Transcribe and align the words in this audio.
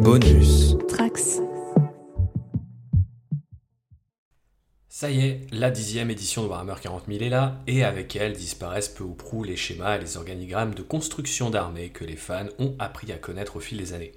Bonus. 0.00 0.76
Trax. 0.88 1.40
Ça 4.88 5.10
y 5.10 5.20
est, 5.20 5.46
la 5.52 5.70
dixième 5.70 6.10
édition 6.10 6.42
de 6.42 6.48
Warhammer 6.48 6.74
40 6.80 7.04
000 7.08 7.24
est 7.24 7.28
là, 7.28 7.60
et 7.66 7.84
avec 7.84 8.16
elle 8.16 8.32
disparaissent 8.32 8.88
peu 8.88 9.04
ou 9.04 9.14
prou 9.14 9.44
les 9.44 9.56
schémas 9.56 9.96
et 9.96 10.00
les 10.00 10.16
organigrammes 10.16 10.74
de 10.74 10.82
construction 10.82 11.50
d'armées 11.50 11.90
que 11.90 12.04
les 12.04 12.16
fans 12.16 12.48
ont 12.58 12.74
appris 12.78 13.12
à 13.12 13.18
connaître 13.18 13.56
au 13.56 13.60
fil 13.60 13.78
des 13.78 13.92
années. 13.92 14.12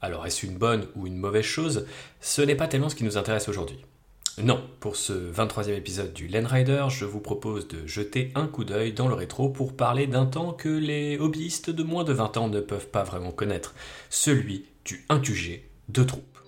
Alors 0.00 0.26
est-ce 0.26 0.46
une 0.46 0.56
bonne 0.56 0.86
ou 0.96 1.06
une 1.06 1.18
mauvaise 1.18 1.44
chose? 1.44 1.86
Ce 2.20 2.40
n'est 2.40 2.56
pas 2.56 2.68
tellement 2.68 2.88
ce 2.88 2.96
qui 2.96 3.04
nous 3.04 3.18
intéresse 3.18 3.48
aujourd'hui. 3.48 3.84
Non, 4.42 4.62
pour 4.78 4.96
ce 4.96 5.12
23e 5.12 5.76
épisode 5.76 6.14
du 6.14 6.26
Land 6.28 6.46
Rider, 6.46 6.86
je 6.88 7.04
vous 7.04 7.20
propose 7.20 7.68
de 7.68 7.86
jeter 7.86 8.32
un 8.34 8.46
coup 8.46 8.64
d'œil 8.64 8.94
dans 8.94 9.08
le 9.08 9.14
rétro 9.14 9.50
pour 9.50 9.76
parler 9.76 10.06
d'un 10.06 10.24
temps 10.24 10.52
que 10.52 10.68
les 10.68 11.18
hobbyistes 11.18 11.68
de 11.68 11.82
moins 11.82 12.04
de 12.04 12.14
20 12.14 12.36
ans 12.38 12.48
ne 12.48 12.60
peuvent 12.60 12.88
pas 12.88 13.02
vraiment 13.02 13.32
connaître, 13.32 13.74
celui 14.08 14.64
du 14.84 15.04
1QG 15.08 15.60
de 15.88 16.02
troupes. 16.04 16.38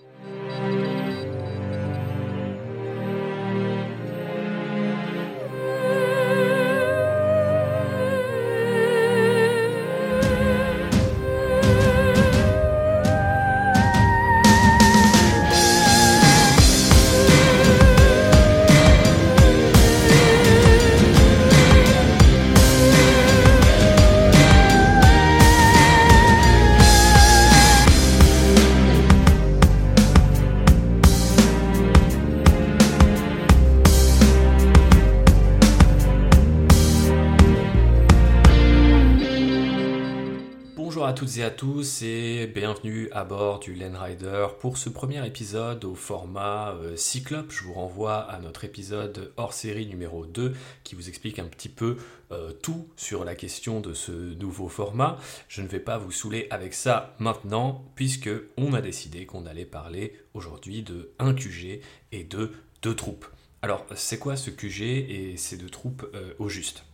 Bienvenue 42.73 43.07
à 43.11 43.23
bord 43.23 43.59
du 43.59 43.75
Land 43.75 43.99
Rider 43.99 44.47
pour 44.59 44.77
ce 44.77 44.89
premier 44.89 45.25
épisode 45.27 45.85
au 45.85 45.93
format 45.93 46.71
euh, 46.71 46.95
Cyclope. 46.95 47.51
Je 47.51 47.65
vous 47.65 47.73
renvoie 47.73 48.15
à 48.15 48.39
notre 48.39 48.63
épisode 48.63 49.31
hors 49.37 49.53
série 49.53 49.85
numéro 49.85 50.25
2 50.25 50.55
qui 50.83 50.95
vous 50.95 51.07
explique 51.07 51.37
un 51.37 51.45
petit 51.45 51.69
peu 51.69 51.97
euh, 52.31 52.51
tout 52.51 52.87
sur 52.95 53.25
la 53.25 53.35
question 53.35 53.79
de 53.79 53.93
ce 53.93 54.11
nouveau 54.11 54.69
format. 54.69 55.19
Je 55.49 55.61
ne 55.61 55.67
vais 55.67 55.79
pas 55.79 55.99
vous 55.99 56.11
saouler 56.11 56.47
avec 56.49 56.73
ça 56.73 57.13
maintenant 57.19 57.85
puisque 57.93 58.31
on 58.57 58.73
a 58.73 58.81
décidé 58.81 59.27
qu'on 59.27 59.45
allait 59.45 59.65
parler 59.65 60.17
aujourd'hui 60.33 60.81
de 60.81 61.11
1 61.19 61.35
QG 61.35 61.79
et 62.11 62.23
de 62.23 62.53
deux 62.81 62.95
troupes. 62.95 63.27
Alors 63.61 63.85
c'est 63.95 64.17
quoi 64.17 64.35
ce 64.35 64.49
QG 64.49 64.81
et 64.81 65.35
ces 65.37 65.57
deux 65.57 65.69
troupes 65.69 66.09
euh, 66.15 66.33
au 66.39 66.49
juste? 66.49 66.85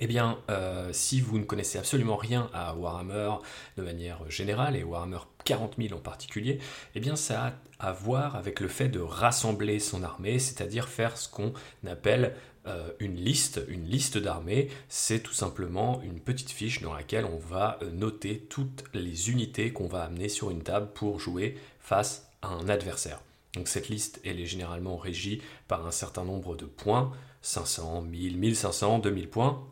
Eh 0.00 0.06
bien, 0.06 0.38
euh, 0.50 0.90
si 0.92 1.20
vous 1.20 1.38
ne 1.38 1.44
connaissez 1.44 1.78
absolument 1.78 2.16
rien 2.16 2.50
à 2.52 2.74
Warhammer 2.74 3.32
de 3.76 3.82
manière 3.82 4.18
générale, 4.30 4.76
et 4.76 4.84
Warhammer 4.84 5.18
40 5.44 5.74
000 5.78 5.94
en 5.94 6.00
particulier, 6.00 6.58
eh 6.94 7.00
bien 7.00 7.16
ça 7.16 7.46
a 7.46 7.52
à 7.78 7.92
voir 7.92 8.36
avec 8.36 8.60
le 8.60 8.68
fait 8.68 8.88
de 8.88 9.00
rassembler 9.00 9.78
son 9.78 10.02
armée, 10.02 10.38
c'est-à-dire 10.38 10.88
faire 10.88 11.16
ce 11.16 11.28
qu'on 11.28 11.52
appelle 11.86 12.34
euh, 12.66 12.90
une 12.98 13.16
liste, 13.16 13.60
une 13.68 13.86
liste 13.86 14.18
d'armées. 14.18 14.68
C'est 14.88 15.20
tout 15.20 15.34
simplement 15.34 16.00
une 16.02 16.20
petite 16.20 16.50
fiche 16.50 16.82
dans 16.82 16.94
laquelle 16.94 17.24
on 17.24 17.38
va 17.38 17.78
euh, 17.82 17.90
noter 17.90 18.38
toutes 18.48 18.84
les 18.94 19.30
unités 19.30 19.72
qu'on 19.72 19.88
va 19.88 20.02
amener 20.02 20.28
sur 20.28 20.50
une 20.50 20.62
table 20.62 20.88
pour 20.94 21.20
jouer 21.20 21.58
face 21.80 22.30
à 22.42 22.48
un 22.48 22.68
adversaire. 22.68 23.20
Donc 23.54 23.68
cette 23.68 23.88
liste, 23.88 24.20
elle 24.24 24.40
est 24.40 24.46
généralement 24.46 24.96
régie 24.96 25.42
par 25.68 25.86
un 25.86 25.90
certain 25.90 26.24
nombre 26.24 26.56
de 26.56 26.66
points, 26.66 27.12
500, 27.42 28.02
1000, 28.02 28.38
1500, 28.38 28.98
2000 28.98 29.28
points, 29.28 29.64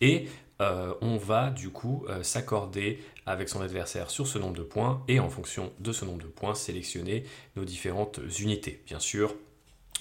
et 0.00 0.28
euh, 0.60 0.94
on 1.02 1.16
va 1.16 1.50
du 1.50 1.68
coup 1.70 2.06
euh, 2.08 2.22
s'accorder 2.22 3.02
avec 3.26 3.48
son 3.48 3.60
adversaire 3.60 4.10
sur 4.10 4.26
ce 4.26 4.38
nombre 4.38 4.56
de 4.56 4.62
points 4.62 5.02
et 5.06 5.20
en 5.20 5.28
fonction 5.28 5.72
de 5.80 5.92
ce 5.92 6.04
nombre 6.04 6.22
de 6.22 6.28
points 6.28 6.54
sélectionner 6.54 7.24
nos 7.56 7.64
différentes 7.64 8.20
unités. 8.38 8.82
Bien 8.86 8.98
sûr, 8.98 9.34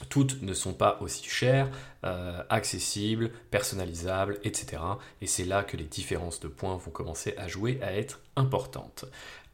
toutes 0.09 0.41
ne 0.41 0.53
sont 0.53 0.73
pas 0.73 0.97
aussi 1.01 1.27
chères, 1.27 1.69
euh, 2.05 2.41
accessibles, 2.49 3.31
personnalisables, 3.51 4.39
etc. 4.43 4.81
Et 5.21 5.27
c'est 5.27 5.45
là 5.45 5.63
que 5.63 5.77
les 5.77 5.85
différences 5.85 6.39
de 6.39 6.47
points 6.47 6.77
vont 6.77 6.91
commencer 6.91 7.33
à 7.37 7.47
jouer, 7.47 7.79
à 7.81 7.93
être 7.93 8.21
importantes. 8.35 9.05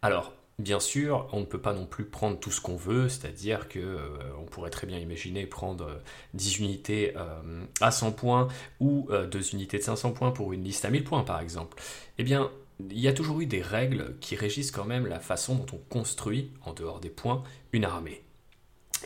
Alors, 0.02 0.34
Bien 0.62 0.80
sûr, 0.80 1.28
on 1.32 1.40
ne 1.40 1.46
peut 1.46 1.60
pas 1.60 1.74
non 1.74 1.88
plus 1.88 2.06
prendre 2.06 2.40
tout 2.40 2.52
ce 2.52 2.62
qu'on 2.62 2.76
veut, 2.76 3.10
c'est-à-dire 3.10 3.68
que 3.68 3.80
euh, 3.80 4.10
on 4.40 4.46
pourrait 4.46 4.70
très 4.70 4.86
bien 4.86 5.00
imaginer 5.00 5.48
prendre 5.48 6.00
10 6.36 6.60
unités 6.60 7.14
euh, 7.16 7.64
à 7.82 7.90
100 7.90 8.12
points 8.12 8.48
ou 8.80 9.10
2 9.10 9.54
unités 9.54 9.80
de 9.80 9.84
500 9.84 10.12
points 10.12 10.30
pour 10.30 10.54
une 10.54 10.64
liste 10.64 10.86
à 10.86 10.92
1000 10.92 11.04
points 11.04 11.24
par 11.24 11.42
exemple. 11.42 11.82
Eh 12.20 12.24
bien, 12.24 12.52
il 12.92 13.00
y 13.00 13.08
a 13.08 13.14
toujours 13.14 13.42
eu 13.42 13.48
des 13.48 13.64
règles 13.64 14.16
qui 14.22 14.36
régissent 14.36 14.70
quand 14.70 14.86
même 14.86 15.08
la 15.08 15.20
façon 15.20 15.56
dont 15.56 15.66
on 15.74 15.80
construit, 15.90 16.52
en 16.64 16.74
dehors 16.74 17.00
des 17.00 17.10
points, 17.10 17.42
une 17.74 17.86
armée. 17.86 18.24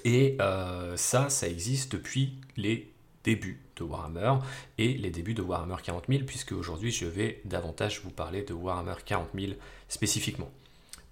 Et 0.04 0.36
euh, 0.42 0.98
ça, 0.98 1.30
ça 1.30 1.48
existe 1.48 1.94
depuis 1.94 2.34
les 2.58 2.92
débuts 3.24 3.62
de 3.78 3.84
Warhammer 3.84 4.40
et 4.78 4.94
les 4.98 5.10
débuts 5.10 5.34
de 5.34 5.42
Warhammer 5.42 5.78
40 5.82 6.06
000, 6.10 6.24
puisque 6.26 6.52
aujourd'hui 6.52 6.92
je 6.92 7.06
vais 7.06 7.42
davantage 7.46 8.02
vous 8.04 8.12
parler 8.12 8.44
de 8.44 8.54
Warhammer 8.54 8.96
40 9.06 9.30
000 9.34 9.54
spécifiquement. 9.88 10.52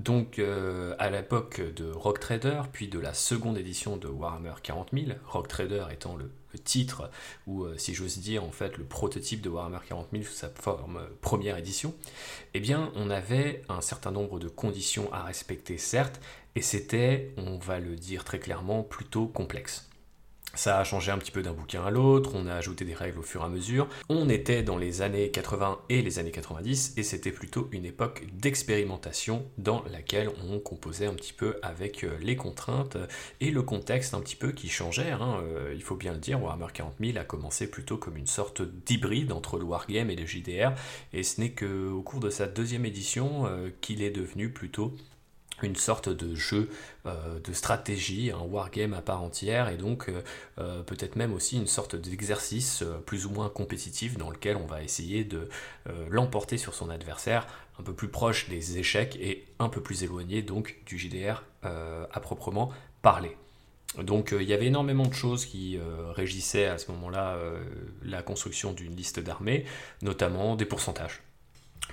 Donc 0.03 0.37
euh, 0.37 0.95
à 0.99 1.09
l'époque 1.09 1.61
de 1.61 1.89
Rock 1.89 2.19
Trader, 2.19 2.63
puis 2.73 2.89
de 2.89 2.99
la 2.99 3.13
seconde 3.13 3.57
édition 3.57 3.95
de 3.95 4.09
Warhammer 4.09 4.55
40 4.61 4.89
000, 4.91 5.05
Rock 5.27 5.47
Trader 5.47 5.85
étant 5.91 6.17
le, 6.17 6.29
titre, 6.65 7.09
ou 7.47 7.63
euh, 7.63 7.77
si 7.77 7.95
j'ose 7.95 8.19
dire 8.19 8.43
en 8.43 8.51
fait 8.51 8.77
le 8.77 8.83
prototype 8.83 9.41
de 9.41 9.49
Warhammer 9.49 9.79
40 9.87 10.09
000 10.11 10.23
sous 10.23 10.33
sa 10.33 10.49
forme 10.49 10.97
euh, 10.97 11.07
première 11.21 11.57
édition, 11.57 11.95
eh 12.53 12.59
bien 12.59 12.91
on 12.95 13.09
avait 13.09 13.61
un 13.69 13.81
certain 13.81 14.11
nombre 14.11 14.39
de 14.39 14.49
conditions 14.49 15.11
à 15.13 15.23
respecter 15.23 15.77
certes, 15.77 16.19
et 16.55 16.61
c'était, 16.61 17.33
on 17.37 17.57
va 17.57 17.79
le 17.79 17.95
dire 17.95 18.25
très 18.25 18.39
clairement, 18.39 18.83
plutôt 18.83 19.25
complexe. 19.25 19.89
Ça 20.55 20.77
a 20.77 20.83
changé 20.83 21.11
un 21.11 21.17
petit 21.17 21.31
peu 21.31 21.41
d'un 21.41 21.53
bouquin 21.53 21.83
à 21.83 21.89
l'autre, 21.89 22.33
on 22.35 22.45
a 22.45 22.53
ajouté 22.53 22.85
des 22.85 22.93
règles 22.93 23.17
au 23.17 23.23
fur 23.23 23.41
et 23.41 23.45
à 23.45 23.49
mesure. 23.49 23.87
On 24.07 24.29
était 24.29 24.61
dans 24.61 24.77
les 24.77 25.01
années 25.01 25.31
80 25.31 25.79
et 25.89 26.03
les 26.03 26.19
années 26.19 26.29
90 26.29 26.93
et 26.95 27.01
c'était 27.01 27.31
plutôt 27.31 27.69
une 27.71 27.85
époque 27.85 28.27
d'expérimentation 28.33 29.47
dans 29.57 29.83
laquelle 29.91 30.29
on 30.47 30.59
composait 30.59 31.07
un 31.07 31.15
petit 31.15 31.33
peu 31.33 31.57
avec 31.63 32.03
euh, 32.03 32.15
les 32.21 32.35
contraintes 32.35 32.97
et 33.41 33.49
le 33.49 33.63
contexte 33.63 34.13
un 34.13 34.19
petit 34.19 34.35
peu 34.35 34.51
qui 34.51 34.69
changeait. 34.69 35.09
Hein. 35.09 35.41
Euh, 35.41 35.73
il 35.73 35.81
faut 35.81 35.95
bien 35.95 36.13
le 36.13 36.19
dire, 36.19 36.39
Warhammer 36.39 36.71
40 36.71 36.97
000 36.99 37.17
a 37.17 37.23
commencé 37.23 37.65
plutôt 37.65 37.97
comme 37.97 38.15
une 38.15 38.27
sorte 38.27 38.61
d'hybride 38.61 39.31
entre 39.31 39.57
le 39.57 39.63
Wargame 39.63 40.11
et 40.11 40.15
le 40.15 40.27
JDR 40.27 40.73
et 41.13 41.23
ce 41.23 41.41
n'est 41.41 41.53
qu'au 41.53 42.03
cours 42.03 42.19
de 42.19 42.29
sa 42.29 42.45
deuxième 42.45 42.85
édition 42.85 43.47
euh, 43.47 43.69
qu'il 43.81 44.03
est 44.03 44.11
devenu 44.11 44.49
plutôt 44.51 44.93
une 45.63 45.75
sorte 45.75 46.09
de 46.09 46.35
jeu 46.35 46.69
euh, 47.05 47.39
de 47.39 47.53
stratégie, 47.53 48.31
un 48.31 48.39
wargame 48.39 48.93
à 48.93 49.01
part 49.01 49.23
entière, 49.23 49.69
et 49.69 49.77
donc 49.77 50.09
euh, 50.09 50.21
euh, 50.59 50.83
peut-être 50.83 51.15
même 51.15 51.33
aussi 51.33 51.57
une 51.57 51.67
sorte 51.67 51.95
d'exercice 51.95 52.83
plus 53.05 53.25
ou 53.25 53.29
moins 53.29 53.49
compétitif 53.49 54.17
dans 54.17 54.29
lequel 54.29 54.57
on 54.57 54.65
va 54.65 54.83
essayer 54.83 55.23
de 55.23 55.49
l'emporter 56.09 56.57
sur 56.57 56.73
son 56.73 56.89
adversaire, 56.89 57.47
un 57.79 57.83
peu 57.83 57.93
plus 57.93 58.07
proche 58.07 58.49
des 58.49 58.77
échecs 58.77 59.17
et 59.19 59.45
un 59.59 59.69
peu 59.69 59.81
plus 59.81 60.03
éloigné 60.03 60.41
donc 60.41 60.77
du 60.85 60.97
JDR 60.97 61.43
à 61.63 62.19
proprement 62.19 62.71
parler. 63.01 63.35
Donc 64.01 64.33
il 64.37 64.47
y 64.47 64.53
avait 64.53 64.67
énormément 64.67 65.05
de 65.05 65.13
choses 65.13 65.45
qui 65.45 65.77
régissaient 66.15 66.67
à 66.67 66.77
ce 66.77 66.91
moment-là 66.91 67.37
la 68.03 68.21
construction 68.21 68.73
d'une 68.73 68.95
liste 68.95 69.19
d'armées, 69.19 69.65
notamment 70.01 70.55
des 70.55 70.65
pourcentages. 70.65 71.21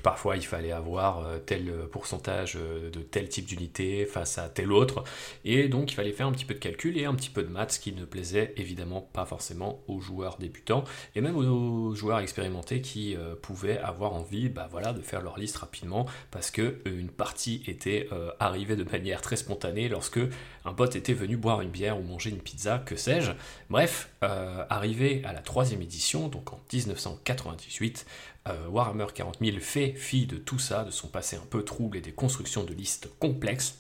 Parfois, 0.03 0.37
il 0.37 0.45
fallait 0.45 0.73
avoir 0.73 1.21
euh, 1.21 1.39
tel 1.39 1.73
pourcentage 1.91 2.57
euh, 2.57 2.91
de 2.91 3.01
tel 3.01 3.29
type 3.29 3.47
d'unité 3.47 4.07
face 4.07 4.39
à 4.39 4.49
tel 4.49 4.73
autre. 4.73 5.05
Et 5.45 5.69
donc, 5.69 5.93
il 5.93 5.95
fallait 5.95 6.13
faire 6.13 6.27
un 6.27 6.33
petit 6.33 6.45
peu 6.45 6.55
de 6.55 6.59
calcul 6.59 6.99
et 6.99 7.05
un 7.05 7.15
petit 7.15 7.31
peu 7.31 7.43
de 7.43 7.49
maths, 7.49 7.73
ce 7.73 7.81
qui 7.81 7.93
ne 7.93 8.05
plaisait 8.05 8.55
évidemment 8.57 9.01
pas 9.01 9.25
forcément 9.25 9.83
aux 9.89 10.01
joueurs 10.01 10.39
débutants 10.39 10.85
et 11.15 11.21
même 11.21 11.37
aux 11.37 11.95
joueurs 11.95 12.21
expérimentés 12.21 12.81
qui 12.81 13.17
euh, 13.17 13.35
pouvaient 13.41 13.79
avoir 13.79 14.15
envie 14.15 14.49
bah, 14.49 14.69
de 14.95 15.03
faire 15.03 15.23
leur 15.23 15.39
liste 15.39 15.57
rapidement 15.59 16.07
parce 16.31 16.51
que 16.51 16.79
une 16.85 17.11
partie 17.11 17.63
était 17.67 18.09
euh, 18.13 18.31
arrivée 18.39 18.77
de 18.77 18.85
manière 18.85 19.21
très 19.21 19.37
spontanée 19.37 19.89
lorsque 19.89 20.21
un 20.65 20.73
pote 20.73 20.97
était 20.97 21.13
venu 21.13 21.37
boire 21.37 21.61
une 21.61 21.71
bière 21.71 21.99
ou 21.99 22.03
manger 22.03 22.31
une 22.31 22.41
pizza, 22.41 22.79
que 22.79 22.97
sais-je. 22.97 23.33
Bref, 23.71 24.11
euh, 24.23 24.65
arrivé 24.69 25.23
à 25.25 25.33
la 25.33 25.41
troisième 25.41 25.81
édition, 25.83 26.29
donc 26.29 26.53
en 26.53 26.61
1998, 26.73 28.07
euh, 28.49 28.69
Warhammer 28.69 29.07
40 29.15 29.39
000 29.41 29.59
fait 29.61 29.93
fi 29.93 30.27
de 30.27 30.37
tout 30.37 30.59
ça, 30.59 30.85
de 30.85 30.91
son 30.91 31.09
passé 31.09 31.37
un 31.37 31.47
peu 31.49 31.65
trouble 31.65 31.97
et 31.97 32.01
des 32.01 32.13
constructions 32.13 32.65
de 32.65 32.73
listes 32.73 33.11
complexes 33.19 33.79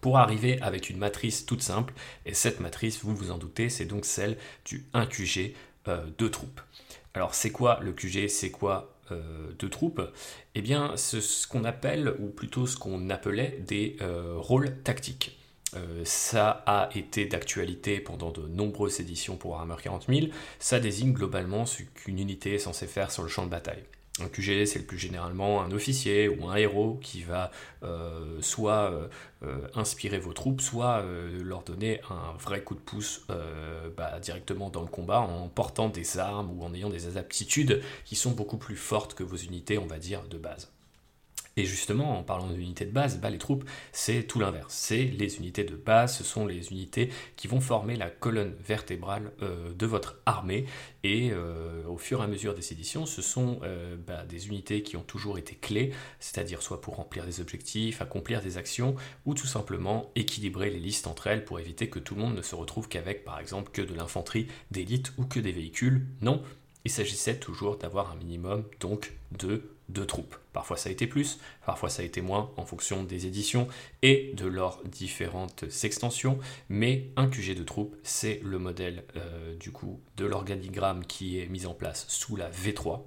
pour 0.00 0.18
arriver 0.18 0.60
avec 0.60 0.90
une 0.90 0.98
matrice 0.98 1.46
toute 1.46 1.62
simple. 1.62 1.94
Et 2.26 2.34
cette 2.34 2.60
matrice, 2.60 3.02
vous 3.02 3.14
vous 3.14 3.30
en 3.30 3.38
doutez, 3.38 3.68
c'est 3.68 3.86
donc 3.86 4.04
celle 4.04 4.36
du 4.64 4.84
1QG 4.94 5.54
euh, 5.88 6.04
de 6.18 6.28
troupes. 6.28 6.60
Alors 7.14 7.34
c'est 7.34 7.50
quoi 7.50 7.78
le 7.80 7.92
QG 7.92 8.28
C'est 8.28 8.50
quoi 8.50 8.90
de 9.10 9.68
troupes, 9.68 10.00
eh 10.54 10.62
bien, 10.62 10.96
c'est 10.96 11.20
ce 11.20 11.46
qu'on 11.46 11.64
appelle, 11.64 12.16
ou 12.20 12.28
plutôt 12.30 12.66
ce 12.66 12.78
qu'on 12.78 13.10
appelait 13.10 13.62
des 13.66 13.98
rôles 14.38 14.80
tactiques. 14.82 15.38
Ça 16.04 16.62
a 16.66 16.88
été 16.94 17.26
d'actualité 17.26 18.00
pendant 18.00 18.30
de 18.30 18.46
nombreuses 18.46 19.00
éditions 19.00 19.36
pour 19.36 19.52
Warhammer 19.52 19.76
40 19.82 20.06
000. 20.08 20.26
Ça 20.58 20.80
désigne 20.80 21.12
globalement 21.12 21.66
ce 21.66 21.82
qu'une 21.82 22.18
unité 22.18 22.54
est 22.54 22.58
censée 22.58 22.86
faire 22.86 23.10
sur 23.10 23.22
le 23.22 23.28
champ 23.28 23.44
de 23.44 23.50
bataille. 23.50 23.84
Un 24.20 24.28
QG, 24.28 24.64
c'est 24.64 24.78
le 24.78 24.84
plus 24.84 24.98
généralement 24.98 25.60
un 25.62 25.72
officier 25.72 26.28
ou 26.28 26.48
un 26.48 26.54
héros 26.54 27.00
qui 27.02 27.22
va 27.22 27.50
euh, 27.82 28.40
soit 28.40 28.92
euh, 28.92 29.08
euh, 29.42 29.66
inspirer 29.74 30.20
vos 30.20 30.32
troupes, 30.32 30.60
soit 30.60 31.04
leur 31.42 31.64
donner 31.64 32.00
un 32.10 32.36
vrai 32.38 32.62
coup 32.62 32.76
de 32.76 32.80
pouce 32.80 33.26
bah, 33.96 34.20
directement 34.20 34.70
dans 34.70 34.82
le 34.82 34.88
combat 34.88 35.20
en 35.20 35.48
portant 35.48 35.88
des 35.88 36.18
armes 36.18 36.56
ou 36.56 36.62
en 36.62 36.72
ayant 36.74 36.90
des 36.90 37.16
aptitudes 37.16 37.82
qui 38.04 38.14
sont 38.14 38.30
beaucoup 38.30 38.56
plus 38.56 38.76
fortes 38.76 39.14
que 39.14 39.24
vos 39.24 39.36
unités, 39.36 39.78
on 39.78 39.86
va 39.86 39.98
dire, 39.98 40.22
de 40.28 40.38
base. 40.38 40.73
Et 41.56 41.64
justement, 41.64 42.18
en 42.18 42.22
parlant 42.24 42.48
d'unités 42.48 42.84
de 42.84 42.90
base, 42.90 43.18
bah, 43.18 43.30
les 43.30 43.38
troupes, 43.38 43.64
c'est 43.92 44.24
tout 44.24 44.40
l'inverse. 44.40 44.74
C'est 44.74 45.04
les 45.04 45.36
unités 45.38 45.62
de 45.62 45.76
base, 45.76 46.16
ce 46.16 46.24
sont 46.24 46.46
les 46.46 46.72
unités 46.72 47.10
qui 47.36 47.46
vont 47.46 47.60
former 47.60 47.94
la 47.96 48.10
colonne 48.10 48.54
vertébrale 48.66 49.32
euh, 49.42 49.72
de 49.72 49.86
votre 49.86 50.20
armée. 50.26 50.66
Et 51.04 51.30
euh, 51.32 51.84
au 51.86 51.96
fur 51.96 52.20
et 52.20 52.24
à 52.24 52.26
mesure 52.26 52.54
des 52.54 52.72
éditions, 52.72 53.06
ce 53.06 53.22
sont 53.22 53.60
euh, 53.62 53.96
bah, 54.04 54.24
des 54.24 54.48
unités 54.48 54.82
qui 54.82 54.96
ont 54.96 55.02
toujours 55.02 55.38
été 55.38 55.54
clés, 55.54 55.92
c'est-à-dire 56.18 56.60
soit 56.60 56.80
pour 56.80 56.96
remplir 56.96 57.24
des 57.24 57.40
objectifs, 57.40 58.02
accomplir 58.02 58.42
des 58.42 58.58
actions, 58.58 58.96
ou 59.24 59.34
tout 59.34 59.46
simplement 59.46 60.10
équilibrer 60.16 60.70
les 60.70 60.80
listes 60.80 61.06
entre 61.06 61.28
elles 61.28 61.44
pour 61.44 61.60
éviter 61.60 61.88
que 61.88 62.00
tout 62.00 62.16
le 62.16 62.22
monde 62.22 62.34
ne 62.34 62.42
se 62.42 62.56
retrouve 62.56 62.88
qu'avec, 62.88 63.24
par 63.24 63.38
exemple, 63.38 63.70
que 63.70 63.82
de 63.82 63.94
l'infanterie 63.94 64.48
d'élite 64.72 65.12
ou 65.18 65.24
que 65.24 65.38
des 65.38 65.52
véhicules. 65.52 66.06
Non, 66.20 66.42
il 66.84 66.90
s'agissait 66.90 67.38
toujours 67.38 67.76
d'avoir 67.76 68.12
un 68.12 68.16
minimum 68.16 68.64
donc 68.80 69.12
de 69.32 69.70
deux 69.88 70.06
troupes. 70.06 70.36
Parfois 70.52 70.76
ça 70.76 70.88
a 70.88 70.92
été 70.92 71.06
plus, 71.06 71.38
parfois 71.66 71.90
ça 71.90 72.02
a 72.02 72.04
été 72.04 72.20
moins 72.20 72.50
en 72.56 72.64
fonction 72.64 73.02
des 73.02 73.26
éditions 73.26 73.68
et 74.02 74.32
de 74.34 74.46
leurs 74.46 74.82
différentes 74.84 75.64
extensions, 75.82 76.38
mais 76.68 77.10
un 77.16 77.28
QG 77.28 77.54
de 77.54 77.64
troupes, 77.64 77.96
c'est 78.02 78.40
le 78.42 78.58
modèle 78.58 79.04
euh, 79.16 79.54
du 79.56 79.72
coup 79.72 80.00
de 80.16 80.24
l'organigramme 80.24 81.04
qui 81.04 81.38
est 81.38 81.46
mis 81.46 81.66
en 81.66 81.74
place 81.74 82.06
sous 82.08 82.36
la 82.36 82.50
V3 82.50 83.02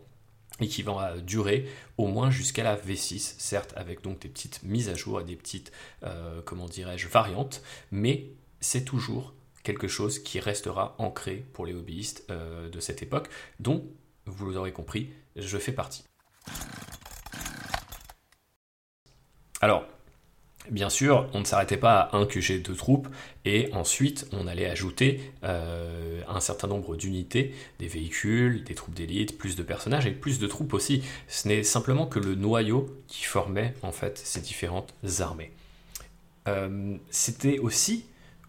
et 0.60 0.68
qui 0.68 0.82
va 0.82 1.18
durer 1.20 1.68
au 1.98 2.08
moins 2.08 2.32
jusqu'à 2.32 2.64
la 2.64 2.76
V6, 2.76 3.36
certes 3.38 3.74
avec 3.76 4.02
donc 4.02 4.20
des 4.20 4.30
petites 4.30 4.64
mises 4.64 4.90
à 4.90 4.96
jour 4.96 5.22
et 5.22 5.24
des 5.24 5.36
petites, 5.36 5.72
euh, 6.04 6.42
comment 6.44 6.66
dirais-je, 6.66 7.08
variantes, 7.08 7.62
mais 7.92 8.32
c'est 8.60 8.84
toujours 8.84 9.34
quelque 9.68 9.90
chose 9.90 10.20
qui 10.20 10.40
restera 10.40 10.96
ancré 10.98 11.44
pour 11.52 11.66
les 11.66 11.74
hobbyistes 11.74 12.24
euh, 12.32 12.70
de 12.70 12.80
cette 12.80 13.04
époque, 13.04 13.28
dont, 13.60 13.84
vous 14.26 14.50
l'aurez 14.50 14.72
compris, 14.72 15.10
je 15.36 15.58
fais 15.58 15.74
partie. 15.74 16.06
Alors, 19.60 19.86
Bien 20.70 20.90
sûr, 20.90 21.30
on 21.34 21.40
ne 21.40 21.46
s'arrêtait 21.46 21.78
pas 21.78 22.02
à 22.02 22.18
un 22.18 22.26
QG 22.26 22.62
de 22.62 22.74
troupes 22.74 23.08
et 23.46 23.70
ensuite 23.72 24.28
on 24.34 24.48
allait 24.48 24.70
ajouter 24.70 25.22
euh, 25.46 26.22
un 26.28 26.42
certain 26.42 26.68
nombre 26.68 26.98
d'unités, 26.98 27.56
des 27.80 27.88
véhicules, 27.88 28.66
des 28.66 28.76
troupes 28.76 28.94
d'élite, 28.94 29.38
plus 29.38 29.56
de 29.56 29.64
personnages 29.64 30.06
et 30.08 30.12
plus 30.12 30.40
de 30.40 30.48
troupes 30.48 30.74
aussi. 30.74 31.04
Ce 31.30 31.48
n'est 31.48 31.64
simplement 31.64 32.06
que 32.06 32.20
le 32.20 32.36
noyau 32.36 32.94
qui 33.08 33.24
formait 33.24 33.76
en 33.82 33.94
fait 33.94 34.18
ces 34.18 34.42
différentes 34.42 34.94
armées. 35.22 35.54
Euh, 36.50 36.98
c'était 37.12 37.60
aussi 37.60 38.04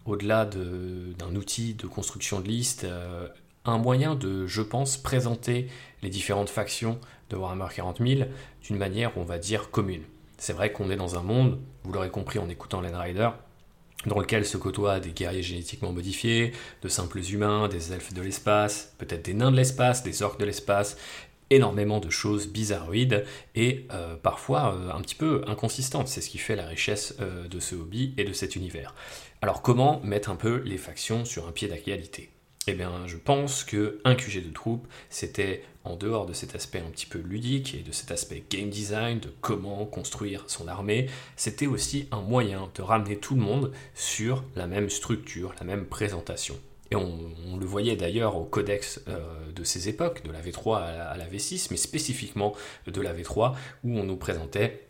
au-delà 0.09 0.45
d'un 0.45 1.35
outil 1.35 1.75
de 1.75 1.87
construction 1.87 2.39
de 2.39 2.47
liste, 2.47 2.83
euh, 2.83 3.27
un 3.65 3.77
moyen 3.77 4.15
de, 4.15 4.47
je 4.47 4.61
pense, 4.61 4.97
présenter 4.97 5.67
les 6.01 6.09
différentes 6.09 6.49
factions 6.49 6.99
de 7.29 7.35
Warhammer 7.35 7.67
40 7.73 7.99
000 7.99 8.21
d'une 8.63 8.77
manière, 8.77 9.11
on 9.17 9.23
va 9.23 9.37
dire, 9.37 9.69
commune. 9.69 10.03
C'est 10.37 10.53
vrai 10.53 10.71
qu'on 10.71 10.89
est 10.89 10.95
dans 10.95 11.17
un 11.17 11.21
monde, 11.21 11.59
vous 11.83 11.91
l'aurez 11.91 12.09
compris 12.09 12.39
en 12.39 12.49
écoutant 12.49 12.81
Len 12.81 12.95
Rider, 12.95 13.29
dans 14.05 14.19
lequel 14.19 14.45
se 14.45 14.57
côtoient 14.57 14.99
des 14.99 15.11
guerriers 15.11 15.43
génétiquement 15.43 15.91
modifiés, 15.91 16.53
de 16.81 16.87
simples 16.87 17.19
humains, 17.19 17.67
des 17.67 17.91
elfes 17.91 18.13
de 18.13 18.21
l'espace, 18.21 18.95
peut-être 18.97 19.25
des 19.25 19.33
nains 19.33 19.51
de 19.51 19.57
l'espace, 19.57 20.03
des 20.03 20.23
orques 20.23 20.39
de 20.39 20.45
l'espace, 20.45 20.97
énormément 21.51 21.99
de 21.99 22.09
choses 22.09 22.47
bizarroïdes 22.47 23.25
et 23.55 23.87
euh, 23.91 24.15
parfois 24.15 24.73
euh, 24.73 24.91
un 24.91 25.01
petit 25.01 25.15
peu 25.15 25.43
inconsistantes. 25.47 26.07
C'est 26.07 26.21
ce 26.21 26.29
qui 26.29 26.37
fait 26.37 26.55
la 26.55 26.65
richesse 26.65 27.17
de 27.19 27.59
ce 27.59 27.75
hobby 27.75 28.13
et 28.17 28.23
de 28.23 28.33
cet 28.33 28.55
univers. 28.55 28.93
Alors 29.41 29.61
comment 29.61 30.01
mettre 30.01 30.29
un 30.29 30.35
peu 30.35 30.61
les 30.65 30.77
factions 30.77 31.23
sur 31.23 31.47
un 31.47 31.51
pied 31.51 31.67
d'égalité 31.67 32.29
eh 32.67 32.73
bien, 32.73 33.07
je 33.07 33.17
pense 33.17 33.63
que 33.63 33.99
un 34.03 34.13
QG 34.13 34.45
de 34.45 34.53
troupes, 34.53 34.87
c'était 35.09 35.63
en 35.85 35.95
dehors 35.95 36.27
de 36.27 36.33
cet 36.33 36.53
aspect 36.53 36.77
un 36.77 36.91
petit 36.91 37.07
peu 37.07 37.17
ludique 37.17 37.73
et 37.73 37.79
de 37.79 37.91
cet 37.91 38.11
aspect 38.11 38.43
game 38.47 38.69
design, 38.69 39.19
de 39.19 39.33
comment 39.41 39.87
construire 39.87 40.43
son 40.47 40.67
armée, 40.67 41.09
c'était 41.35 41.65
aussi 41.65 42.07
un 42.11 42.21
moyen 42.21 42.69
de 42.75 42.83
ramener 42.83 43.17
tout 43.17 43.33
le 43.33 43.41
monde 43.41 43.71
sur 43.95 44.43
la 44.55 44.67
même 44.67 44.91
structure, 44.91 45.55
la 45.59 45.65
même 45.65 45.85
présentation. 45.85 46.59
Et 46.91 46.95
on, 46.95 47.57
le 47.59 47.65
voyait 47.65 47.95
d'ailleurs 47.95 48.35
au 48.35 48.43
codex 48.43 49.01
euh, 49.07 49.51
de 49.51 49.63
ces 49.63 49.89
époques, 49.89 50.23
de 50.23 50.31
la 50.31 50.41
V3 50.41 50.77
à 50.77 51.17
la 51.17 51.27
V6, 51.27 51.69
mais 51.71 51.77
spécifiquement 51.77 52.53
de 52.85 53.01
la 53.01 53.15
V3, 53.15 53.55
où 53.83 53.97
on 53.97 54.03
nous 54.03 54.17
présentait 54.17 54.88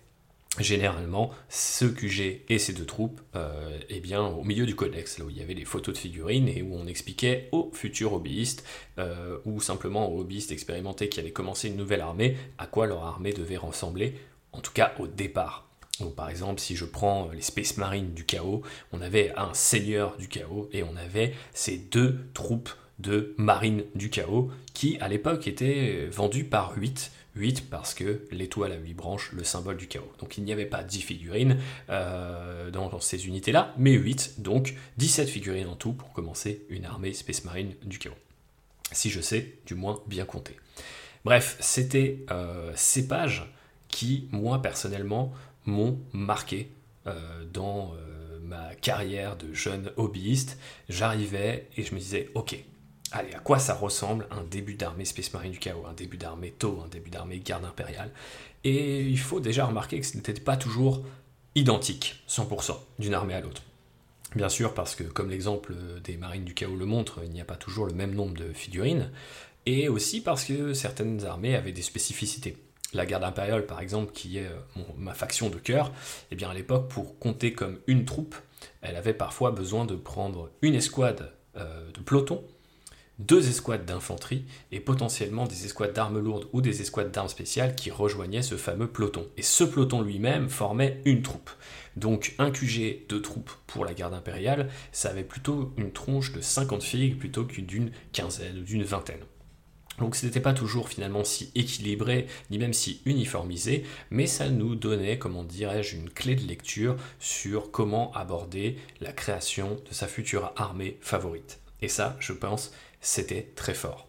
généralement 0.59 1.31
ce 1.49 1.85
QG 1.85 2.41
et 2.49 2.59
ces 2.59 2.73
deux 2.73 2.85
troupes 2.85 3.21
euh, 3.35 3.77
eh 3.89 3.99
bien, 3.99 4.25
au 4.25 4.43
milieu 4.43 4.65
du 4.65 4.75
codex, 4.75 5.17
là 5.17 5.25
où 5.25 5.29
il 5.29 5.37
y 5.37 5.41
avait 5.41 5.55
des 5.55 5.65
photos 5.65 5.93
de 5.95 5.99
figurines 5.99 6.47
et 6.47 6.61
où 6.61 6.75
on 6.75 6.87
expliquait 6.87 7.49
aux 7.51 7.71
futurs 7.73 8.13
hobbyistes 8.13 8.65
euh, 8.97 9.37
ou 9.45 9.61
simplement 9.61 10.11
aux 10.11 10.21
hobbyistes 10.21 10.51
expérimentés 10.51 11.09
qui 11.09 11.19
allaient 11.19 11.31
commencer 11.31 11.69
une 11.69 11.77
nouvelle 11.77 12.01
armée 12.01 12.37
à 12.57 12.67
quoi 12.67 12.87
leur 12.87 13.03
armée 13.03 13.33
devait 13.33 13.57
ressembler, 13.57 14.15
en 14.51 14.61
tout 14.61 14.73
cas 14.73 14.93
au 14.99 15.07
départ. 15.07 15.67
Donc, 15.99 16.15
par 16.15 16.29
exemple, 16.29 16.61
si 16.61 16.75
je 16.75 16.85
prends 16.85 17.29
les 17.33 17.41
Space 17.41 17.77
Marines 17.77 18.13
du 18.13 18.25
chaos, 18.25 18.61
on 18.93 19.01
avait 19.01 19.33
un 19.35 19.53
seigneur 19.53 20.15
du 20.17 20.29
chaos 20.29 20.69
et 20.71 20.83
on 20.83 20.95
avait 20.95 21.33
ces 21.53 21.77
deux 21.77 22.19
troupes 22.33 22.69
de 22.99 23.33
marines 23.37 23.83
du 23.95 24.09
chaos 24.09 24.49
qui 24.73 24.97
à 24.99 25.07
l'époque 25.07 25.47
étaient 25.47 26.07
vendues 26.11 26.43
par 26.43 26.75
8 26.77 27.11
8 27.35 27.69
parce 27.69 27.93
que 27.93 28.27
l'étoile 28.31 28.71
à 28.71 28.77
8 28.77 28.93
branches, 28.93 29.31
le 29.33 29.43
symbole 29.43 29.77
du 29.77 29.87
chaos. 29.87 30.11
Donc 30.19 30.37
il 30.37 30.43
n'y 30.43 30.51
avait 30.51 30.65
pas 30.65 30.83
10 30.83 31.01
figurines 31.01 31.57
euh, 31.89 32.71
dans, 32.71 32.99
ces 32.99 33.27
unités-là, 33.27 33.73
mais 33.77 33.93
8, 33.93 34.41
donc 34.41 34.75
17 34.97 35.29
figurines 35.29 35.67
en 35.67 35.75
tout 35.75 35.93
pour 35.93 36.11
commencer 36.11 36.65
une 36.69 36.85
armée 36.85 37.13
Space 37.13 37.45
Marine 37.45 37.73
du 37.83 37.99
chaos. 37.99 38.15
Si 38.91 39.09
je 39.09 39.21
sais, 39.21 39.55
du 39.65 39.75
moins 39.75 40.01
bien 40.07 40.25
compter. 40.25 40.55
Bref, 41.23 41.57
c'était 41.59 42.25
euh, 42.31 42.71
ces 42.75 43.07
pages 43.07 43.51
qui, 43.87 44.27
moi 44.31 44.61
personnellement, 44.61 45.31
m'ont 45.65 45.99
marqué 46.13 46.71
euh, 47.07 47.45
dans 47.53 47.93
ma 48.43 48.73
carrière 48.75 49.37
de 49.37 49.53
jeune 49.53 49.91
hobbyiste. 49.95 50.57
J'arrivais 50.89 51.67
et 51.77 51.83
je 51.83 51.93
me 51.93 51.99
disais, 51.99 52.31
ok, 52.33 52.57
Allez, 53.11 53.33
à 53.33 53.39
quoi 53.39 53.57
ça 53.57 53.73
ressemble 53.73 54.27
un 54.29 54.43
début 54.43 54.75
d'armée 54.75 55.03
Space 55.03 55.33
Marine 55.33 55.51
du 55.51 55.59
Chaos, 55.59 55.85
un 55.89 55.93
début 55.93 56.17
d'armée 56.17 56.51
Tau, 56.51 56.81
un 56.85 56.87
début 56.87 57.09
d'armée 57.09 57.39
Garde 57.39 57.65
Impériale? 57.65 58.11
Et 58.63 59.01
il 59.01 59.17
faut 59.17 59.39
déjà 59.39 59.65
remarquer 59.65 59.99
que 59.99 60.05
ce 60.05 60.15
n'était 60.15 60.33
pas 60.33 60.57
toujours 60.57 61.03
identique, 61.55 62.23
100%, 62.29 62.77
d'une 62.99 63.15
armée 63.15 63.33
à 63.33 63.41
l'autre. 63.41 63.63
Bien 64.35 64.49
sûr, 64.49 64.75
parce 64.75 64.93
que 64.93 65.03
comme 65.03 65.31
l'exemple 65.31 65.73
des 66.03 66.17
Marines 66.17 66.45
du 66.45 66.53
Chaos 66.53 66.75
le 66.75 66.85
montre, 66.85 67.21
il 67.23 67.31
n'y 67.31 67.41
a 67.41 67.45
pas 67.45 67.55
toujours 67.55 67.87
le 67.87 67.93
même 67.93 68.13
nombre 68.13 68.35
de 68.35 68.53
figurines, 68.53 69.09
et 69.65 69.89
aussi 69.89 70.21
parce 70.21 70.45
que 70.45 70.73
certaines 70.73 71.25
armées 71.25 71.55
avaient 71.55 71.71
des 71.71 71.81
spécificités. 71.81 72.57
La 72.93 73.07
garde 73.07 73.23
impériale, 73.23 73.65
par 73.65 73.81
exemple, 73.81 74.11
qui 74.13 74.37
est 74.37 74.47
euh, 74.47 74.81
ma 74.97 75.15
faction 75.15 75.49
de 75.49 75.57
cœur, 75.57 75.91
eh 76.29 76.35
bien 76.35 76.51
à 76.51 76.53
l'époque, 76.53 76.89
pour 76.89 77.17
compter 77.17 77.53
comme 77.53 77.79
une 77.87 78.05
troupe, 78.05 78.35
elle 78.81 78.95
avait 78.95 79.13
parfois 79.13 79.49
besoin 79.49 79.85
de 79.85 79.95
prendre 79.95 80.51
une 80.61 80.75
escouade 80.75 81.31
euh, 81.57 81.91
de 81.91 81.99
peloton 81.99 82.43
deux 83.19 83.49
escouades 83.49 83.85
d'infanterie 83.85 84.45
et 84.71 84.79
potentiellement 84.79 85.45
des 85.45 85.65
escouades 85.65 85.93
d'armes 85.93 86.19
lourdes 86.19 86.47
ou 86.53 86.61
des 86.61 86.81
escouades 86.81 87.11
d'armes 87.11 87.27
spéciales 87.27 87.75
qui 87.75 87.91
rejoignaient 87.91 88.41
ce 88.41 88.55
fameux 88.55 88.87
peloton. 88.87 89.27
Et 89.37 89.41
ce 89.41 89.63
peloton 89.63 90.01
lui-même 90.01 90.49
formait 90.49 91.01
une 91.05 91.21
troupe. 91.21 91.49
Donc 91.97 92.33
un 92.39 92.49
QG 92.49 93.07
de 93.09 93.19
troupes 93.19 93.51
pour 93.67 93.83
la 93.83 93.93
garde 93.93 94.13
impériale, 94.13 94.69
ça 94.91 95.09
avait 95.09 95.23
plutôt 95.23 95.73
une 95.77 95.91
tronche 95.91 96.31
de 96.31 96.41
50 96.41 96.81
figues 96.81 97.19
plutôt 97.19 97.43
qu'une 97.43 97.65
d'une 97.65 97.91
quinzaine 98.13 98.59
ou 98.59 98.63
d'une 98.63 98.83
vingtaine. 98.83 99.19
Donc 99.99 100.15
ce 100.15 100.25
n'était 100.25 100.39
pas 100.39 100.53
toujours 100.53 100.87
finalement 100.87 101.25
si 101.25 101.51
équilibré, 101.55 102.27
ni 102.51 102.57
même 102.57 102.71
si 102.71 103.01
uniformisé, 103.05 103.83
mais 104.11 104.27
ça 104.27 104.49
nous 104.49 104.75
donnait, 104.75 105.19
comment 105.19 105.43
dirais-je, 105.43 105.97
une 105.97 106.09
clé 106.09 106.35
de 106.35 106.47
lecture 106.47 106.95
sur 107.19 107.69
comment 107.69 108.13
aborder 108.13 108.77
la 109.01 109.11
création 109.11 109.77
de 109.89 109.93
sa 109.93 110.07
future 110.07 110.53
armée 110.55 110.97
favorite. 111.01 111.59
Et 111.81 111.89
ça, 111.89 112.15
je 112.19 112.33
pense, 112.33 112.71
c'était 113.01 113.51
très 113.55 113.73
fort. 113.73 114.07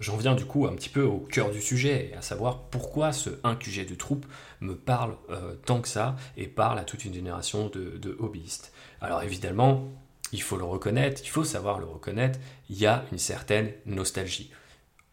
J'en 0.00 0.16
viens 0.16 0.36
du 0.36 0.44
coup 0.44 0.66
un 0.66 0.74
petit 0.74 0.88
peu 0.88 1.02
au 1.02 1.18
cœur 1.18 1.50
du 1.50 1.60
sujet, 1.60 2.12
à 2.16 2.22
savoir 2.22 2.60
pourquoi 2.70 3.12
ce 3.12 3.30
1 3.42 3.56
QG 3.56 3.88
de 3.88 3.96
troupe 3.96 4.26
me 4.60 4.76
parle 4.76 5.16
euh, 5.30 5.54
tant 5.66 5.80
que 5.80 5.88
ça 5.88 6.14
et 6.36 6.46
parle 6.46 6.78
à 6.78 6.84
toute 6.84 7.04
une 7.04 7.14
génération 7.14 7.68
de, 7.68 7.98
de, 7.98 8.16
hobbyistes. 8.20 8.72
Alors 9.00 9.24
évidemment, 9.24 9.88
il 10.32 10.40
faut 10.40 10.56
le 10.56 10.64
reconnaître, 10.64 11.20
il 11.24 11.28
faut 11.28 11.42
savoir 11.42 11.80
le 11.80 11.86
reconnaître, 11.86 12.38
il 12.70 12.78
y 12.78 12.86
a 12.86 13.04
une 13.10 13.18
certaine 13.18 13.72
nostalgie. 13.86 14.52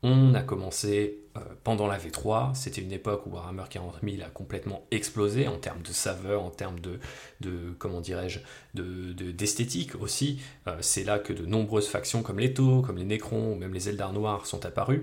On 0.08 0.36
a 0.36 0.44
commencé 0.44 1.18
euh, 1.36 1.40
pendant 1.64 1.88
la 1.88 1.98
V3, 1.98 2.54
c'était 2.54 2.80
une 2.80 2.92
époque 2.92 3.26
où 3.26 3.32
Warhammer 3.32 3.64
40 3.68 4.02
000 4.04 4.18
a 4.24 4.30
complètement 4.30 4.86
explosé 4.92 5.48
en 5.48 5.58
termes 5.58 5.82
de 5.82 5.92
saveur, 5.92 6.44
en 6.44 6.52
termes 6.52 6.80
de, 6.80 7.00
de 7.42 7.74
comment 7.80 8.02
dirais-je, 8.02 8.38
d'esthétique 8.76 9.94
de, 9.94 9.98
aussi. 9.98 10.40
Euh, 10.68 10.78
c'est 10.82 11.04
là 11.06 11.18
que 11.18 11.34
de 11.34 11.48
nombreuses 11.48 11.88
factions 11.88 12.22
comme 12.22 12.38
les 12.38 12.54
Tau, 12.54 12.84
comme 12.84 12.98
les 12.98 13.04
Necrons, 13.04 13.54
ou 13.54 13.56
même 13.56 13.74
les 13.74 13.90
Eldar 13.90 14.14
Noirs 14.14 14.46
sont 14.46 14.64
apparus. 14.68 15.02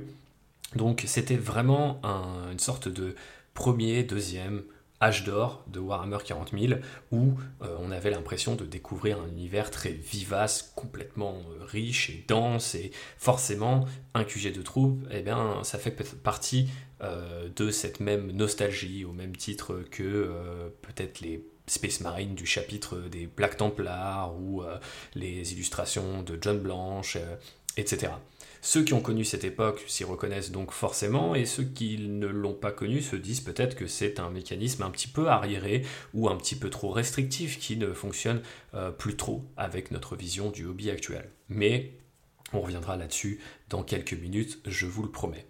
Donc 0.76 1.02
c'était 1.09 1.35
vraiment 1.35 2.00
une 2.52 2.61
sorte 2.61 2.87
de 2.87 3.16
premier, 3.54 4.04
deuxième, 4.04 4.62
d'or 5.11 5.64
de 5.66 5.80
Warhammer 5.80 6.18
40 6.25 6.52
000 6.56 6.80
où 7.11 7.35
euh, 7.62 7.76
on 7.80 7.90
avait 7.90 8.11
l'impression 8.11 8.54
de 8.54 8.64
découvrir 8.64 9.21
un 9.21 9.28
univers 9.28 9.71
très 9.71 9.90
vivace, 9.90 10.73
complètement 10.76 11.38
euh, 11.50 11.64
riche 11.64 12.11
et 12.11 12.25
dense 12.28 12.75
et 12.75 12.92
forcément 13.18 13.87
un 14.14 14.25
QG 14.25 14.52
de 14.52 14.62
troupes, 14.62 15.02
eh 15.11 15.23
bien 15.23 15.64
ça 15.64 15.78
fait 15.78 15.90
partie 16.23 16.68
euh, 17.02 17.49
de 17.54 17.71
cette 17.71 17.99
même 18.00 18.30
nostalgie 18.30 19.04
au 19.04 19.12
même 19.12 19.37
titre 19.37 19.82
que 19.90 20.30
peut-être 20.82 21.21
les 21.21 21.44
Space 21.66 22.00
Marines 22.00 22.35
du 22.35 22.47
chapitre 22.47 22.99
des 22.99 23.26
Black 23.26 23.56
Templars 23.56 24.35
ou 24.37 24.62
les 25.14 25.52
illustrations 25.52 26.23
de 26.23 26.37
John 26.40 26.59
Blanche, 26.59 27.16
etc. 27.76 28.12
Ceux 28.64 28.85
qui 28.85 28.95
ont 28.95 29.00
connu 29.00 29.25
cette 29.25 29.42
époque 29.42 29.83
s'y 29.88 30.04
reconnaissent 30.04 30.52
donc 30.52 30.71
forcément, 30.71 31.35
et 31.35 31.47
ceux 31.47 31.64
qui 31.64 31.99
ne 31.99 32.28
l'ont 32.28 32.54
pas 32.54 32.71
connu 32.71 33.02
se 33.02 33.16
disent 33.16 33.40
peut-être 33.40 33.75
que 33.75 33.88
c'est 33.88 34.21
un 34.21 34.31
mécanisme 34.31 34.85
un 34.85 34.90
petit 34.90 35.09
peu 35.09 35.28
arriéré 35.28 35.85
ou 36.14 36.28
un 36.28 36.37
petit 36.37 36.54
peu 36.54 36.71
trop 36.71 36.90
restrictif 36.90 37.59
qui 37.59 37.76
ne 37.76 37.92
fonctionne 37.92 38.40
euh, 38.75 38.92
plus 38.92 39.16
trop 39.16 39.45
avec 39.57 39.90
notre 39.90 40.14
vision 40.14 40.50
du 40.50 40.64
hobby 40.64 40.90
actuel. 40.90 41.28
Mais 41.49 41.95
on 42.52 42.61
reviendra 42.61 42.97
là-dessus 42.97 43.40
dans 43.69 43.83
quelques 43.83 44.14
minutes, 44.14 44.61
je 44.64 44.87
vous 44.87 45.02
le 45.02 45.11
promets. 45.11 45.45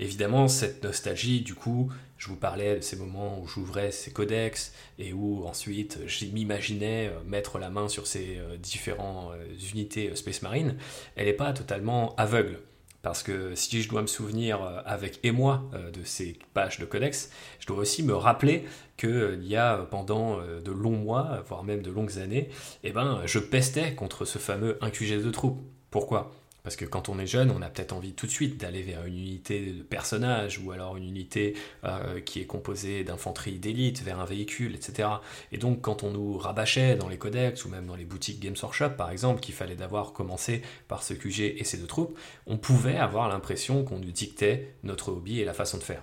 Évidemment, 0.00 0.48
cette 0.48 0.82
nostalgie, 0.82 1.42
du 1.42 1.54
coup, 1.54 1.92
je 2.18 2.28
vous 2.28 2.36
parlais 2.36 2.76
de 2.76 2.80
ces 2.80 2.96
moments 2.96 3.38
où 3.40 3.46
j'ouvrais 3.46 3.92
ces 3.92 4.10
codex 4.12 4.72
et 4.98 5.12
où 5.12 5.46
ensuite 5.46 5.98
je 6.06 6.26
m'imaginais 6.26 7.08
euh, 7.08 7.20
mettre 7.26 7.58
la 7.58 7.70
main 7.70 7.88
sur 7.88 8.06
ces 8.06 8.38
euh, 8.38 8.56
différentes 8.56 9.32
euh, 9.34 9.72
unités 9.72 10.14
Space 10.16 10.42
Marine, 10.42 10.76
elle 11.16 11.26
n'est 11.26 11.32
pas 11.32 11.52
totalement 11.52 12.14
aveugle. 12.16 12.60
Parce 13.02 13.22
que 13.22 13.54
si 13.54 13.82
je 13.82 13.88
dois 13.88 14.02
me 14.02 14.08
souvenir 14.08 14.60
avec 14.84 15.20
émoi 15.22 15.70
de 15.92 16.02
ces 16.02 16.36
pages 16.54 16.80
de 16.80 16.86
codex, 16.86 17.30
je 17.60 17.66
dois 17.68 17.76
aussi 17.76 18.02
me 18.02 18.14
rappeler 18.14 18.64
qu'il 18.96 19.44
y 19.44 19.54
a 19.54 19.76
pendant 19.76 20.38
de 20.38 20.72
longs 20.72 20.96
mois, 20.96 21.40
voire 21.46 21.62
même 21.62 21.82
de 21.82 21.92
longues 21.92 22.18
années, 22.18 22.48
eh 22.82 22.90
ben, 22.90 23.22
je 23.24 23.38
pestais 23.38 23.94
contre 23.94 24.24
ce 24.24 24.40
fameux 24.40 24.76
1 24.80 24.90
QG 24.90 25.22
de 25.22 25.30
troupes. 25.30 25.62
Pourquoi? 25.92 26.32
Parce 26.66 26.74
que 26.74 26.84
quand 26.84 27.08
on 27.08 27.20
est 27.20 27.28
jeune, 27.28 27.52
on 27.52 27.62
a 27.62 27.68
peut-être 27.68 27.92
envie 27.92 28.12
tout 28.12 28.26
de 28.26 28.32
suite 28.32 28.60
d'aller 28.60 28.82
vers 28.82 29.04
une 29.04 29.16
unité 29.16 29.66
de 29.66 29.84
personnage 29.84 30.58
ou 30.58 30.72
alors 30.72 30.96
une 30.96 31.04
unité 31.04 31.54
euh, 31.84 32.18
qui 32.18 32.40
est 32.40 32.44
composée 32.44 33.04
d'infanterie 33.04 33.60
d'élite 33.60 34.02
vers 34.02 34.18
un 34.18 34.24
véhicule, 34.24 34.74
etc. 34.74 35.08
Et 35.52 35.58
donc 35.58 35.80
quand 35.80 36.02
on 36.02 36.10
nous 36.10 36.36
rabâchait 36.36 36.96
dans 36.96 37.08
les 37.08 37.18
codex 37.18 37.64
ou 37.64 37.68
même 37.68 37.86
dans 37.86 37.94
les 37.94 38.04
boutiques 38.04 38.40
Games 38.40 38.56
Workshop 38.60 38.96
par 38.98 39.12
exemple 39.12 39.38
qu'il 39.38 39.54
fallait 39.54 39.76
d'avoir 39.76 40.12
commencé 40.12 40.62
par 40.88 41.04
ce 41.04 41.14
QG 41.14 41.54
et 41.56 41.62
ces 41.62 41.76
deux 41.76 41.86
troupes, 41.86 42.18
on 42.48 42.56
pouvait 42.56 42.96
avoir 42.96 43.28
l'impression 43.28 43.84
qu'on 43.84 44.00
nous 44.00 44.10
dictait 44.10 44.74
notre 44.82 45.12
hobby 45.12 45.38
et 45.38 45.44
la 45.44 45.54
façon 45.54 45.78
de 45.78 45.84
faire. 45.84 46.02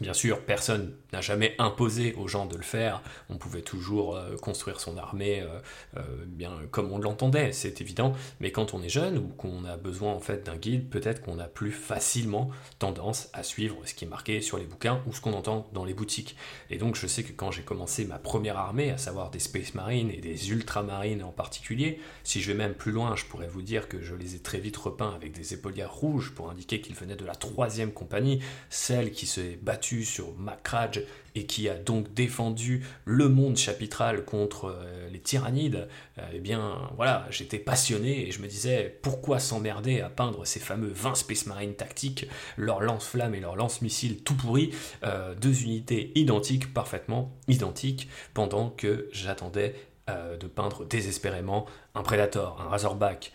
Bien 0.00 0.14
sûr, 0.14 0.40
personne 0.40 0.94
n'a 1.12 1.20
jamais 1.20 1.54
imposé 1.58 2.14
aux 2.14 2.26
gens 2.26 2.46
de 2.46 2.56
le 2.56 2.62
faire. 2.62 3.02
On 3.28 3.36
pouvait 3.36 3.60
toujours 3.60 4.16
euh, 4.16 4.36
construire 4.36 4.80
son 4.80 4.96
armée 4.96 5.42
euh, 5.42 5.60
euh, 5.98 6.02
bien 6.26 6.50
comme 6.70 6.90
on 6.92 6.98
l'entendait, 6.98 7.52
c'est 7.52 7.82
évident. 7.82 8.14
Mais 8.40 8.52
quand 8.52 8.72
on 8.72 8.82
est 8.82 8.88
jeune 8.88 9.18
ou 9.18 9.28
qu'on 9.28 9.66
a 9.66 9.76
besoin 9.76 10.14
en 10.14 10.20
fait 10.20 10.46
d'un 10.46 10.56
guide, 10.56 10.88
peut-être 10.88 11.20
qu'on 11.20 11.38
a 11.38 11.44
plus 11.44 11.72
facilement 11.72 12.48
tendance 12.78 13.28
à 13.34 13.42
suivre 13.42 13.76
ce 13.84 13.92
qui 13.92 14.06
est 14.06 14.08
marqué 14.08 14.40
sur 14.40 14.56
les 14.56 14.64
bouquins 14.64 15.02
ou 15.06 15.12
ce 15.12 15.20
qu'on 15.20 15.34
entend 15.34 15.68
dans 15.74 15.84
les 15.84 15.92
boutiques. 15.92 16.36
Et 16.70 16.78
donc, 16.78 16.96
je 16.96 17.06
sais 17.06 17.22
que 17.22 17.32
quand 17.32 17.50
j'ai 17.50 17.62
commencé 17.62 18.06
ma 18.06 18.18
première 18.18 18.56
armée, 18.56 18.90
à 18.90 18.98
savoir 18.98 19.30
des 19.30 19.40
Space 19.40 19.74
Marines 19.74 20.10
et 20.10 20.22
des 20.22 20.50
Ultramarines 20.50 21.22
en 21.22 21.32
particulier, 21.32 22.00
si 22.24 22.40
je 22.40 22.50
vais 22.50 22.58
même 22.58 22.74
plus 22.74 22.92
loin, 22.92 23.14
je 23.14 23.26
pourrais 23.26 23.48
vous 23.48 23.62
dire 23.62 23.88
que 23.88 24.00
je 24.00 24.14
les 24.14 24.36
ai 24.36 24.38
très 24.38 24.58
vite 24.58 24.78
repeints 24.78 25.14
avec 25.14 25.32
des 25.32 25.52
épaulières 25.52 25.92
rouges 25.92 26.32
pour 26.34 26.50
indiquer 26.50 26.80
qu'ils 26.80 26.96
venaient 26.96 27.14
de 27.14 27.26
la 27.26 27.34
troisième 27.34 27.92
compagnie, 27.92 28.40
celle 28.70 29.10
qui 29.10 29.26
s'est 29.26 29.58
battue 29.60 29.91
sur 30.00 30.34
Macrage 30.38 31.02
et 31.34 31.46
qui 31.46 31.68
a 31.68 31.74
donc 31.74 32.12
défendu 32.14 32.84
le 33.04 33.28
monde 33.28 33.56
chapitral 33.56 34.24
contre 34.24 34.66
euh, 34.66 35.08
les 35.10 35.18
tyrannides, 35.18 35.88
euh, 36.18 36.22
eh 36.34 36.38
bien 36.38 36.90
voilà, 36.96 37.26
j'étais 37.30 37.58
passionné 37.58 38.26
et 38.26 38.32
je 38.32 38.40
me 38.40 38.48
disais 38.48 38.98
pourquoi 39.02 39.38
s'emmerder 39.38 40.00
à 40.00 40.08
peindre 40.08 40.46
ces 40.46 40.60
fameux 40.60 40.90
20 40.90 41.14
Space 41.14 41.46
Marines 41.46 41.74
tactiques, 41.74 42.26
leurs 42.56 42.80
lance-flammes 42.80 43.34
et 43.34 43.40
leurs 43.40 43.56
lance-missiles 43.56 44.22
tout 44.22 44.34
pourris, 44.34 44.70
euh, 45.04 45.34
deux 45.34 45.62
unités 45.62 46.12
identiques, 46.14 46.72
parfaitement 46.72 47.32
identiques, 47.48 48.08
pendant 48.34 48.70
que 48.70 49.08
j'attendais 49.12 49.74
de 50.08 50.46
peindre 50.46 50.84
désespérément 50.84 51.64
un 51.94 52.02
Predator, 52.02 52.60
un 52.60 52.68
Razorback, 52.68 53.32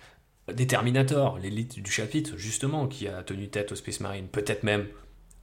des 0.54 0.68
Terminator, 0.68 1.40
l'élite 1.40 1.82
du 1.82 1.90
chapitre, 1.90 2.38
justement, 2.38 2.88
qui 2.88 3.08
a 3.08 3.24
tenu 3.24 3.48
tête 3.50 3.72
aux 3.72 3.76
Space 3.76 4.00
Marines, 4.00 4.28
peut-être 4.28 4.64
même 4.64 4.88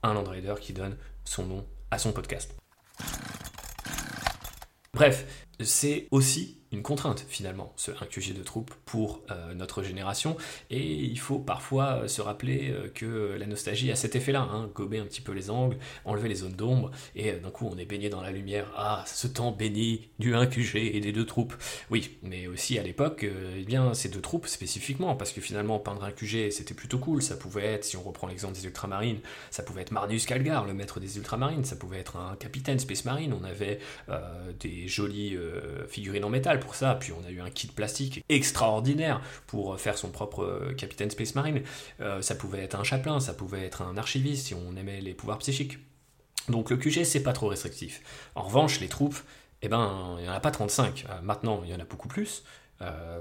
un 0.05 0.13
Land 0.13 0.23
Raider 0.29 0.55
qui 0.59 0.73
donne 0.73 0.97
son 1.23 1.45
nom 1.45 1.65
à 1.91 1.97
son 1.97 2.11
podcast. 2.11 2.55
Bref, 4.93 5.47
c'est 5.59 6.07
aussi 6.11 6.61
une 6.75 6.83
contrainte 6.83 7.25
finalement, 7.29 7.73
ce 7.77 7.91
1QG 7.91 8.33
de 8.33 8.43
troupes 8.43 8.73
pour 8.85 9.21
euh, 9.31 9.53
notre 9.53 9.81
génération. 9.81 10.35
Et 10.69 10.83
il 10.83 11.17
faut 11.19 11.39
parfois 11.39 12.01
euh, 12.03 12.07
se 12.07 12.21
rappeler 12.21 12.69
euh, 12.69 12.89
que 12.93 13.35
la 13.39 13.45
nostalgie 13.45 13.91
a 13.91 13.95
cet 13.95 14.15
effet-là, 14.15 14.41
hein, 14.41 14.69
gober 14.75 14.99
un 14.99 15.05
petit 15.05 15.21
peu 15.21 15.31
les 15.31 15.49
angles, 15.49 15.77
enlever 16.03 16.27
les 16.27 16.35
zones 16.35 16.53
d'ombre, 16.53 16.91
et 17.15 17.31
d'un 17.31 17.49
coup 17.49 17.69
on 17.71 17.77
est 17.77 17.85
baigné 17.85 18.09
dans 18.09 18.21
la 18.21 18.31
lumière. 18.31 18.67
Ah, 18.75 19.03
ce 19.07 19.27
temps 19.27 19.51
béni 19.51 20.09
du 20.19 20.33
1QG 20.33 20.77
et 20.77 20.99
des 20.99 21.13
deux 21.13 21.25
troupes. 21.25 21.55
Oui, 21.89 22.17
mais 22.23 22.47
aussi 22.47 22.77
à 22.77 22.83
l'époque, 22.83 23.25
eh 23.25 23.63
bien 23.63 23.93
ces 23.93 24.09
deux 24.09 24.21
troupes 24.21 24.47
spécifiquement, 24.47 25.15
parce 25.15 25.31
que 25.31 25.39
finalement 25.41 25.79
peindre 25.79 26.03
un 26.03 26.11
QG 26.11 26.51
c'était 26.51 26.73
plutôt 26.73 26.99
cool. 26.99 27.21
Ça 27.21 27.37
pouvait 27.37 27.65
être, 27.65 27.85
si 27.85 27.95
on 27.95 28.03
reprend 28.03 28.27
l'exemple 28.27 28.55
des 28.55 28.65
ultramarines, 28.65 29.19
ça 29.49 29.63
pouvait 29.63 29.81
être 29.81 29.91
Marnus 29.91 30.25
Calgar, 30.25 30.65
le 30.65 30.73
maître 30.73 30.99
des 30.99 31.17
ultramarines, 31.17 31.63
ça 31.63 31.77
pouvait 31.77 31.99
être 31.99 32.17
un 32.17 32.35
capitaine 32.35 32.79
Space 32.79 33.05
Marine. 33.05 33.33
On 33.33 33.45
avait 33.45 33.79
des 34.59 34.87
jolies 34.87 35.37
figurines 35.87 36.25
en 36.25 36.29
métal 36.29 36.59
ça. 36.73 36.95
Puis 36.95 37.11
on 37.11 37.23
a 37.27 37.29
eu 37.29 37.41
un 37.41 37.49
kit 37.49 37.67
plastique 37.67 38.23
extraordinaire 38.29 39.21
pour 39.45 39.79
faire 39.79 39.97
son 39.97 40.09
propre 40.09 40.43
euh, 40.43 40.73
capitaine 40.73 41.11
Space 41.11 41.35
Marine. 41.35 41.61
Euh, 41.99 42.21
ça 42.21 42.33
pouvait 42.35 42.63
être 42.63 42.79
un 42.79 42.83
chaplain, 42.83 43.19
ça 43.19 43.33
pouvait 43.33 43.65
être 43.65 43.81
un 43.81 43.97
archiviste 43.97 44.47
si 44.47 44.53
on 44.55 44.75
aimait 44.77 45.01
les 45.01 45.13
pouvoirs 45.13 45.37
psychiques. 45.39 45.77
Donc 46.49 46.69
le 46.69 46.77
QG, 46.77 47.03
c'est 47.03 47.23
pas 47.23 47.33
trop 47.33 47.47
restrictif. 47.47 48.01
En 48.35 48.43
revanche, 48.43 48.79
les 48.79 48.87
troupes, 48.87 49.19
eh 49.61 49.67
ben, 49.67 50.15
il 50.17 50.23
n'y 50.23 50.29
en 50.29 50.33
a 50.33 50.39
pas 50.39 50.51
35. 50.51 51.05
Euh, 51.09 51.21
maintenant, 51.21 51.61
il 51.65 51.71
y 51.71 51.75
en 51.75 51.79
a 51.79 51.85
beaucoup 51.85 52.07
plus. 52.07 52.43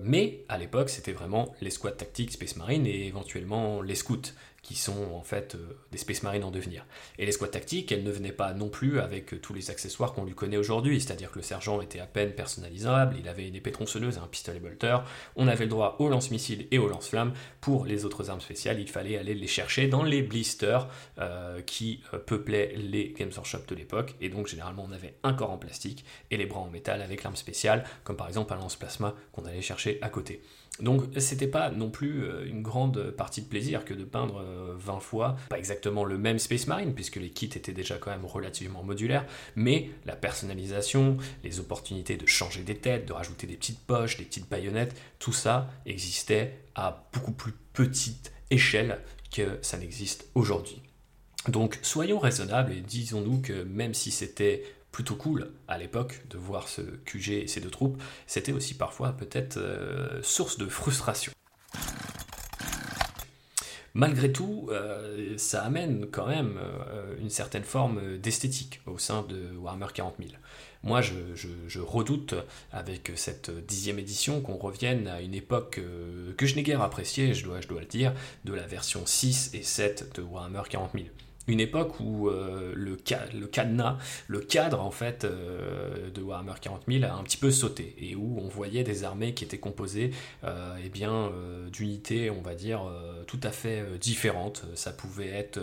mais 0.03 0.45
à 0.49 0.59
l'époque, 0.59 0.91
c'était 0.91 1.13
vraiment 1.13 1.55
les 1.61 1.71
squads 1.71 1.93
tactiques 1.93 2.33
Space 2.33 2.57
Marine 2.57 2.87
et 2.87 3.07
éventuellement 3.07 3.83
les 3.83 3.95
scouts 3.95 4.33
qui 4.65 4.75
sont 4.75 5.13
en 5.15 5.23
fait 5.23 5.55
euh, 5.55 5.77
des 5.93 5.99
Space 5.99 6.23
Marines 6.23 6.43
en 6.43 6.51
devenir. 6.51 6.87
Et 7.19 7.27
les 7.27 7.33
squads 7.33 7.49
tactiques, 7.49 7.93
elles 7.93 8.03
ne 8.03 8.11
venaient 8.11 8.33
pas 8.33 8.55
non 8.55 8.71
plus 8.71 8.99
avec 8.99 9.35
euh, 9.35 9.39
tous 9.39 9.53
les 9.53 9.71
accessoires 9.71 10.15
qu'on 10.15 10.25
lui 10.25 10.35
connaît 10.35 10.57
aujourd'hui, 10.57 11.01
c'est-à-dire 11.01 11.31
que 11.31 11.39
le 11.39 11.45
sergent 11.45 11.81
était 11.83 12.01
à 12.01 12.07
peine 12.07 12.33
personnalisable, 12.33 13.17
il 13.21 13.29
avait 13.29 13.47
une 13.47 13.55
épée 13.55 13.71
tronçonneuse 13.71 14.17
et 14.17 14.21
un 14.21 14.27
pistolet 14.27 14.59
bolter, 14.59 14.97
on 15.37 15.47
avait 15.47 15.65
le 15.65 15.71
droit 15.71 15.97
aux 15.99 16.09
lance-missiles 16.09 16.67
et 16.71 16.79
aux 16.79 16.89
lance-flammes, 16.89 17.35
pour 17.61 17.85
les 17.85 18.07
autres 18.07 18.31
armes 18.31 18.41
spéciales, 18.41 18.81
il 18.81 18.89
fallait 18.89 19.19
aller 19.19 19.35
les 19.35 19.47
chercher 19.47 19.87
dans 19.87 20.03
les 20.03 20.23
blisters 20.23 20.89
euh, 21.19 21.61
qui 21.61 22.01
peuplaient 22.27 22.75
les 22.77 23.15
Games 23.17 23.31
Workshop 23.37 23.67
de 23.69 23.75
l'époque, 23.75 24.15
et 24.23 24.31
donc 24.31 24.47
généralement 24.47 24.87
on 24.89 24.93
avait 24.93 25.15
un 25.23 25.35
corps 25.35 25.51
en 25.51 25.59
plastique 25.59 26.07
et 26.31 26.39
les 26.39 26.47
bras 26.47 26.61
en 26.61 26.71
métal 26.71 27.03
avec 27.03 27.23
l'arme 27.23 27.37
spéciale, 27.37 27.85
comme 28.03 28.17
par 28.17 28.29
exemple 28.29 28.55
un 28.55 28.57
lance-plasma 28.57 29.15
qu'on 29.33 29.45
allait 29.45 29.61
chercher 29.61 29.99
à 30.01 30.09
côté. 30.09 30.43
Donc 30.81 31.05
c'était 31.19 31.47
pas 31.47 31.71
non 31.71 31.89
plus 31.89 32.25
euh, 32.25 32.47
une 32.47 32.61
grande 32.61 33.13
partie 33.13 33.43
de 33.43 33.47
plaisir 33.47 33.85
que 33.85 33.95
de 33.95 34.03
peindre 34.03 34.45
20 34.77 34.97
euh, 34.97 35.01
fois, 35.01 35.37
pas 35.49 35.59
exactement 35.59 36.05
le 36.05 36.19
même 36.19 36.41
Space 36.41 36.67
Marine, 36.67 36.95
puisque 36.95 37.17
les 37.17 37.31
kits 37.31 37.47
étaient 37.47 37.73
déjà 37.73 37.97
quand 37.97 38.11
même 38.11 38.25
relativement 38.25 38.83
modulaires, 38.83 39.25
mais 39.55 39.91
la 40.05 40.17
personnalisation, 40.17 41.17
les 41.45 41.61
opportunités 41.61 42.17
de 42.17 42.27
changer 42.27 42.63
des 42.63 42.77
têtes, 42.77 43.07
de 43.07 43.13
rajouter 43.13 43.47
des 43.47 43.57
petites 43.57 43.81
poches, 43.81 44.17
des 44.17 44.25
petites 44.25 44.51
baïonnettes, 44.51 44.97
tout 45.21 45.33
ça 45.33 45.71
existait 45.87 46.59
à 46.75 47.09
beaucoup 47.13 47.33
plus 47.33 47.53
petite 47.73 48.33
échelle 48.51 48.99
que 49.33 49.59
ça 49.63 49.79
n'existe 49.79 50.29
aujourd'hui. 50.35 50.83
Donc 51.49 51.79
soyons 51.83 52.19
raisonnables 52.19 52.73
et 52.73 52.81
disons-nous 52.81 53.43
que 53.43 53.65
même 53.65 53.95
si 53.95 54.11
c'était 54.11 54.65
plutôt 54.95 55.17
cool 55.17 55.51
à 55.67 55.77
l'époque 55.77 56.23
de 56.31 56.39
voir 56.39 56.69
ce 56.69 56.81
QG 56.81 57.31
et 57.31 57.47
ces 57.49 57.61
deux 57.61 57.69
troupes, 57.69 58.01
c'était 58.29 58.53
aussi 58.53 58.75
parfois 58.75 59.13
peut-être 59.13 59.57
euh, 59.57 60.23
source 60.23 60.57
de 60.57 60.69
frustration. 60.69 61.33
Malgré 63.93 64.31
tout, 64.31 64.69
euh, 64.71 65.37
ça 65.37 65.65
amène 65.65 66.07
quand 66.13 66.29
même 66.29 66.59
euh, 66.59 67.17
une 67.21 67.29
certaine 67.29 67.65
forme 67.65 68.19
d'esthétique 68.19 68.83
au 68.87 68.99
sein 68.99 69.23
de 69.23 69.57
Warhammer 69.57 69.89
40 69.93 70.15
000. 70.21 70.31
Moi, 70.85 71.01
je, 71.01 71.81
redoute 71.81 72.37
avec 72.71 73.11
cette 73.17 73.51
dixième 73.51 73.99
édition 73.99 74.43
qu'on 74.43 74.57
revienne 74.57 75.09
à 75.09 75.23
une 75.23 75.35
époque 75.35 75.81
que 76.37 76.47
je 76.47 76.55
n'ai 76.55 76.63
guère 76.63 76.83
appréciée, 76.83 77.35
je 77.35 77.43
dois, 77.43 77.59
le 77.59 77.87
dire, 77.87 78.13
de 78.45 78.53
la 78.53 78.67
version 78.67 79.07
6 79.07 79.55
et 79.55 79.63
7 79.63 80.15
de 80.15 80.23
Warhammer 80.23 80.63
40 80.69 80.93
000 80.95 81.07
une 81.47 81.61
époque 81.61 82.01
où 82.01 82.29
euh, 82.29 82.73
le, 82.75 82.97
cadenas, 83.47 83.99
le 84.29 84.41
cadre 84.41 84.81
en 84.81 84.91
fait 84.91 85.25
euh, 85.25 86.11
de 86.11 86.23
Warhammer 86.23 86.55
40 86.61 86.83
000 86.89 87.05
a 87.05 87.15
un 87.15 87.23
petit 87.23 87.37
peu 87.37 87.51
sauté 87.51 87.95
et 87.99 88.17
où 88.17 88.39
on 88.41 88.49
voyait 88.49 88.85
des 88.85 89.05
armées 89.05 89.35
qui 89.35 89.45
étaient 89.45 89.59
composées 89.59 90.13
euh, 90.45 90.77
eh 90.83 91.71
d'unités, 91.71 92.31
on 92.31 92.41
va 92.41 92.55
dire 92.55 92.83
tout 93.27 93.41
à 93.43 93.51
fait 93.51 93.99
différentes. 93.99 94.65
Ça 94.75 94.93
pouvait 94.93 95.29
être 95.29 95.59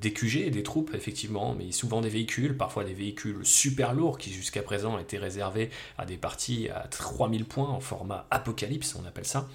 des 0.00 0.12
QG, 0.12 0.50
des 0.50 0.62
troupes 0.62 0.92
effectivement, 0.94 1.54
mais 1.56 1.70
souvent 1.72 2.00
des 2.00 2.08
véhicules, 2.08 2.56
parfois 2.56 2.84
des 2.84 2.94
véhicules 2.94 3.38
super 3.44 3.94
lourds 3.94 4.18
qui 4.18 4.32
jusqu'à 4.32 4.62
présent 4.62 4.98
étaient 4.98 5.18
réservés 5.18 5.70
à 5.98 6.04
des 6.04 6.16
parties 6.16 6.68
à 6.68 6.88
3000 6.88 7.44
points 7.44 7.68
en 7.68 7.80
format 7.80 8.26
apocalypse, 8.30 8.96
on 9.00 9.06
appelle 9.06 9.26
ça. 9.26 9.48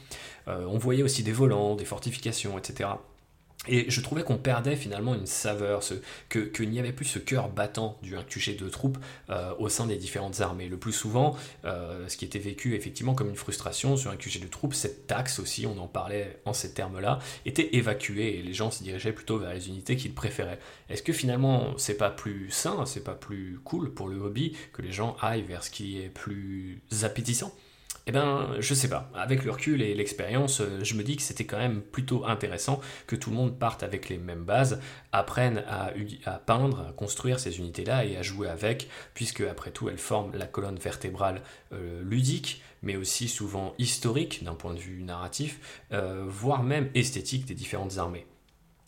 on 0.48 0.78
voyait 0.78 1.04
aussi 1.04 1.24
des 1.24 1.34
volants, 1.34 1.76
des 1.76 1.86
fortifications, 1.86 2.58
etc. 2.58 2.90
Et 3.68 3.92
je 3.92 4.02
trouvais 4.02 4.24
qu'on 4.24 4.38
perdait 4.38 4.76
finalement 4.76 5.14
une 5.14 5.28
saveur, 5.28 5.84
ce, 5.84 5.94
qu'il 6.30 6.70
n'y 6.72 6.80
avait 6.80 6.94
plus 6.94 7.06
ce 7.06 7.20
cœur 7.20 7.50
battant 7.50 8.00
du 8.02 8.16
1 8.16 8.24
de 8.60 8.70
troupes 8.70 8.98
euh, 9.30 9.54
au 9.60 9.70
sein 9.70 9.86
des 9.86 9.98
différentes 9.98 10.42
armées. 10.42 10.68
Le 10.68 10.78
plus 10.78 10.92
souvent, 10.92 11.36
euh, 11.66 12.08
ce 12.08 12.18
qui 12.18 12.26
était 12.26 12.40
vécu 12.40 12.74
effectivement 12.74 13.14
comme 13.14 13.30
une 13.30 13.36
frustration 13.36 13.98
sur 13.98 14.10
un 14.10 14.16
QG 14.16 14.42
de 14.42 14.48
troupes, 14.48 14.74
cette 14.74 15.06
taxe 15.06 15.38
aussi, 15.38 15.68
on 15.68 15.78
en 15.78 15.88
parlait 15.88 16.42
en 16.46 16.54
ces 16.54 16.74
termes-là, 16.74 17.20
était 17.46 17.76
évacuée 17.76 18.40
et 18.40 18.42
les 18.42 18.54
gens 18.54 18.72
se 18.72 18.82
dirigeaient 18.82 19.14
plutôt 19.14 19.38
vers 19.38 19.54
les 19.54 19.68
unités 19.68 19.96
qu'ils 19.96 20.16
préféraient. 20.16 20.60
Est-ce 20.90 21.04
que 21.04 21.14
finalement 21.14 21.78
c'est 21.78 21.98
pas 21.98 22.10
plus 22.10 22.50
sain, 22.50 22.88
c'est 22.88 23.04
pas 23.04 23.14
plus 23.14 23.60
cool 23.64 23.94
pour 23.94 24.08
le 24.08 24.18
hobby 24.18 24.58
que 24.74 24.82
les 24.82 24.92
gens 24.92 25.16
aillent 25.22 25.44
vers 25.44 25.64
ce 25.64 25.70
qui 25.70 26.02
est 26.02 26.10
plus 26.10 26.82
appétissant? 27.04 27.54
Eh 28.08 28.12
ben, 28.12 28.56
je 28.60 28.74
sais 28.74 28.90
pas. 28.90 29.12
Avec 29.14 29.44
le 29.44 29.52
recul 29.52 29.82
et 29.82 29.94
l'expérience, 29.94 30.62
euh, 30.62 30.84
je 30.84 30.96
me 30.96 31.04
dis 31.04 31.16
que 31.16 31.22
c'était 31.22 31.46
quand 31.46 31.60
même 31.60 31.82
plutôt 31.82 32.26
intéressant 32.26 32.82
que 33.06 33.16
tout 33.16 33.30
le 33.30 33.36
monde 33.36 33.60
parte 33.60 33.84
avec 33.84 34.10
les 34.10 34.18
mêmes 34.18 34.44
bases, 34.44 34.80
apprenne 35.12 35.64
à, 35.68 36.40
peindre, 36.40 36.88
à 36.90 36.94
construire 36.94 37.40
ces 37.40 37.60
unités-là 37.60 38.06
et 38.06 38.18
à 38.18 38.24
jouer 38.24 38.50
avec, 38.50 38.90
puisque 39.14 39.42
après 39.42 39.72
tout, 39.72 39.88
elles 39.88 40.00
forment 40.00 40.36
la 40.36 40.48
colonne 40.48 40.78
vertébrale 40.78 41.44
euh, 41.74 42.02
ludique, 42.04 42.64
mais 42.82 42.96
aussi 42.96 43.28
souvent 43.28 43.76
historique 43.78 44.44
d'un 44.44 44.56
point 44.56 44.74
de 44.74 44.80
vue 44.80 45.04
narratif, 45.04 45.84
euh, 45.94 46.24
voire 46.28 46.64
même 46.64 46.90
esthétique 46.96 47.46
des 47.46 47.54
différentes 47.54 48.00
armées. 48.00 48.26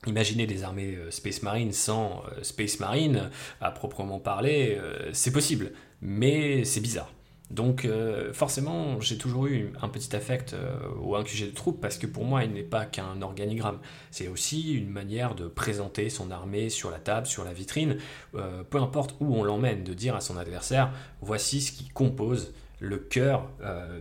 Imaginez 0.08 0.48
des 0.48 0.64
armées 0.64 0.98
Space 1.12 1.44
Marine 1.44 1.72
sans 1.72 2.24
Space 2.42 2.82
Marine, 2.82 3.30
à 3.62 3.72
proprement 3.72 4.20
parler, 4.20 4.78
c'est 5.14 5.32
possible, 5.32 5.72
mais 6.02 6.66
c'est 6.66 6.82
bizarre. 6.82 7.10
Donc 7.54 7.86
euh, 7.86 8.34
forcément, 8.34 9.00
j'ai 9.00 9.18
toujours 9.18 9.46
eu 9.46 9.72
un 9.82 9.88
petit 9.88 10.16
affect 10.16 10.54
euh, 10.54 10.76
au 11.00 11.16
1QG 11.16 11.52
de 11.52 11.54
troupe 11.54 11.80
parce 11.80 12.00
que 12.00 12.08
pour 12.08 12.26
moi, 12.26 12.44
il 12.44 12.52
n'est 12.52 12.64
pas 12.64 12.86
qu'un 12.86 13.22
organigramme. 13.22 13.78
C'est 14.10 14.28
aussi 14.28 14.74
une 14.74 14.90
manière 14.90 15.36
de 15.36 15.48
présenter 15.48 16.10
son 16.10 16.32
armée 16.32 16.70
sur 16.70 16.90
la 16.90 16.98
table, 16.98 17.28
sur 17.28 17.44
la 17.44 17.54
vitrine, 17.54 17.98
euh, 18.34 18.64
peu 18.64 18.80
importe 18.80 19.16
où 19.20 19.36
on 19.36 19.44
l'emmène, 19.44 19.84
de 19.84 19.94
dire 19.94 20.16
à 20.16 20.22
son 20.22 20.36
adversaire, 20.38 20.92
voici 21.22 21.62
ce 21.62 21.72
qui 21.72 21.90
compose 21.90 22.54
le 22.80 22.98
cœur 22.98 23.48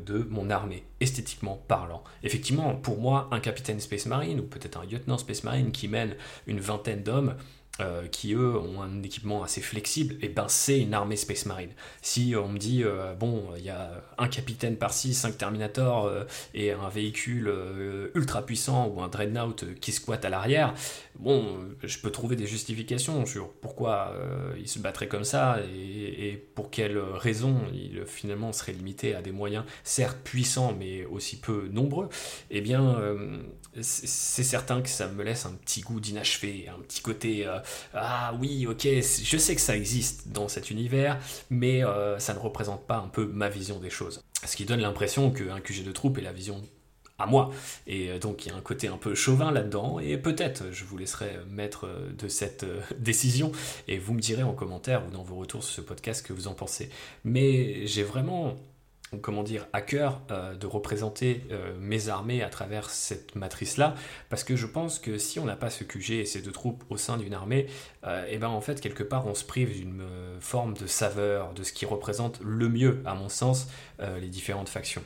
de 0.05 0.27
mon 0.29 0.51
armée, 0.51 0.83
esthétiquement 0.99 1.63
parlant. 1.69 2.03
Effectivement, 2.25 2.75
pour 2.75 2.99
moi, 2.99 3.29
un 3.31 3.39
capitaine 3.39 3.79
Space 3.79 4.07
Marine 4.07 4.41
ou 4.41 4.43
peut-être 4.43 4.81
un 4.81 4.85
lieutenant 4.85 5.19
Space 5.19 5.45
Marine 5.45 5.71
qui 5.71 5.87
mène 5.87 6.17
une 6.49 6.59
vingtaine 6.59 7.05
d'hommes, 7.05 7.37
euh, 7.81 8.07
qui 8.07 8.35
eux 8.35 8.55
ont 8.55 8.83
un 8.83 9.03
équipement 9.03 9.43
assez 9.43 9.63
flexible, 9.63 10.17
et 10.21 10.29
ben 10.29 10.45
c'est 10.47 10.79
une 10.79 10.93
armée 10.93 11.17
Space 11.17 11.47
Marine. 11.47 11.71
Si 12.03 12.35
on 12.37 12.49
me 12.49 12.59
dit 12.59 12.85
euh, 12.85 13.15
bon, 13.15 13.45
il 13.57 13.65
y 13.65 13.71
a 13.71 13.91
un 14.19 14.29
capitaine 14.29 14.77
par-ci, 14.77 15.15
cinq 15.15 15.39
Terminators 15.39 16.05
euh, 16.05 16.25
et 16.53 16.73
un 16.73 16.91
véhicule 16.91 17.51
ultra 18.15 18.45
puissant 18.45 18.89
ou 18.89 19.01
un 19.01 19.09
Dreadnought 19.09 19.75
qui 19.81 19.91
squatte 19.91 20.27
à 20.27 20.29
l'arrière, 20.29 20.75
bon, 21.19 21.61
je 21.83 21.99
peux 21.99 22.11
trouver 22.11 22.37
des 22.37 22.47
justifications 22.47 23.25
sur 23.25 23.49
pourquoi 23.49 24.15
il 24.59 24.69
se 24.69 24.79
battrait 24.79 25.09
comme 25.09 25.25
ça 25.25 25.59
et, 25.75 26.37
pour 26.55 26.71
quelles 26.71 26.99
raisons 26.99 27.59
il 27.73 28.05
finalement 28.07 28.53
serait 28.53 28.73
limité 28.73 29.15
à 29.15 29.23
des 29.23 29.33
moyens 29.33 29.65
certes 29.83 30.19
puissants 30.23 30.75
mais 30.79 31.07
aussi 31.07 31.41
peu 31.41 31.69
nombreux. 31.73 32.11
Eh 32.51 32.61
bien, 32.61 32.99
c'est 33.81 34.43
certain 34.43 34.83
que 34.83 34.91
ça 34.91 35.09
me 35.09 35.23
laisse 35.23 35.47
un 35.47 35.53
petit 35.53 35.81
goût 35.81 36.01
d'inachevé, 36.01 36.69
un 36.69 36.81
petit 36.83 37.01
côté 37.01 37.47
ah 37.95 38.35
oui, 38.41 38.67
ok, 38.67 38.83
je 38.85 39.37
sais 39.37 39.55
que 39.55 39.61
ça 39.61 39.77
existe 39.77 40.29
dans 40.29 40.49
cet 40.49 40.71
univers, 40.71 41.19
mais 41.51 41.85
euh, 41.85 42.19
ça 42.19 42.35
ne 42.35 42.39
représente 42.39 42.87
pas 42.87 42.97
un 42.97 43.09
peu 43.09 43.27
ma 43.27 43.49
vision 43.49 43.79
des 43.79 43.91
choses. 43.91 44.23
Ce 44.45 44.57
qui 44.57 44.65
donne 44.65 44.81
l'impression 44.81 45.31
qu'un 45.31 45.61
QG 45.61 45.85
de 45.85 45.93
troupe 45.93 46.19
est 46.19 46.23
la 46.23 46.33
vision 46.33 46.61
à 47.19 47.27
moi. 47.27 47.51
Et 47.87 48.11
euh, 48.11 48.19
donc 48.19 48.45
il 48.45 48.49
y 48.49 48.53
a 48.53 48.57
un 48.57 48.61
côté 48.61 48.89
un 48.89 48.97
peu 48.97 49.15
chauvin 49.15 49.53
là-dedans, 49.53 50.01
et 50.01 50.17
peut-être 50.19 50.65
je 50.73 50.85
vous 50.85 50.97
laisserai 50.97 51.39
maître 51.51 51.89
de 52.19 52.29
cette 52.29 52.65
euh, 52.65 52.81
décision, 52.99 53.53
et 53.89 53.99
vous 53.99 54.15
me 54.15 54.21
direz 54.21 54.43
en 54.43 54.55
commentaire 54.55 55.07
ou 55.07 55.11
dans 55.11 55.23
vos 55.23 55.37
retours 55.37 55.63
sur 55.63 55.75
ce 55.75 55.81
podcast 55.81 56.27
que 56.27 56.33
vous 56.33 56.49
en 56.49 56.55
pensez. 56.55 56.91
Mais 57.25 57.87
j'ai 57.87 58.03
vraiment 58.03 58.57
comment 59.21 59.43
dire, 59.43 59.67
à 59.73 59.83
cœur 59.83 60.23
euh, 60.31 60.55
de 60.55 60.67
représenter 60.67 61.43
euh, 61.51 61.75
mes 61.79 62.09
armées 62.09 62.43
à 62.43 62.49
travers 62.49 62.91
cette 62.91 63.35
matrice-là, 63.35 63.95
parce 64.31 64.45
que 64.45 64.57
je 64.57 64.67
pense 64.67 64.99
que 64.99 65.19
si 65.19 65.39
on 65.39 65.45
n'a 65.45 65.57
pas 65.57 65.71
ce 65.71 65.85
QG 65.85 66.13
et 66.13 66.25
ces 66.25 66.41
deux 66.41 66.53
troupes 66.53 66.85
au 66.89 66.97
sein 66.97 67.19
d'une 67.19 67.35
armée, 67.35 67.61
et 67.61 67.69
euh, 68.07 68.27
eh 68.29 68.39
ben 68.39 68.49
en 68.49 68.61
fait 68.61 68.81
quelque 68.81 69.03
part 69.03 69.27
on 69.27 69.35
se 69.35 69.45
prive 69.45 69.73
d'une 69.73 70.03
forme 70.41 70.75
de 70.75 70.87
saveur, 70.87 71.53
de 71.53 71.63
ce 71.63 71.73
qui 71.73 71.87
représente 71.87 72.41
le 72.43 72.69
mieux, 72.69 73.03
à 73.05 73.15
mon 73.15 73.29
sens, 73.29 73.69
les 74.01 74.29
différentes 74.29 74.69
factions. 74.69 75.03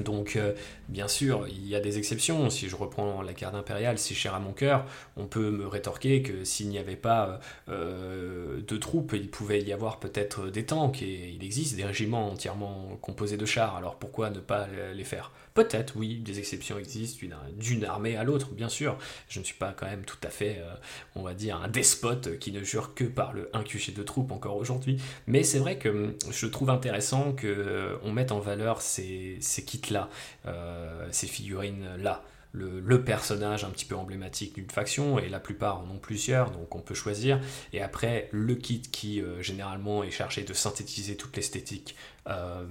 Donc, 0.00 0.36
euh, 0.36 0.52
bien 0.88 1.08
sûr, 1.08 1.46
il 1.48 1.66
y 1.68 1.76
a 1.76 1.80
des 1.80 1.98
exceptions. 1.98 2.50
Si 2.50 2.68
je 2.68 2.76
reprends 2.76 3.22
la 3.22 3.32
carte 3.32 3.54
impériale, 3.54 3.98
si 3.98 4.14
cher 4.14 4.34
à 4.34 4.40
mon 4.40 4.52
cœur, 4.52 4.86
on 5.16 5.26
peut 5.26 5.50
me 5.50 5.66
rétorquer 5.66 6.22
que 6.22 6.44
s'il 6.44 6.68
n'y 6.68 6.78
avait 6.78 6.96
pas 6.96 7.40
euh, 7.68 8.60
de 8.66 8.76
troupes, 8.76 9.12
il 9.14 9.30
pouvait 9.30 9.62
y 9.62 9.72
avoir 9.72 10.00
peut-être 10.00 10.50
des 10.50 10.66
tanks, 10.66 11.02
et 11.02 11.30
il 11.30 11.44
existe 11.44 11.76
des 11.76 11.84
régiments 11.84 12.30
entièrement 12.30 12.98
composés 13.00 13.36
de 13.36 13.46
chars, 13.46 13.76
alors 13.76 13.96
pourquoi 13.96 14.30
ne 14.30 14.40
pas 14.40 14.66
les 14.94 15.04
faire? 15.04 15.30
Peut-être, 15.54 15.94
oui, 15.94 16.16
des 16.16 16.40
exceptions 16.40 16.80
existent 16.80 17.24
d'une 17.56 17.84
armée 17.84 18.16
à 18.16 18.24
l'autre, 18.24 18.50
bien 18.50 18.68
sûr. 18.68 18.98
Je 19.28 19.38
ne 19.38 19.44
suis 19.44 19.54
pas 19.54 19.72
quand 19.72 19.86
même 19.86 20.04
tout 20.04 20.18
à 20.24 20.28
fait, 20.28 20.56
euh, 20.58 20.74
on 21.14 21.22
va 21.22 21.32
dire, 21.32 21.58
un 21.62 21.68
despote 21.68 22.40
qui 22.40 22.50
ne 22.50 22.64
jure 22.64 22.92
que 22.94 23.04
par 23.04 23.32
le 23.32 23.50
1 23.54 23.62
de 23.96 24.02
troupes 24.02 24.32
encore 24.32 24.56
aujourd'hui. 24.56 25.00
Mais 25.28 25.44
c'est 25.44 25.60
vrai 25.60 25.78
que 25.78 25.88
hum, 25.88 26.14
je 26.28 26.46
trouve 26.46 26.70
intéressant 26.70 27.30
qu'on 27.32 27.46
euh, 27.46 28.12
mette 28.12 28.32
en 28.32 28.40
valeur 28.40 28.82
ces, 28.82 29.38
kits-là, 29.64 30.10
euh, 30.46 31.06
ces 31.12 31.28
figurines-là 31.28 32.24
le, 32.54 33.04
personnage 33.04 33.64
un 33.64 33.70
petit 33.70 33.84
peu 33.84 33.96
emblématique 33.96 34.54
d'une 34.54 34.70
faction, 34.70 35.18
et 35.18 35.28
la 35.28 35.40
plupart 35.40 35.80
en 35.80 35.90
ont 35.90 35.98
plusieurs, 35.98 36.50
donc 36.50 36.74
on 36.74 36.80
peut 36.80 36.94
choisir. 36.94 37.40
Et 37.72 37.82
après, 37.82 38.28
le 38.30 38.54
kit 38.54 38.80
qui 38.80 39.20
euh, 39.20 39.42
généralement 39.42 40.04
est 40.04 40.10
chargé 40.10 40.42
de 40.44 40.52
synthétiser 40.52 41.16
toute 41.16 41.36
l'esthétique 41.36 41.96
euh, 42.28 42.64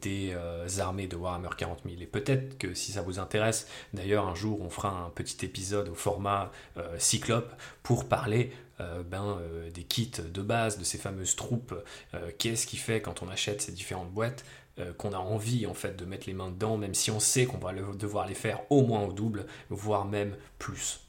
des 0.00 0.32
euh, 0.34 0.66
armées 0.78 1.08
de 1.08 1.16
Warhammer 1.16 1.50
40 1.56 1.80
000. 1.84 1.96
Et 2.00 2.06
peut-être 2.06 2.56
que 2.58 2.74
si 2.74 2.92
ça 2.92 3.02
vous 3.02 3.18
intéresse, 3.18 3.66
d'ailleurs 3.92 4.26
un 4.26 4.34
jour 4.34 4.62
on 4.62 4.70
fera 4.70 4.90
un 4.90 5.10
petit 5.10 5.44
épisode 5.44 5.88
au 5.88 5.94
format 5.94 6.50
Cyclope 6.98 7.52
pour 7.82 8.08
parler 8.08 8.52
ben, 8.78 9.38
des 9.72 9.82
kits 9.82 10.10
de 10.10 10.42
base, 10.42 10.78
de 10.78 10.84
ces 10.84 10.98
fameuses 10.98 11.36
troupes, 11.36 11.74
qu'est-ce 12.38 12.66
qui 12.66 12.76
fait 12.76 13.00
quand 13.00 13.22
on 13.22 13.28
achète 13.28 13.62
ces 13.62 13.72
différentes 13.72 14.10
boîtes, 14.10 14.44
euh, 14.78 14.92
qu'on 14.92 15.12
a 15.12 15.18
envie 15.18 15.66
en 15.66 15.74
fait 15.74 15.96
de 15.96 16.04
mettre 16.04 16.26
les 16.26 16.34
mains 16.34 16.50
dedans, 16.50 16.76
même 16.76 16.94
si 16.94 17.10
on 17.10 17.20
sait 17.20 17.46
qu'on 17.46 17.58
va 17.58 17.72
devoir 17.72 18.26
les 18.26 18.34
faire 18.34 18.60
au 18.70 18.82
moins 18.82 19.02
au 19.02 19.12
double, 19.12 19.46
voire 19.70 20.04
même 20.04 20.36
plus. 20.58 21.00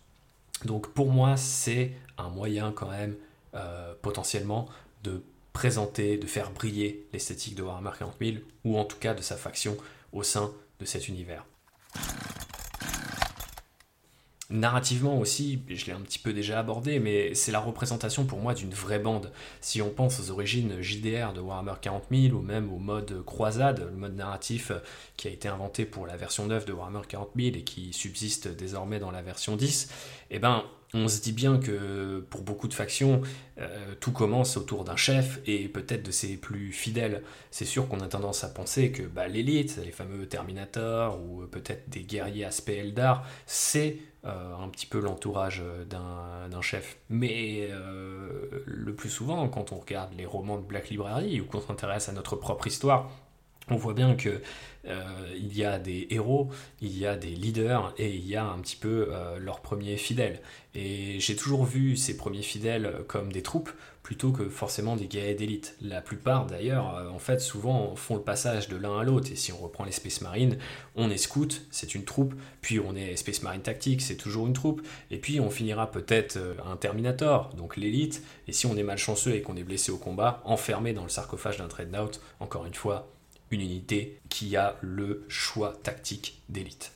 Donc 0.66 0.90
pour 0.90 1.12
moi, 1.12 1.36
c'est 1.36 1.92
un 2.18 2.30
moyen 2.30 2.72
quand 2.72 2.90
même 2.90 3.16
euh, 3.56 3.94
potentiellement 4.02 4.68
de 5.04 5.24
présenter, 5.54 6.18
de 6.18 6.28
faire 6.28 6.52
briller 6.52 7.08
l'esthétique 7.14 7.56
de 7.56 7.64
Warhammer 7.64 7.92
40 7.98 8.16
000, 8.22 8.38
ou 8.66 8.78
en 8.78 8.86
tout 8.86 8.98
cas 8.98 9.14
de 9.14 9.22
sa 9.22 9.36
faction 9.36 9.78
au 10.14 10.24
sein 10.24 10.54
de 10.80 10.86
cet 10.86 11.08
univers. 11.08 11.46
Narrativement 14.52 15.18
aussi, 15.18 15.64
je 15.70 15.88
l'ai 15.88 15.92
un 15.92 16.02
petit 16.02 16.20
peu 16.20 16.32
déjà 16.32 16.60
abordé, 16.60 17.00
mais 17.00 17.34
c'est 17.34 17.52
la 17.52 17.60
représentation 17.60 18.26
pour 18.26 18.40
moi 18.40 18.54
d'une 18.54 18.74
vraie 18.74 19.00
bande. 19.00 19.32
Si 19.60 19.82
on 19.82 19.90
pense 19.90 20.20
aux 20.20 20.30
origines 20.30 20.82
JDR 20.82 21.34
de 21.34 21.42
Warhammer 21.42 21.74
40 21.82 22.04
000 22.12 22.38
ou 22.38 22.42
même 22.42 22.72
au 22.72 22.78
mode 22.78 23.24
croisade, 23.26 23.80
le 23.80 23.98
mode 23.98 24.16
narratif 24.16 24.72
qui 25.18 25.28
a 25.28 25.32
été 25.32 25.48
inventé 25.48 25.86
pour 25.86 26.06
la 26.06 26.16
version 26.16 26.46
9 26.46 26.66
de 26.66 26.74
Warhammer 26.74 27.02
40 27.08 27.30
000 27.36 27.56
et 27.56 27.64
qui 27.64 27.92
subsiste 27.92 28.48
désormais 28.48 29.00
dans 29.00 29.10
la 29.10 29.24
version 29.24 29.56
10, 29.56 29.90
eh 30.30 30.38
ben 30.38 30.64
on 30.94 31.08
se 31.08 31.22
dit 31.22 31.34
bien 31.34 31.58
que 31.58 32.24
pour 32.30 32.42
beaucoup 32.42 32.68
de 32.68 32.74
factions, 32.74 33.22
euh, 33.60 33.96
tout 34.00 34.12
commence 34.12 34.56
autour 34.56 34.84
d'un 34.84 34.96
chef 34.96 35.42
et 35.46 35.68
peut-être 35.68 36.04
de 36.04 36.12
ses 36.12 36.38
plus 36.38 36.72
fidèles. 36.72 37.22
C'est 37.52 37.66
sûr 37.66 37.90
qu'on 37.90 38.00
a 38.00 38.08
tendance 38.08 38.44
à 38.44 38.48
penser 38.48 38.92
que 38.92 39.04
bah, 39.04 39.28
l'élite, 39.28 39.78
les 39.84 39.92
fameux 39.92 40.26
Terminators 40.26 41.20
ou 41.20 41.46
peut-être 41.48 41.90
des 41.90 42.02
guerriers 42.02 42.46
aspect 42.46 42.78
Eldar, 42.78 43.28
c'est 43.46 43.98
un 44.26 44.70
petit 44.70 44.86
peu 44.88 45.00
l'entourage 45.00 45.62
d'un 45.90 46.62
chef. 46.62 46.98
Mais 47.10 47.68
euh, 47.70 48.64
le 48.66 48.94
plus 48.94 49.10
souvent, 49.10 49.48
quand 49.48 49.72
on 49.72 49.78
regarde 49.78 50.14
les 50.18 50.26
romans 50.26 50.58
de 50.58 50.64
Black 50.64 50.90
Library 50.90 51.42
ou 51.42 51.46
qu'on 51.46 51.62
s'intéresse 51.62 52.10
à 52.10 52.12
notre 52.12 52.36
propre 52.36 52.68
histoire, 52.68 53.10
on 53.70 53.78
voit 53.78 53.94
bien 53.94 54.16
que 54.16 54.42
euh, 54.86 55.04
il 55.36 55.56
y 55.58 55.66
a 55.66 55.80
des 55.80 56.08
héros, 56.12 56.50
il 56.82 56.98
y 56.98 57.08
a 57.08 57.16
des 57.16 57.30
leaders 57.30 57.94
et 57.98 58.14
il 58.14 58.28
y 58.28 58.36
a 58.36 58.46
un 58.46 58.60
petit 58.60 58.76
peu 58.76 59.08
euh, 59.10 59.40
leurs 59.40 59.62
premiers 59.62 59.98
fidèles. 59.98 60.42
Et 60.76 61.20
j'ai 61.20 61.36
toujours 61.36 61.66
vu 61.66 61.98
ces 61.98 62.16
premiers 62.16 62.44
fidèles 62.44 63.04
comme 63.08 63.32
des 63.32 63.42
troupes 63.42 63.72
plutôt 64.06 64.32
que 64.32 64.50
forcément 64.50 64.96
des 64.96 65.08
guerriers 65.08 65.34
d'élite. 65.34 65.76
La 65.82 66.00
plupart 66.00 66.46
d'ailleurs, 66.46 66.96
euh, 66.96 67.10
en 67.10 67.18
fait, 67.18 67.40
souvent 67.42 67.96
font 67.96 68.16
le 68.16 68.22
passage 68.22 68.70
de 68.70 68.78
l'un 68.78 69.00
à 69.00 69.04
l'autre. 69.04 69.32
Et 69.32 69.36
si 69.36 69.52
on 69.52 69.58
reprend 69.58 69.84
les 69.84 69.92
Space 69.92 70.22
Marines, 70.22 70.60
on 70.96 71.10
est 71.10 71.18
scout, 71.18 71.66
c'est 71.72 71.96
une 71.96 72.06
troupe, 72.06 72.36
puis 72.62 72.80
on 72.80 72.96
est 72.96 73.16
Space 73.16 73.42
Marine 73.42 73.64
tactique, 73.64 74.04
c'est 74.04 74.16
toujours 74.16 74.46
une 74.46 74.54
troupe, 74.54 74.84
et 75.10 75.18
puis 75.18 75.40
on 75.40 75.50
finira 75.50 75.90
peut-être 75.90 76.38
un 76.72 76.78
Terminator, 76.78 77.52
donc 77.56 77.78
l'élite. 77.78 78.22
Et 78.48 78.54
si 78.54 78.68
on 78.68 78.78
est 78.78 78.84
malchanceux 78.84 79.34
et 79.34 79.42
qu'on 79.42 79.58
est 79.58 79.64
blessé 79.64 79.92
au 79.92 79.98
combat, 79.98 80.44
enfermé 80.46 80.94
dans 80.94 81.04
le 81.04 81.10
sarcophage 81.10 81.58
d'un 81.58 81.68
Dreadnought, 81.68 82.22
encore 82.40 82.68
une 82.68 82.76
fois, 82.76 83.12
une 83.50 83.62
unité 83.62 84.20
qui 84.30 84.56
a 84.56 84.78
le 84.82 85.26
choix 85.30 85.74
tactique 85.82 86.44
d'élite. 86.48 86.92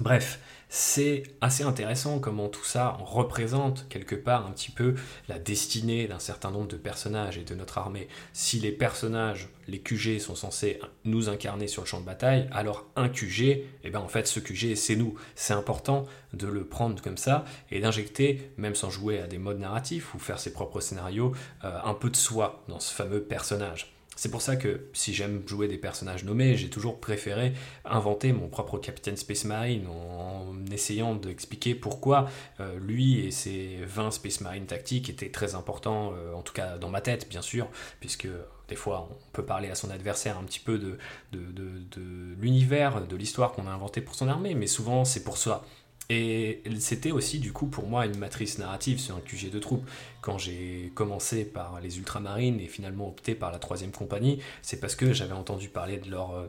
Bref, 0.00 0.38
c'est 0.68 1.22
assez 1.40 1.62
intéressant 1.62 2.18
comment 2.18 2.48
tout 2.48 2.64
ça 2.64 2.96
représente 3.00 3.88
quelque 3.88 4.16
part 4.16 4.46
un 4.46 4.50
petit 4.50 4.72
peu 4.72 4.94
la 5.28 5.38
destinée 5.38 6.08
d'un 6.08 6.18
certain 6.18 6.50
nombre 6.50 6.66
de 6.66 6.76
personnages 6.76 7.38
et 7.38 7.44
de 7.44 7.54
notre 7.54 7.78
armée. 7.78 8.08
Si 8.32 8.58
les 8.58 8.72
personnages, 8.72 9.48
les 9.68 9.78
QG 9.78 10.18
sont 10.18 10.34
censés 10.34 10.80
nous 11.04 11.28
incarner 11.28 11.68
sur 11.68 11.82
le 11.82 11.86
champ 11.86 12.00
de 12.00 12.04
bataille, 12.04 12.48
alors 12.50 12.86
un 12.96 13.08
QG, 13.08 13.40
et 13.42 13.66
eh 13.84 13.90
ben 13.90 14.00
en 14.00 14.08
fait 14.08 14.26
ce 14.26 14.40
QG 14.40 14.74
c'est 14.74 14.96
nous. 14.96 15.14
C'est 15.36 15.54
important 15.54 16.06
de 16.32 16.48
le 16.48 16.64
prendre 16.64 17.00
comme 17.00 17.16
ça 17.16 17.44
et 17.70 17.80
d'injecter, 17.80 18.50
même 18.56 18.74
sans 18.74 18.90
jouer 18.90 19.20
à 19.20 19.26
des 19.28 19.38
modes 19.38 19.60
narratifs 19.60 20.14
ou 20.14 20.18
faire 20.18 20.40
ses 20.40 20.52
propres 20.52 20.80
scénarios, 20.80 21.32
euh, 21.64 21.78
un 21.84 21.94
peu 21.94 22.10
de 22.10 22.16
soi 22.16 22.64
dans 22.68 22.80
ce 22.80 22.92
fameux 22.92 23.22
personnage. 23.22 23.95
C'est 24.16 24.30
pour 24.30 24.40
ça 24.40 24.56
que 24.56 24.88
si 24.94 25.12
j'aime 25.12 25.42
jouer 25.46 25.68
des 25.68 25.76
personnages 25.76 26.24
nommés, 26.24 26.56
j'ai 26.56 26.70
toujours 26.70 27.00
préféré 27.00 27.52
inventer 27.84 28.32
mon 28.32 28.48
propre 28.48 28.78
capitaine 28.78 29.16
Space 29.16 29.44
Marine 29.44 29.86
en 29.86 30.54
essayant 30.72 31.14
d'expliquer 31.14 31.74
pourquoi 31.74 32.28
euh, 32.60 32.78
lui 32.80 33.20
et 33.20 33.30
ses 33.30 33.78
20 33.84 34.10
Space 34.10 34.40
Marine 34.40 34.64
tactiques 34.64 35.10
étaient 35.10 35.30
très 35.30 35.54
importants, 35.54 36.14
euh, 36.14 36.32
en 36.32 36.40
tout 36.40 36.54
cas 36.54 36.78
dans 36.78 36.88
ma 36.88 37.02
tête 37.02 37.28
bien 37.28 37.42
sûr, 37.42 37.68
puisque 38.00 38.28
des 38.68 38.74
fois 38.74 39.10
on 39.10 39.32
peut 39.32 39.44
parler 39.44 39.68
à 39.68 39.74
son 39.74 39.90
adversaire 39.90 40.38
un 40.38 40.44
petit 40.44 40.60
peu 40.60 40.78
de, 40.78 40.98
de 41.32 42.34
l'univers, 42.40 43.06
de 43.06 43.16
l'histoire 43.16 43.52
qu'on 43.52 43.66
a 43.66 43.70
inventé 43.70 44.00
pour 44.00 44.14
son 44.14 44.28
armée, 44.28 44.54
mais 44.54 44.66
souvent 44.66 45.04
c'est 45.04 45.24
pour 45.24 45.36
soi. 45.36 45.62
Et 46.08 46.62
c'était 46.78 47.10
aussi 47.10 47.40
du 47.40 47.52
coup 47.52 47.66
pour 47.66 47.88
moi 47.88 48.06
une 48.06 48.16
matrice 48.18 48.58
narrative 48.58 49.00
sur 49.00 49.16
un 49.16 49.20
QG 49.20 49.50
de 49.50 49.58
troupes. 49.58 49.88
Quand 50.20 50.38
j'ai 50.38 50.92
commencé 50.94 51.44
par 51.44 51.80
les 51.80 51.98
ultramarines 51.98 52.60
et 52.60 52.68
finalement 52.68 53.08
opté 53.08 53.34
par 53.34 53.50
la 53.50 53.58
troisième 53.58 53.90
compagnie, 53.90 54.40
c'est 54.62 54.80
parce 54.80 54.94
que 54.94 55.12
j'avais 55.12 55.32
entendu 55.32 55.68
parler 55.68 55.98
de 55.98 56.10
leur 56.10 56.48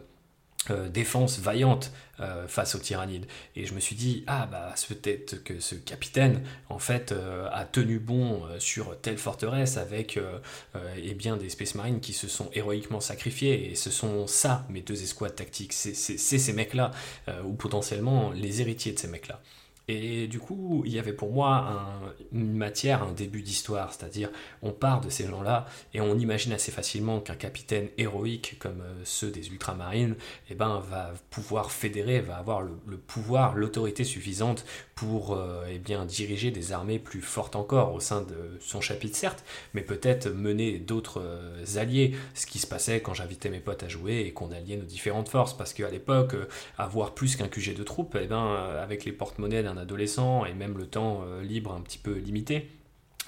euh, 0.71 0.89
défense 0.89 1.39
vaillante 1.39 1.91
euh, 2.19 2.47
face 2.47 2.75
aux 2.75 2.79
tyrannides. 2.79 3.25
Et 3.55 3.65
je 3.65 3.73
me 3.73 3.79
suis 3.79 3.95
dit, 3.95 4.23
ah 4.27 4.47
bah 4.51 4.73
peut-être 4.87 5.43
que 5.43 5.59
ce 5.59 5.75
capitaine, 5.75 6.41
en 6.69 6.79
fait, 6.79 7.11
euh, 7.11 7.47
a 7.51 7.65
tenu 7.65 7.99
bon 7.99 8.43
sur 8.59 8.99
telle 9.01 9.17
forteresse 9.17 9.77
avec 9.77 10.19
eh 11.03 11.13
bien, 11.13 11.37
des 11.37 11.49
Space 11.49 11.75
Marines 11.75 11.99
qui 11.99 12.13
se 12.13 12.27
sont 12.27 12.49
héroïquement 12.53 12.99
sacrifiés. 12.99 13.71
Et 13.71 13.75
ce 13.75 13.91
sont 13.91 14.27
ça, 14.27 14.65
mes 14.69 14.81
deux 14.81 15.01
escouades 15.03 15.35
tactiques. 15.35 15.73
C'est 15.73 15.93
ces 16.15 16.53
mecs-là, 16.53 16.91
ou 17.45 17.53
potentiellement 17.53 18.31
les 18.31 18.61
héritiers 18.61 18.93
de 18.93 18.99
ces 18.99 19.07
mecs-là. 19.07 19.41
Et 19.89 20.27
du 20.27 20.39
coup, 20.39 20.83
il 20.85 20.93
y 20.93 20.99
avait 20.99 21.13
pour 21.13 21.31
moi 21.31 22.01
une 22.33 22.57
matière, 22.57 23.03
un 23.03 23.13
début 23.13 23.41
d'histoire, 23.41 23.93
c'est-à-dire 23.93 24.29
on 24.61 24.73
part 24.73 24.99
de 24.99 25.09
ces 25.09 25.25
gens-là 25.27 25.65
et 25.93 26.01
on 26.01 26.17
imagine 26.17 26.51
assez 26.51 26.73
facilement 26.73 27.21
qu'un 27.21 27.35
capitaine 27.35 27.87
héroïque 27.97 28.57
comme 28.59 28.81
euh, 28.81 29.01
ceux 29.05 29.31
des 29.31 29.47
ultramarines 29.47 30.15
eh 30.49 30.55
ben, 30.55 30.83
va 30.89 31.13
pouvoir 31.29 31.71
fédérer, 31.71 32.19
va 32.19 32.35
avoir 32.35 32.61
le, 32.61 32.97
pouvoir, 32.97 33.55
l'autorité 33.55 34.03
suffisante 34.03 34.65
pour 34.97 35.35
euh, 35.35 35.63
eh 35.69 35.77
diriger 35.77 36.49
des 36.49 36.73
armées 36.73 36.97
plus 36.97 37.21
fortes 37.21 37.55
encore 37.55 37.93
au 37.93 37.99
sein 37.99 38.21
de 38.21 38.57
son 38.59 38.81
chapitre, 38.81 39.15
certes, 39.15 39.45
mais 39.73 39.81
peut-être 39.81 40.27
mener 40.27 40.79
d'autres 40.79 41.21
euh, 41.23 41.63
alliés, 41.77 42.15
ce 42.33 42.47
qui 42.47 42.57
se 42.57 42.67
passait 42.67 42.99
quand 42.99 43.13
j'invitais 43.13 43.49
mes 43.49 43.59
potes 43.59 43.83
à 43.83 43.87
jouer 43.87 44.21
et 44.21 44.33
qu'on 44.33 44.51
alliait 44.51 44.75
nos 44.75 44.85
différentes 44.85 45.29
forces, 45.29 45.55
parce 45.55 45.73
qu'à 45.73 45.89
l'époque, 45.91 46.35
avoir 46.79 47.13
plus 47.13 47.35
qu'un 47.35 47.47
QG 47.47 47.75
de 47.75 47.83
troupes, 47.83 48.17
eh 48.19 48.25
ben, 48.25 48.55
avec 48.81 49.05
les 49.05 49.11
porte-monnaies 49.11 49.63
d'un 49.63 49.77
adolescent 49.77 50.45
et 50.45 50.53
même 50.53 50.77
le 50.77 50.87
temps 50.87 51.21
euh, 51.27 51.43
libre 51.43 51.73
un 51.73 51.81
petit 51.81 51.99
peu 51.99 52.13
limité, 52.13 52.67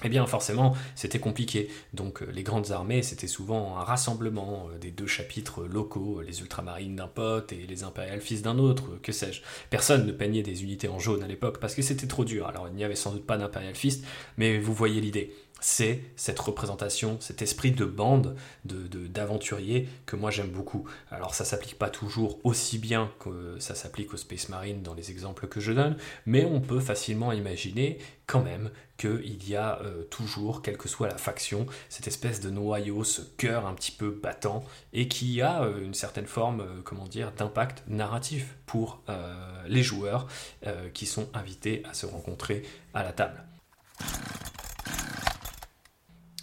eh 0.04 0.08
bien 0.08 0.26
forcément 0.26 0.74
c'était 0.94 1.18
compliqué. 1.18 1.68
Donc 1.94 2.22
euh, 2.22 2.30
les 2.32 2.42
grandes 2.42 2.70
armées 2.70 3.02
c'était 3.02 3.26
souvent 3.26 3.76
un 3.78 3.84
rassemblement 3.84 4.68
euh, 4.72 4.78
des 4.78 4.90
deux 4.90 5.06
chapitres 5.06 5.64
locaux, 5.64 6.22
les 6.22 6.40
ultramarines 6.40 6.96
d'un 6.96 7.08
pote 7.08 7.52
et 7.52 7.66
les 7.66 7.84
impériales 7.84 8.20
fils 8.20 8.42
d'un 8.42 8.58
autre, 8.58 8.98
que 9.02 9.12
sais-je. 9.12 9.42
Personne 9.70 10.06
ne 10.06 10.12
peignait 10.12 10.42
des 10.42 10.62
unités 10.62 10.88
en 10.88 10.98
jaune 10.98 11.22
à 11.22 11.26
l'époque 11.26 11.58
parce 11.60 11.74
que 11.74 11.82
c'était 11.82 12.06
trop 12.06 12.24
dur. 12.24 12.46
Alors 12.46 12.68
il 12.68 12.74
n'y 12.74 12.84
avait 12.84 12.94
sans 12.94 13.12
doute 13.12 13.26
pas 13.26 13.38
d'impérial 13.38 13.74
fils, 13.74 14.02
mais 14.36 14.58
vous 14.58 14.74
voyez 14.74 15.00
l'idée 15.00 15.34
c'est 15.60 16.00
cette 16.16 16.38
représentation, 16.38 17.18
cet 17.20 17.42
esprit 17.42 17.72
de 17.72 17.84
bande, 17.84 18.36
d'aventurier 18.64 19.80
de, 19.80 19.86
que 20.06 20.16
moi 20.16 20.30
j'aime 20.30 20.50
beaucoup. 20.50 20.88
Alors 21.10 21.34
ça 21.34 21.44
s'applique 21.44 21.78
pas 21.78 21.90
toujours 21.90 22.38
aussi 22.44 22.78
bien 22.78 23.10
que 23.20 23.56
ça 23.58 23.74
s'applique 23.74 24.12
aux 24.14 24.16
Space 24.16 24.48
Marine 24.48 24.82
dans 24.82 24.94
les 24.94 25.10
exemples 25.10 25.46
que 25.46 25.60
je 25.60 25.72
donne, 25.72 25.96
mais 26.26 26.44
on 26.44 26.60
peut 26.60 26.80
facilement 26.80 27.32
imaginer 27.32 27.98
quand 28.26 28.42
même 28.42 28.70
qu'il 28.96 29.48
y 29.48 29.56
a 29.56 29.80
euh, 29.80 30.04
toujours, 30.04 30.62
quelle 30.62 30.76
que 30.76 30.88
soit 30.88 31.08
la 31.08 31.16
faction, 31.16 31.66
cette 31.88 32.06
espèce 32.06 32.40
de 32.40 32.50
noyau, 32.50 33.02
ce 33.02 33.22
cœur 33.22 33.66
un 33.66 33.74
petit 33.74 33.90
peu 33.90 34.10
battant, 34.10 34.64
et 34.92 35.08
qui 35.08 35.40
a 35.42 35.62
euh, 35.62 35.82
une 35.82 35.94
certaine 35.94 36.26
forme, 36.26 36.60
euh, 36.60 36.80
comment 36.84 37.08
dire, 37.08 37.32
d'impact 37.32 37.82
narratif 37.88 38.56
pour 38.66 39.02
les 39.66 39.82
joueurs 39.82 40.28
qui 40.94 41.06
sont 41.06 41.28
invités 41.34 41.82
à 41.90 41.92
se 41.92 42.06
rencontrer 42.06 42.62
à 42.94 43.02
la 43.02 43.12
table. 43.12 43.42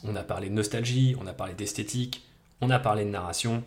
On 0.04 0.16
a 0.16 0.24
parlé 0.24 0.50
de 0.50 0.54
nostalgie, 0.54 1.16
on 1.20 1.28
a 1.28 1.34
parlé 1.34 1.54
d'esthétique, 1.54 2.26
on 2.62 2.70
a 2.70 2.80
parlé 2.80 3.04
de 3.04 3.10
narration. 3.10 3.64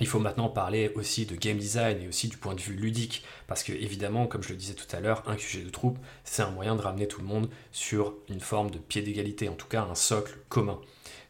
Il 0.00 0.06
faut 0.06 0.20
maintenant 0.20 0.48
parler 0.48 0.92
aussi 0.94 1.26
de 1.26 1.34
game 1.34 1.58
design 1.58 2.00
et 2.00 2.08
aussi 2.08 2.28
du 2.28 2.36
point 2.36 2.54
de 2.54 2.60
vue 2.60 2.74
ludique, 2.74 3.24
parce 3.48 3.64
que 3.64 3.72
évidemment, 3.72 4.28
comme 4.28 4.44
je 4.44 4.50
le 4.50 4.56
disais 4.56 4.74
tout 4.74 4.86
à 4.94 5.00
l'heure, 5.00 5.24
un 5.26 5.34
QG 5.34 5.64
de 5.64 5.70
troupe, 5.70 5.98
c'est 6.22 6.42
un 6.42 6.50
moyen 6.50 6.76
de 6.76 6.80
ramener 6.80 7.08
tout 7.08 7.20
le 7.20 7.26
monde 7.26 7.48
sur 7.72 8.14
une 8.28 8.40
forme 8.40 8.70
de 8.70 8.78
pied 8.78 9.02
d'égalité, 9.02 9.48
en 9.48 9.54
tout 9.54 9.66
cas 9.66 9.82
un 9.82 9.96
socle 9.96 10.38
commun. 10.48 10.80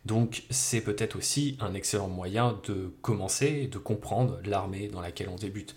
Donc 0.04 0.44
c'est 0.50 0.82
peut-être 0.82 1.16
aussi 1.16 1.56
un 1.60 1.74
excellent 1.74 2.08
moyen 2.08 2.60
de 2.66 2.92
commencer, 3.02 3.68
de 3.68 3.78
comprendre 3.78 4.38
l'armée 4.44 4.88
dans 4.88 5.00
laquelle 5.00 5.28
on 5.28 5.36
débute 5.36 5.74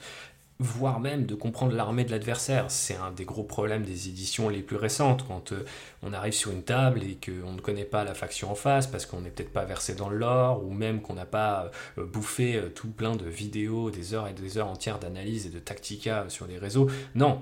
voire 0.61 0.99
même 0.99 1.25
de 1.25 1.33
comprendre 1.33 1.73
l'armée 1.73 2.03
de 2.03 2.11
l'adversaire. 2.11 2.69
C'est 2.69 2.95
un 2.95 3.11
des 3.11 3.25
gros 3.25 3.43
problèmes 3.43 3.83
des 3.83 4.09
éditions 4.09 4.47
les 4.47 4.61
plus 4.61 4.75
récentes, 4.75 5.25
quand 5.27 5.51
euh, 5.51 5.65
on 6.03 6.13
arrive 6.13 6.33
sur 6.33 6.51
une 6.51 6.61
table 6.61 7.01
et 7.03 7.17
qu'on 7.17 7.53
ne 7.53 7.59
connaît 7.59 7.83
pas 7.83 8.03
la 8.03 8.13
faction 8.13 8.51
en 8.51 8.55
face, 8.55 8.85
parce 8.85 9.07
qu'on 9.07 9.21
n'est 9.21 9.31
peut-être 9.31 9.51
pas 9.51 9.65
versé 9.65 9.95
dans 9.95 10.07
le 10.07 10.17
lore, 10.17 10.63
ou 10.63 10.71
même 10.71 11.01
qu'on 11.01 11.15
n'a 11.15 11.25
pas 11.25 11.71
euh, 11.97 12.05
bouffé 12.05 12.55
euh, 12.55 12.69
tout 12.69 12.89
plein 12.89 13.15
de 13.15 13.25
vidéos, 13.25 13.89
des 13.89 14.13
heures 14.13 14.27
et 14.27 14.33
des 14.33 14.59
heures 14.59 14.67
entières 14.67 14.99
d'analyse 14.99 15.47
et 15.47 15.49
de 15.49 15.59
tactica 15.59 16.25
sur 16.29 16.45
les 16.45 16.59
réseaux. 16.59 16.87
Non, 17.15 17.41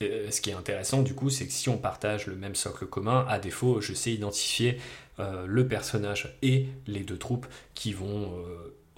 ce 0.00 0.40
qui 0.40 0.50
est 0.50 0.54
intéressant 0.54 1.02
du 1.02 1.14
coup, 1.14 1.30
c'est 1.30 1.46
que 1.46 1.52
si 1.52 1.68
on 1.68 1.76
partage 1.76 2.26
le 2.26 2.36
même 2.36 2.54
socle 2.54 2.86
commun, 2.86 3.24
à 3.28 3.38
défaut, 3.38 3.80
je 3.80 3.92
sais 3.92 4.12
identifier 4.12 4.78
le 5.18 5.68
personnage 5.68 6.38
et 6.40 6.68
les 6.86 7.00
deux 7.00 7.18
troupes 7.18 7.46
qui 7.74 7.92
vont 7.92 8.32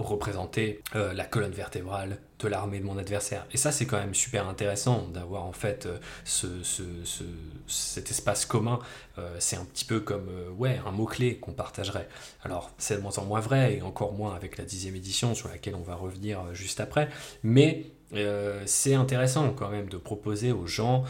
représenter 0.09 0.83
euh, 0.95 1.13
la 1.13 1.25
colonne 1.25 1.53
vertébrale 1.53 2.19
de 2.39 2.49
l'armée 2.49 2.81
de 2.81 2.85
mon 2.85 2.99
adversaire. 2.99 3.47
Et 3.53 3.57
ça, 3.57 3.73
c'est 3.73 3.87
quand 3.87 3.99
même 3.99 4.15
super 4.15 4.49
intéressant 4.49 5.07
d'avoir 5.09 5.45
en 5.45 5.53
fait 5.53 5.87
euh, 5.87 5.99
ce, 6.25 6.47
cet 7.67 8.11
espace 8.11 8.45
commun. 8.47 8.81
Euh, 9.19 9.37
c'est 9.39 9.57
un 9.57 9.65
petit 9.65 9.85
peu 9.85 10.01
comme 10.01 10.29
ouais, 10.59 10.81
un 10.87 10.91
mot-clé 10.91 11.39
qu'on 11.39 11.53
partagerait. 11.53 12.09
Alors, 12.43 12.71
c'est 12.79 12.97
de 12.97 13.01
moins 13.01 13.17
en 13.19 13.25
moins 13.25 13.41
vrai, 13.41 13.77
et 13.77 13.83
encore 13.83 14.13
moins 14.13 14.35
avec 14.35 14.59
la 14.59 14.65
dixième 14.65 14.97
édition 14.97 15.35
sur 15.35 15.49
laquelle 15.49 15.75
on 15.75 15.83
va 15.83 15.95
revenir 15.95 16.55
juste 16.55 16.81
après. 16.81 17.09
Mais 17.43 17.87
c'est 18.67 18.95
intéressant 18.95 19.53
quand 19.53 19.71
même 19.71 19.89
de 19.89 19.97
proposer 19.97 20.53
aux 20.53 20.67
gens 20.67 21.05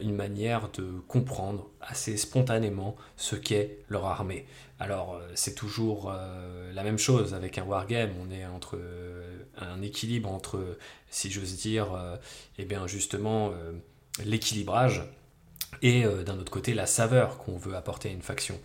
une 0.00 0.14
manière 0.14 0.70
de 0.70 1.00
comprendre 1.06 1.68
assez 1.80 2.16
spontanément 2.16 2.96
ce 3.16 3.36
qu'est 3.36 3.78
leur 3.88 4.06
armée. 4.06 4.46
Alors, 4.82 5.14
euh, 5.14 5.30
c'est 5.36 5.54
toujours 5.54 6.10
euh, 6.12 6.72
la 6.72 6.82
même 6.82 6.98
chose 6.98 7.34
avec 7.34 7.56
un 7.56 7.62
wargame. 7.62 8.10
On 8.20 8.32
est 8.32 8.44
entre 8.44 8.76
euh, 8.76 9.44
un 9.56 9.80
équilibre 9.80 10.28
entre, 10.28 10.76
si 11.08 11.30
j'ose 11.30 11.56
dire, 11.56 11.86
eh 12.58 12.64
bien 12.64 12.88
justement, 12.88 13.52
l'équilibrage 14.24 15.02
et 15.82 16.04
d'un 16.24 16.38
autre 16.38 16.50
côté 16.50 16.74
la 16.74 16.86
saveur 16.86 17.36
qu'on 17.38 17.58
veut 17.58 17.76
apporter 17.76 18.08
à 18.08 18.12
une 18.12 18.22
faction. 18.22 18.58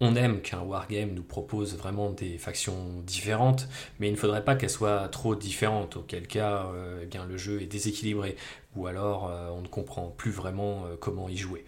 On 0.00 0.16
aime 0.16 0.40
qu'un 0.40 0.60
wargame 0.60 1.12
nous 1.12 1.22
propose 1.22 1.76
vraiment 1.76 2.10
des 2.10 2.38
factions 2.38 3.02
différentes, 3.06 3.68
mais 3.98 4.08
il 4.08 4.12
ne 4.12 4.16
faudrait 4.16 4.44
pas 4.44 4.56
qu'elles 4.56 4.70
soient 4.70 5.08
trop 5.08 5.34
différentes, 5.34 5.96
auquel 5.96 6.26
cas 6.26 6.66
eh 7.02 7.06
bien, 7.06 7.26
le 7.26 7.36
jeu 7.36 7.60
est 7.60 7.66
déséquilibré, 7.66 8.36
ou 8.76 8.86
alors 8.86 9.30
on 9.54 9.60
ne 9.60 9.68
comprend 9.68 10.08
plus 10.08 10.30
vraiment 10.30 10.84
comment 11.00 11.28
y 11.28 11.36
jouer. 11.36 11.66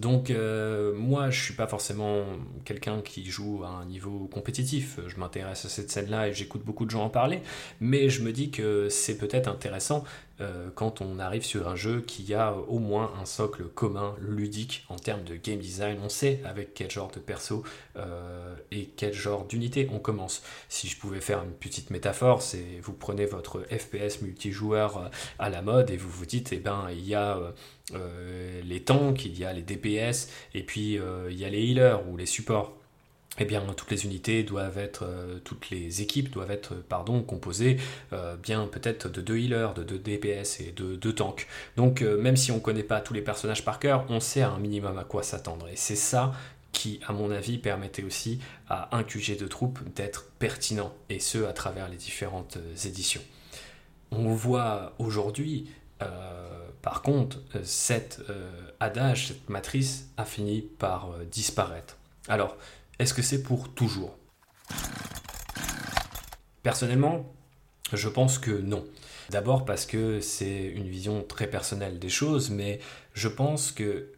Donc 0.00 0.30
euh, 0.30 0.94
moi, 0.94 1.28
je 1.28 1.42
suis 1.42 1.54
pas 1.54 1.66
forcément 1.66 2.24
quelqu'un 2.64 3.02
qui 3.02 3.26
joue 3.26 3.62
à 3.64 3.68
un 3.68 3.84
niveau 3.84 4.30
compétitif. 4.32 4.98
Je 5.06 5.18
m'intéresse 5.18 5.66
à 5.66 5.68
cette 5.68 5.90
scène-là 5.90 6.28
et 6.28 6.32
j'écoute 6.32 6.64
beaucoup 6.64 6.86
de 6.86 6.90
gens 6.90 7.04
en 7.04 7.10
parler, 7.10 7.42
mais 7.80 8.08
je 8.08 8.22
me 8.22 8.32
dis 8.32 8.50
que 8.50 8.88
c'est 8.88 9.18
peut-être 9.18 9.46
intéressant 9.46 10.04
euh, 10.40 10.70
quand 10.74 11.00
on 11.00 11.18
arrive 11.18 11.44
sur 11.44 11.68
un 11.68 11.76
jeu 11.76 12.00
qui 12.00 12.34
a 12.34 12.54
au 12.54 12.78
moins 12.78 13.12
un 13.20 13.24
socle 13.24 13.64
commun 13.64 14.14
ludique 14.20 14.84
en 14.88 14.96
termes 14.96 15.24
de 15.24 15.36
game 15.36 15.58
design. 15.58 15.98
On 16.02 16.08
sait 16.08 16.40
avec 16.44 16.74
quel 16.74 16.90
genre 16.90 17.10
de 17.10 17.20
perso 17.20 17.62
euh, 17.96 18.54
et 18.70 18.86
quel 18.96 19.12
genre 19.12 19.44
d'unité 19.44 19.88
on 19.92 19.98
commence. 19.98 20.42
Si 20.68 20.88
je 20.88 20.98
pouvais 20.98 21.20
faire 21.20 21.42
une 21.42 21.52
petite 21.52 21.90
métaphore, 21.90 22.42
c'est 22.42 22.80
vous 22.82 22.92
prenez 22.92 23.26
votre 23.26 23.60
FPS 23.70 24.22
multijoueur 24.22 25.10
à 25.38 25.50
la 25.50 25.62
mode 25.62 25.90
et 25.90 25.96
vous 25.96 26.10
vous 26.10 26.26
dites, 26.26 26.52
eh 26.52 26.58
ben 26.58 26.88
il 26.90 27.06
y 27.06 27.14
a 27.14 27.38
euh, 27.94 28.60
les 28.64 28.80
tanks, 28.80 29.24
il 29.24 29.38
y 29.38 29.44
a 29.44 29.52
les 29.52 29.62
DPS, 29.62 30.28
et 30.54 30.62
puis 30.62 30.98
euh, 30.98 31.28
il 31.30 31.38
y 31.38 31.44
a 31.44 31.48
les 31.48 31.62
healers 31.62 32.08
ou 32.08 32.16
les 32.16 32.26
supports. 32.26 32.76
Eh 33.40 33.44
bien, 33.44 33.64
toutes 33.76 33.90
les 33.90 34.04
unités 34.04 34.44
doivent 34.44 34.78
être, 34.78 35.04
euh, 35.04 35.38
toutes 35.42 35.70
les 35.70 36.02
équipes 36.02 36.30
doivent 36.30 36.50
être, 36.50 36.74
pardon, 36.74 37.22
composées 37.22 37.78
bien 38.42 38.66
peut-être 38.66 39.08
de 39.08 39.20
deux 39.20 39.38
healers, 39.38 39.74
de 39.74 39.82
deux 39.82 39.98
DPS 39.98 40.60
et 40.60 40.72
de 40.72 40.94
deux 40.94 41.14
tanks. 41.14 41.46
Donc, 41.76 42.02
même 42.02 42.36
si 42.36 42.52
on 42.52 42.56
ne 42.56 42.60
connaît 42.60 42.82
pas 42.82 43.00
tous 43.00 43.14
les 43.14 43.22
personnages 43.22 43.64
par 43.64 43.78
cœur, 43.78 44.04
on 44.08 44.20
sait 44.20 44.42
un 44.42 44.58
minimum 44.58 44.98
à 44.98 45.04
quoi 45.04 45.22
s'attendre. 45.22 45.68
Et 45.68 45.76
c'est 45.76 45.96
ça 45.96 46.32
qui, 46.72 47.00
à 47.06 47.12
mon 47.12 47.30
avis, 47.30 47.58
permettait 47.58 48.02
aussi 48.02 48.40
à 48.68 48.96
un 48.96 49.02
QG 49.02 49.38
de 49.38 49.46
troupes 49.46 49.80
d'être 49.94 50.26
pertinent, 50.38 50.92
et 51.08 51.18
ce, 51.18 51.44
à 51.44 51.52
travers 51.52 51.88
les 51.88 51.96
différentes 51.96 52.58
éditions. 52.84 53.22
On 54.10 54.34
voit 54.34 54.94
aujourd'hui 54.98 55.68
par 56.82 57.02
contre, 57.02 57.38
euh, 57.54 57.60
cet 57.64 58.20
euh, 58.30 58.50
adage, 58.80 59.28
cette 59.28 59.48
matrice 59.50 60.08
a 60.16 60.24
fini 60.24 60.62
par 60.62 61.10
euh, 61.10 61.24
disparaître. 61.24 61.96
Alors, 62.28 62.56
est-ce 63.00 63.14
que 63.14 63.22
c'est 63.22 63.42
pour 63.42 63.74
toujours? 63.74 64.16
Personnellement, 66.62 67.32
je 67.92 68.08
pense 68.08 68.38
que 68.38 68.50
non. 68.50 68.86
D'abord 69.30 69.64
parce 69.64 69.86
que 69.86 70.20
c'est 70.20 70.66
une 70.66 70.86
vision 70.88 71.22
très 71.22 71.46
personnelle 71.46 71.98
des 71.98 72.10
choses, 72.10 72.50
mais 72.50 72.78
je 73.14 73.28
pense 73.28 73.72
que 73.72 74.12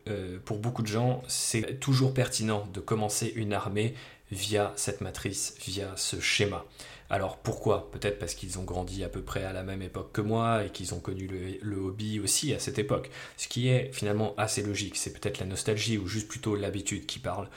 pour 0.45 0.59
beaucoup 0.59 0.83
de 0.83 0.89
gens, 0.89 1.23
c'est 1.29 1.79
toujours 1.79 2.13
pertinent 2.13 2.67
de 2.73 2.81
commencer 2.81 3.33
une 3.37 3.53
armée 3.53 3.95
via 4.33 4.73
cette 4.77 5.01
matrice, 5.01 5.55
via 5.65 5.93
ce 5.97 6.19
schéma. 6.19 6.65
Alors 7.13 7.37
pourquoi? 7.37 7.91
Peut-être 7.91 8.19
parce 8.19 8.35
qu'ils 8.35 8.59
ont 8.59 8.65
grandi 8.65 9.05
à 9.05 9.09
peu 9.11 9.21
près 9.21 9.45
à 9.45 9.53
la 9.53 9.63
même 9.63 9.83
époque 9.83 10.13
que 10.13 10.23
moi 10.23 10.65
et 10.65 10.71
qu'ils 10.71 10.95
ont 10.95 10.99
connu 10.99 11.29
le, 11.61 11.77
hobby 11.77 12.19
aussi 12.19 12.55
à 12.55 12.59
cette 12.59 12.79
époque. 12.79 13.11
Ce 13.37 13.49
qui 13.49 13.69
est 13.69 13.91
finalement 13.93 14.35
assez 14.39 14.63
logique. 14.63 14.97
C'est 14.97 15.13
peut-être 15.13 15.39
la 15.39 15.45
nostalgie 15.45 15.99
ou 15.99 16.07
juste 16.07 16.27
plutôt 16.27 16.57
l'habitude 16.57 17.05
qui 17.05 17.19
parle. 17.19 17.49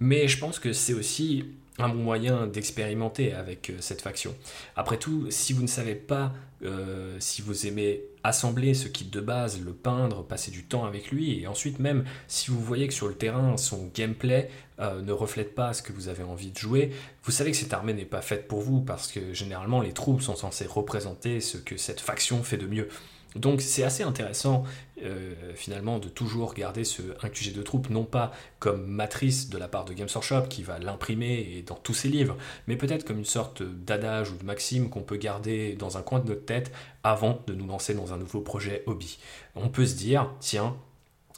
Mais 0.00 0.26
je 0.26 0.36
pense 0.40 0.58
que 0.58 0.72
c'est 0.72 0.94
aussi 0.94 1.44
un 1.78 1.88
bon 1.88 2.02
moyen 2.02 2.48
d'expérimenter 2.48 3.32
avec 3.32 3.70
euh, 3.70 3.76
cette 3.78 4.02
faction. 4.02 4.34
Après 4.74 4.96
tout, 4.96 5.28
si 5.30 5.52
vous 5.52 5.62
ne 5.62 5.68
savez 5.68 5.94
pas 5.94 6.32
euh, 6.64 7.16
si 7.20 7.40
vous 7.40 7.68
aimez 7.68 8.02
assembler 8.24 8.74
ce 8.74 8.88
kit 8.88 9.04
de 9.04 9.20
base, 9.20 9.60
le 9.60 9.72
peindre, 9.72 10.24
passer 10.24 10.50
du 10.50 10.64
temps 10.64 10.84
avec 10.84 11.10
lui, 11.10 11.40
et 11.40 11.46
ensuite 11.46 11.78
même 11.78 12.04
si 12.26 12.50
vous 12.50 12.60
voyez 12.60 12.88
que 12.88 12.94
sur 12.94 13.06
le 13.06 13.14
terrain 13.14 13.56
son 13.56 13.90
gameplay 13.94 14.50
euh, 14.80 15.02
ne 15.02 15.12
reflète 15.12 15.54
pas 15.54 15.72
ce 15.74 15.82
que 15.82 15.92
vous 15.92 16.08
avez 16.08 16.24
envie 16.24 16.50
de 16.50 16.58
jouer, 16.58 16.90
vous 17.22 17.30
savez 17.30 17.50
que 17.52 17.56
cette 17.56 17.72
armée 17.72 17.92
n'est 17.92 18.04
pas 18.04 18.22
faite 18.22 18.48
pour 18.48 18.62
vous, 18.62 18.80
parce 18.80 19.12
que 19.12 19.34
généralement 19.34 19.80
les 19.80 19.92
troupes 19.92 20.22
sont 20.22 20.36
censées 20.36 20.66
représenter 20.66 21.40
ce 21.40 21.58
que 21.58 21.76
cette 21.76 22.00
faction 22.00 22.42
fait 22.42 22.56
de 22.56 22.66
mieux. 22.66 22.88
Donc 23.34 23.60
c'est 23.60 23.82
assez 23.82 24.02
intéressant 24.02 24.64
euh, 25.02 25.34
finalement 25.54 25.98
de 25.98 26.08
toujours 26.08 26.54
garder 26.54 26.84
ce 26.84 27.02
1QG 27.02 27.52
de 27.52 27.62
troupes, 27.62 27.90
non 27.90 28.04
pas 28.04 28.32
comme 28.60 28.86
matrice 28.86 29.50
de 29.50 29.58
la 29.58 29.68
part 29.68 29.84
de 29.84 29.92
Games 29.92 30.08
Workshop 30.12 30.42
qui 30.48 30.62
va 30.62 30.78
l'imprimer 30.78 31.64
dans 31.66 31.74
tous 31.74 31.94
ses 31.94 32.08
livres, 32.08 32.36
mais 32.68 32.76
peut-être 32.76 33.04
comme 33.04 33.18
une 33.18 33.24
sorte 33.24 33.62
d'adage 33.62 34.30
ou 34.30 34.36
de 34.36 34.44
maxime 34.44 34.88
qu'on 34.88 35.02
peut 35.02 35.16
garder 35.16 35.74
dans 35.74 35.98
un 35.98 36.02
coin 36.02 36.20
de 36.20 36.28
notre 36.28 36.44
tête 36.44 36.72
avant 37.02 37.42
de 37.46 37.54
nous 37.54 37.66
lancer 37.66 37.94
dans 37.94 38.12
un 38.12 38.18
nouveau 38.18 38.40
projet 38.40 38.82
hobby. 38.86 39.18
On 39.56 39.68
peut 39.68 39.86
se 39.86 39.96
dire, 39.96 40.30
tiens, 40.40 40.76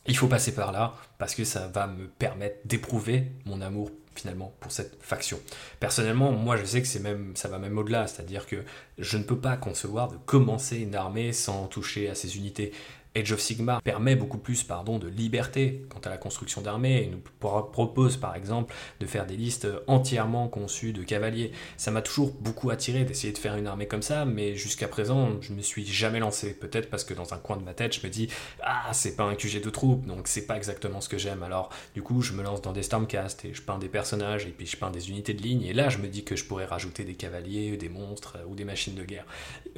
il 0.07 0.17
faut 0.17 0.29
passer 0.29 0.55
par 0.55 0.73
là 0.73 0.95
parce 1.19 1.35
que 1.35 1.45
ça 1.45 1.67
va 1.69 1.87
me 1.87 2.07
permettre 2.07 2.59
d'éprouver 2.65 3.25
mon 3.47 3.61
amour 3.61 3.91
finalement 4.19 4.55
pour 4.61 4.73
cette 4.73 4.97
faction. 5.03 5.39
Personnellement, 5.81 6.33
moi 6.33 6.57
je 6.57 6.65
sais 6.65 6.83
que 6.83 6.89
ça 6.89 7.49
va 7.49 7.59
même 7.59 7.79
au-delà, 7.79 8.07
c'est-à-dire 8.07 8.47
que 8.47 8.57
je 8.99 9.17
ne 9.19 9.23
peux 9.23 9.39
pas 9.39 9.57
concevoir 9.57 10.09
de 10.09 10.17
commencer 10.17 10.79
une 10.79 10.95
armée 10.95 11.33
sans 11.33 11.67
toucher 11.67 12.09
à 12.09 12.15
ces 12.15 12.37
unités. 12.37 12.73
Age 13.17 13.33
of 13.33 13.41
Sigmar 13.41 13.81
permet 13.83 14.15
beaucoup 14.15 14.39
plus 14.39 14.63
pardon, 14.63 14.99
de 14.99 15.09
liberté 15.09 15.87
quant 15.89 16.01
à 16.05 16.11
la 16.11 16.19
construction 16.19 16.61
d'armées 16.61 17.03
et 17.03 17.07
nous 17.07 17.23
propose 17.41 18.17
par 18.17 18.37
exemple 18.37 18.75
de 19.01 19.07
faire 19.07 19.27
des 19.27 19.37
listes 19.37 19.67
entièrement 19.87 20.49
conçues 20.49 20.93
de 20.93 21.03
cavaliers. 21.03 21.53
Ça 21.77 21.91
m'a 21.91 22.03
toujours 22.03 22.33
beaucoup 22.41 22.71
attiré 22.71 23.05
d'essayer 23.05 23.33
de 23.33 23.39
faire 23.39 23.57
une 23.57 23.67
armée 23.67 23.87
comme 23.87 24.03
ça, 24.03 24.25
mais 24.25 24.55
jusqu'à 24.55 24.89
présent 24.89 25.41
je 25.41 25.53
me 25.53 25.63
suis 25.63 25.87
jamais 25.87 26.19
lancé. 26.19 26.53
Peut-être 26.55 26.91
parce 26.91 27.05
que 27.05 27.15
dans 27.15 27.33
un 27.33 27.39
coin 27.39 27.57
de 27.57 27.65
ma 27.65 27.75
tête 27.75 27.95
je 27.95 28.07
me 28.07 28.11
dis 28.11 28.29
ah 28.63 28.91
c'est 28.93 29.17
pas 29.17 29.25
un 29.25 29.35
QG 29.35 29.63
de 29.63 29.71
troupes 29.71 30.07
donc 30.07 30.29
c'est 30.29 30.47
pas 30.47 30.57
exactement 30.57 31.01
ce 31.01 31.09
que 31.09 31.19
j'aime. 31.19 31.43
Alors 31.43 31.71
du 31.95 32.03
coup 32.03 32.21
je 32.21 32.35
me 32.35 32.43
lance 32.43 32.61
dans 32.61 32.73
des 32.73 32.83
Stormcast 32.83 33.45
et 33.47 33.55
je 33.55 33.63
peins 33.63 33.79
des 33.79 33.89
personnages 33.89 34.45
et 34.45 34.51
puis 34.51 34.67
je 34.67 34.77
peins 34.77 34.91
des 34.91 35.09
unités 35.09 35.33
de 35.33 35.43
ligne 35.43 35.63
et 35.63 35.73
là 35.73 35.89
je 35.89 35.99
me 35.99 36.09
dis 36.09 36.25
que 36.25 36.37
je 36.37 36.45
pourrais 36.45 36.67
rajouter 36.67 37.05
des 37.05 37.15
cavaliers, 37.15 37.77
des 37.77 37.89
monstres 37.89 38.37
ou 38.47 38.55
des 38.55 38.65
machines 38.65 38.95
de 38.95 39.05
guerre. 39.05 39.25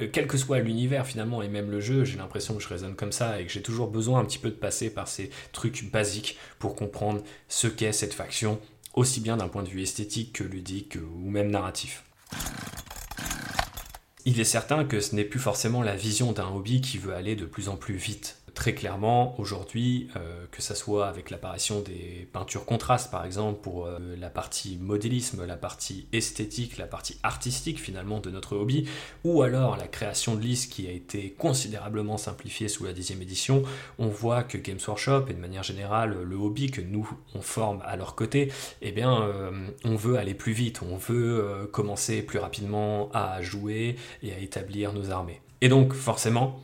Euh, 0.01 0.07
quel 0.11 0.27
que 0.27 0.37
soit 0.37 0.59
l'univers 0.59 1.05
finalement 1.05 1.41
et 1.41 1.47
même 1.47 1.71
le 1.71 1.79
jeu, 1.79 2.03
j'ai 2.03 2.17
l'impression 2.17 2.55
que 2.55 2.61
je 2.61 2.67
raisonne 2.67 2.95
comme 2.95 3.11
ça 3.11 3.28
et 3.37 3.45
que 3.45 3.51
j'ai 3.51 3.61
toujours 3.61 3.89
besoin 3.89 4.19
un 4.19 4.25
petit 4.25 4.39
peu 4.39 4.49
de 4.49 4.55
passer 4.55 4.89
par 4.89 5.07
ces 5.07 5.29
trucs 5.51 5.91
basiques 5.91 6.37
pour 6.57 6.75
comprendre 6.75 7.21
ce 7.47 7.67
qu'est 7.67 7.91
cette 7.91 8.13
faction, 8.13 8.59
aussi 8.93 9.19
bien 9.19 9.37
d'un 9.37 9.47
point 9.47 9.63
de 9.63 9.69
vue 9.69 9.81
esthétique 9.81 10.33
que 10.33 10.43
ludique 10.43 10.95
ou 10.95 11.29
même 11.29 11.51
narratif. 11.51 12.03
Il 14.25 14.39
est 14.39 14.45
certain 14.45 14.85
que 14.85 14.99
ce 14.99 15.15
n'est 15.15 15.23
plus 15.23 15.39
forcément 15.39 15.81
la 15.81 15.95
vision 15.95 16.31
d'un 16.31 16.47
hobby 16.47 16.81
qui 16.81 16.97
veut 16.97 17.13
aller 17.13 17.35
de 17.35 17.45
plus 17.45 17.69
en 17.69 17.75
plus 17.75 17.95
vite 17.95 18.37
très 18.53 18.73
clairement 18.73 19.39
aujourd'hui, 19.39 20.09
euh, 20.15 20.45
que 20.51 20.61
ce 20.61 20.73
soit 20.73 21.07
avec 21.07 21.29
l'apparition 21.29 21.81
des 21.81 22.27
peintures 22.31 22.65
contrastes 22.65 23.11
par 23.11 23.25
exemple 23.25 23.61
pour 23.61 23.85
euh, 23.85 23.99
la 24.19 24.29
partie 24.29 24.77
modélisme, 24.77 25.45
la 25.45 25.57
partie 25.57 26.07
esthétique, 26.13 26.77
la 26.77 26.87
partie 26.87 27.17
artistique 27.23 27.79
finalement 27.79 28.19
de 28.19 28.29
notre 28.29 28.55
hobby, 28.55 28.87
ou 29.23 29.41
alors 29.41 29.77
la 29.77 29.87
création 29.87 30.35
de 30.35 30.41
listes 30.41 30.71
qui 30.71 30.87
a 30.87 30.91
été 30.91 31.31
considérablement 31.31 32.17
simplifiée 32.17 32.67
sous 32.67 32.85
la 32.85 32.93
dixième 32.93 33.21
édition, 33.21 33.63
on 33.97 34.07
voit 34.07 34.43
que 34.43 34.57
Games 34.57 34.79
Workshop 34.87 35.25
et 35.29 35.33
de 35.33 35.39
manière 35.39 35.63
générale 35.63 36.17
le 36.23 36.35
hobby 36.35 36.71
que 36.71 36.81
nous 36.81 37.09
on 37.35 37.41
forme 37.41 37.81
à 37.85 37.95
leur 37.95 38.15
côté, 38.15 38.51
eh 38.81 38.91
bien 38.91 39.21
euh, 39.21 39.51
on 39.83 39.95
veut 39.95 40.17
aller 40.17 40.33
plus 40.33 40.53
vite, 40.53 40.81
on 40.81 40.97
veut 40.97 41.69
commencer 41.71 42.21
plus 42.21 42.39
rapidement 42.39 43.09
à 43.13 43.41
jouer 43.41 43.95
et 44.23 44.33
à 44.33 44.39
établir 44.39 44.93
nos 44.93 45.11
armées. 45.11 45.41
Et 45.61 45.69
donc 45.69 45.93
forcément, 45.93 46.59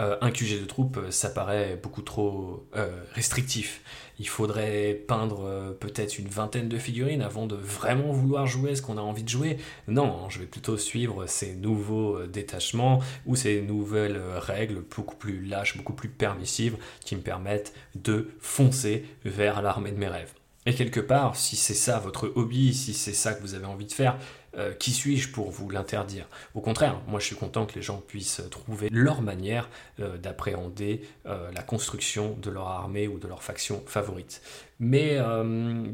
euh, 0.00 0.16
un 0.20 0.30
QG 0.30 0.60
de 0.60 0.66
troupe, 0.66 0.98
euh, 0.98 1.10
ça 1.10 1.30
paraît 1.30 1.78
beaucoup 1.82 2.02
trop 2.02 2.66
euh, 2.76 3.02
restrictif. 3.14 3.80
Il 4.18 4.28
faudrait 4.28 4.94
peindre 4.94 5.76
peut-être 5.78 6.18
une 6.18 6.28
vingtaine 6.28 6.70
de 6.70 6.78
figurines 6.78 7.20
avant 7.20 7.46
de 7.46 7.54
vraiment 7.54 8.12
vouloir 8.12 8.46
jouer 8.46 8.74
ce 8.74 8.80
qu'on 8.80 8.96
a 8.96 9.02
envie 9.02 9.22
de 9.22 9.28
jouer. 9.28 9.58
Non, 9.88 10.30
je 10.30 10.38
vais 10.38 10.46
plutôt 10.46 10.78
suivre 10.78 11.26
ces 11.26 11.54
nouveaux 11.54 12.26
détachements 12.26 13.02
ou 13.26 13.36
ces 13.36 13.60
nouvelles 13.60 14.18
règles 14.36 14.82
beaucoup 14.96 15.16
plus 15.16 15.44
lâches, 15.44 15.76
beaucoup 15.76 15.92
plus 15.92 16.08
permissives 16.08 16.78
qui 17.04 17.14
me 17.14 17.20
permettent 17.20 17.74
de 17.94 18.30
foncer 18.40 19.04
vers 19.26 19.60
l'armée 19.60 19.92
de 19.92 19.98
mes 19.98 20.08
rêves. 20.08 20.32
Et 20.64 20.74
quelque 20.74 21.00
part, 21.00 21.36
si 21.36 21.54
c'est 21.54 21.74
ça 21.74 22.00
votre 22.00 22.32
hobby, 22.34 22.74
si 22.74 22.92
c'est 22.92 23.12
ça 23.12 23.34
que 23.34 23.40
vous 23.40 23.54
avez 23.54 23.66
envie 23.66 23.86
de 23.86 23.92
faire, 23.92 24.18
euh, 24.56 24.72
qui 24.72 24.92
suis-je 24.92 25.30
pour 25.30 25.50
vous 25.50 25.68
l'interdire? 25.70 26.26
Au 26.54 26.60
contraire, 26.60 27.00
moi 27.08 27.20
je 27.20 27.26
suis 27.26 27.36
content 27.36 27.66
que 27.66 27.74
les 27.74 27.82
gens 27.82 27.98
puissent 27.98 28.42
trouver 28.50 28.88
leur 28.90 29.20
manière 29.20 29.68
euh, 30.00 30.16
d'appréhender 30.16 31.02
euh, 31.26 31.50
la 31.52 31.62
construction 31.62 32.36
de 32.40 32.50
leur 32.50 32.68
armée 32.68 33.06
ou 33.06 33.18
de 33.18 33.28
leur 33.28 33.42
faction 33.42 33.82
favorite. 33.86 34.42
Mais 34.78 35.18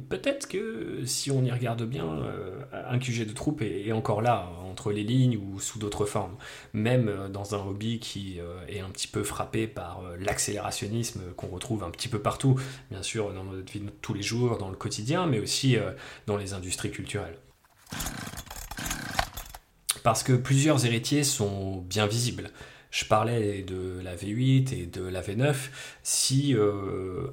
peut-être 0.09 0.49
que 0.49 1.05
si 1.07 1.31
on 1.31 1.45
y 1.45 1.53
regarde 1.53 1.85
bien, 1.85 2.05
un 2.73 2.99
QG 2.99 3.29
de 3.29 3.33
troupe 3.33 3.63
est, 3.63 3.93
encore 3.93 4.23
là, 4.23 4.51
entre 4.65 4.91
les 4.91 5.05
lignes 5.05 5.37
ou 5.37 5.61
sous 5.61 5.79
d'autres 5.79 6.05
formes. 6.05 6.35
Même 6.73 7.29
dans 7.33 7.55
un 7.55 7.65
hobby 7.65 8.01
qui 8.01 8.41
est 8.67 8.81
un 8.81 8.91
petit 8.91 9.07
peu 9.07 9.23
frappé 9.23 9.69
par 9.69 10.03
l'accélérationnisme 10.19 11.21
qu'on 11.37 11.47
retrouve 11.47 11.85
un 11.85 11.91
petit 11.91 12.09
peu 12.09 12.19
partout, 12.19 12.59
bien 12.91 13.05
sûr 13.05 13.33
dans 13.33 13.45
notre 13.45 13.73
vie 13.73 13.79
de 13.79 13.91
tous 14.01 14.15
les 14.15 14.23
jours, 14.23 14.59
dans 14.59 14.69
le 14.69 14.77
quotidien, 14.77 15.27
mais 15.27 15.39
aussi 15.39 15.77
dans 16.27 16.37
les 16.37 16.53
industries 16.53 16.91
culturelles 16.91 17.39
parce 20.03 20.23
que 20.23 20.33
plusieurs 20.33 20.85
héritiers 20.87 21.25
sont 21.25 21.79
bien 21.89 22.07
visibles. 22.07 22.51
je 22.91 23.05
parlais 23.05 23.63
de 23.63 24.01
la 24.05 24.15
V8 24.15 24.75
et 24.75 24.87
de 24.87 25.03
la 25.03 25.23
V9. 25.23 25.55
Si 26.03 26.55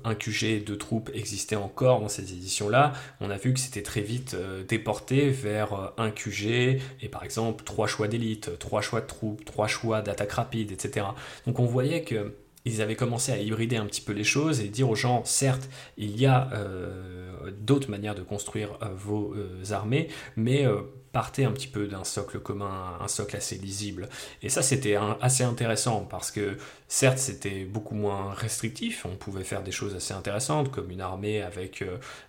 un 0.06 0.16
QG 0.16 0.64
de 0.64 0.76
troupes 0.76 1.10
existait 1.14 1.58
encore 1.58 2.00
dans 2.00 2.08
ces 2.08 2.32
éditions-là, 2.32 2.94
on 3.20 3.30
a 3.30 3.38
vu 3.38 3.54
que 3.54 3.60
c'était 3.60 3.84
très 3.84 4.02
vite 4.02 4.38
déporté 4.70 5.30
vers 5.30 5.94
un 5.98 6.12
QG 6.12 6.80
et 7.02 7.10
par 7.10 7.24
exemple 7.24 7.64
trois 7.66 7.88
choix 7.88 8.08
d'élite, 8.08 8.58
trois 8.58 8.82
choix 8.82 9.02
de 9.02 9.08
troupes, 9.08 9.44
trois 9.44 9.68
choix 9.68 10.02
d'attaque 10.02 10.32
rapide, 10.32 10.72
etc. 10.72 11.08
Donc 11.46 11.60
on 11.60 11.66
voyait 11.66 12.04
que 12.04 12.34
ils 12.66 12.82
avaient 12.82 12.96
commencé 12.96 13.32
à 13.32 13.38
hybrider 13.38 13.78
un 13.78 13.86
petit 13.86 14.02
peu 14.02 14.14
les 14.14 14.24
choses 14.24 14.62
et 14.62 14.68
dire 14.68 14.90
aux 14.90 14.96
gens, 14.96 15.24
certes, 15.26 15.70
il 15.98 16.20
y 16.20 16.26
a 16.26 16.50
euh, 16.54 17.52
d'autres 17.60 17.90
manières 17.90 18.16
de 18.16 18.22
construire 18.22 18.78
euh, 18.82 18.90
vos 18.96 19.34
euh, 19.34 19.72
armées, 19.72 20.10
mais 20.36 20.66
partez 21.12 21.46
un 21.46 21.52
petit 21.52 21.68
peu 21.68 21.88
d'un 21.88 22.04
socle 22.04 22.40
commun, 22.40 22.98
un 23.00 23.08
socle 23.08 23.36
assez 23.36 23.58
lisible. 23.58 24.10
Et 24.42 24.50
ça, 24.50 24.62
c'était 24.62 24.98
assez 25.22 25.44
intéressant 25.44 26.02
parce 26.10 26.32
que, 26.32 26.58
certes, 26.88 27.18
c'était 27.18 27.66
beaucoup 27.66 27.96
moins 27.96 28.34
restrictif. 28.34 29.06
On 29.06 29.16
pouvait 29.16 29.44
faire 29.44 29.64
des 29.64 29.72
choses 29.72 29.96
assez 29.96 30.14
intéressantes, 30.14 30.72
comme 30.72 30.92
une 30.92 31.02
armée 31.02 31.42
avec, 31.42 31.84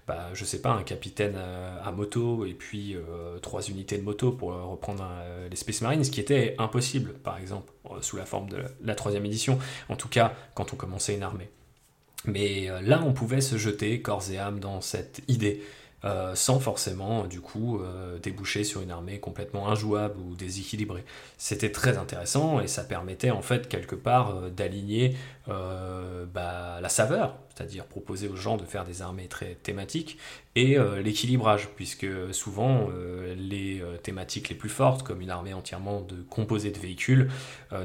bah, 0.07 0.29
je 0.35 0.45
sais 0.45 0.61
pas, 0.61 0.71
un 0.71 0.83
capitaine 0.83 1.37
à, 1.37 1.93
moto 1.93 2.47
et 2.47 2.55
puis 2.55 2.97
trois 3.43 3.63
unités 3.63 3.99
de 3.99 4.03
moto 4.03 4.33
pour 4.33 4.53
reprendre 4.53 5.07
les 5.51 5.57
Space 5.57 5.83
Marines, 5.83 6.05
ce 6.05 6.11
qui 6.11 6.21
était 6.21 6.55
impossible, 6.59 7.13
par 7.15 7.39
exemple, 7.39 7.73
sous 8.01 8.17
la 8.17 8.25
forme 8.25 8.49
de 8.49 8.65
la 8.83 8.95
troisième 8.95 9.27
édition. 9.27 9.59
En 9.89 9.97
tout 9.97 10.09
cas, 10.09 10.35
quand 10.55 10.73
on 10.73 10.77
commençait 10.77 11.15
une 11.15 11.23
armée. 11.23 11.51
Mais 12.27 12.69
euh, 12.69 12.81
là, 12.83 13.03
on 13.05 13.13
pouvait 13.13 13.41
se 13.41 13.57
jeter 13.57 14.01
corps 14.03 14.31
et 14.31 14.39
âme 14.39 14.61
dans 14.61 14.81
cette 14.81 15.23
idée, 15.29 15.63
euh, 16.05 16.35
sans 16.35 16.61
forcément, 16.61 17.27
du 17.27 17.41
coup, 17.41 17.81
euh, 17.81 18.19
déboucher 18.19 18.65
sur 18.65 18.81
une 18.81 18.91
armée 18.91 19.21
complètement 19.21 19.69
injouable 19.69 20.19
ou 20.19 20.35
déséquilibrée. 20.35 21.05
C'était 21.39 21.73
très 21.73 21.99
intéressant 21.99 22.61
et 22.61 22.69
ça 22.69 22.85
permettait, 22.85 23.31
en 23.31 23.43
fait, 23.43 23.69
quelque 23.69 23.97
part, 23.97 24.51
d'aligner 24.51 25.17
bah, 25.47 26.79
la 26.81 26.89
saveur 26.89 27.37
c'est-à-dire 27.55 27.85
proposer 27.85 28.29
aux 28.29 28.37
gens 28.37 28.57
de 28.57 28.65
faire 28.65 28.85
des 28.85 29.03
armées 29.03 29.29
très 29.29 29.55
thématiques, 29.55 30.19
et 30.57 30.79
euh, 30.79 31.01
l'équilibrage, 31.01 31.69
puisque 31.77 32.07
souvent 32.33 32.89
euh, 32.91 33.35
les 33.39 33.81
euh, 33.81 33.97
thématiques 33.97 34.49
les 34.49 34.57
plus 34.57 34.69
fortes, 34.69 35.05
comme 35.05 35.21
une 35.21 35.31
armée 35.31 35.55
entièrement 35.55 36.01
de 36.01 36.17
composés 36.29 36.71
de 36.71 36.79
véhicules, 36.79 37.31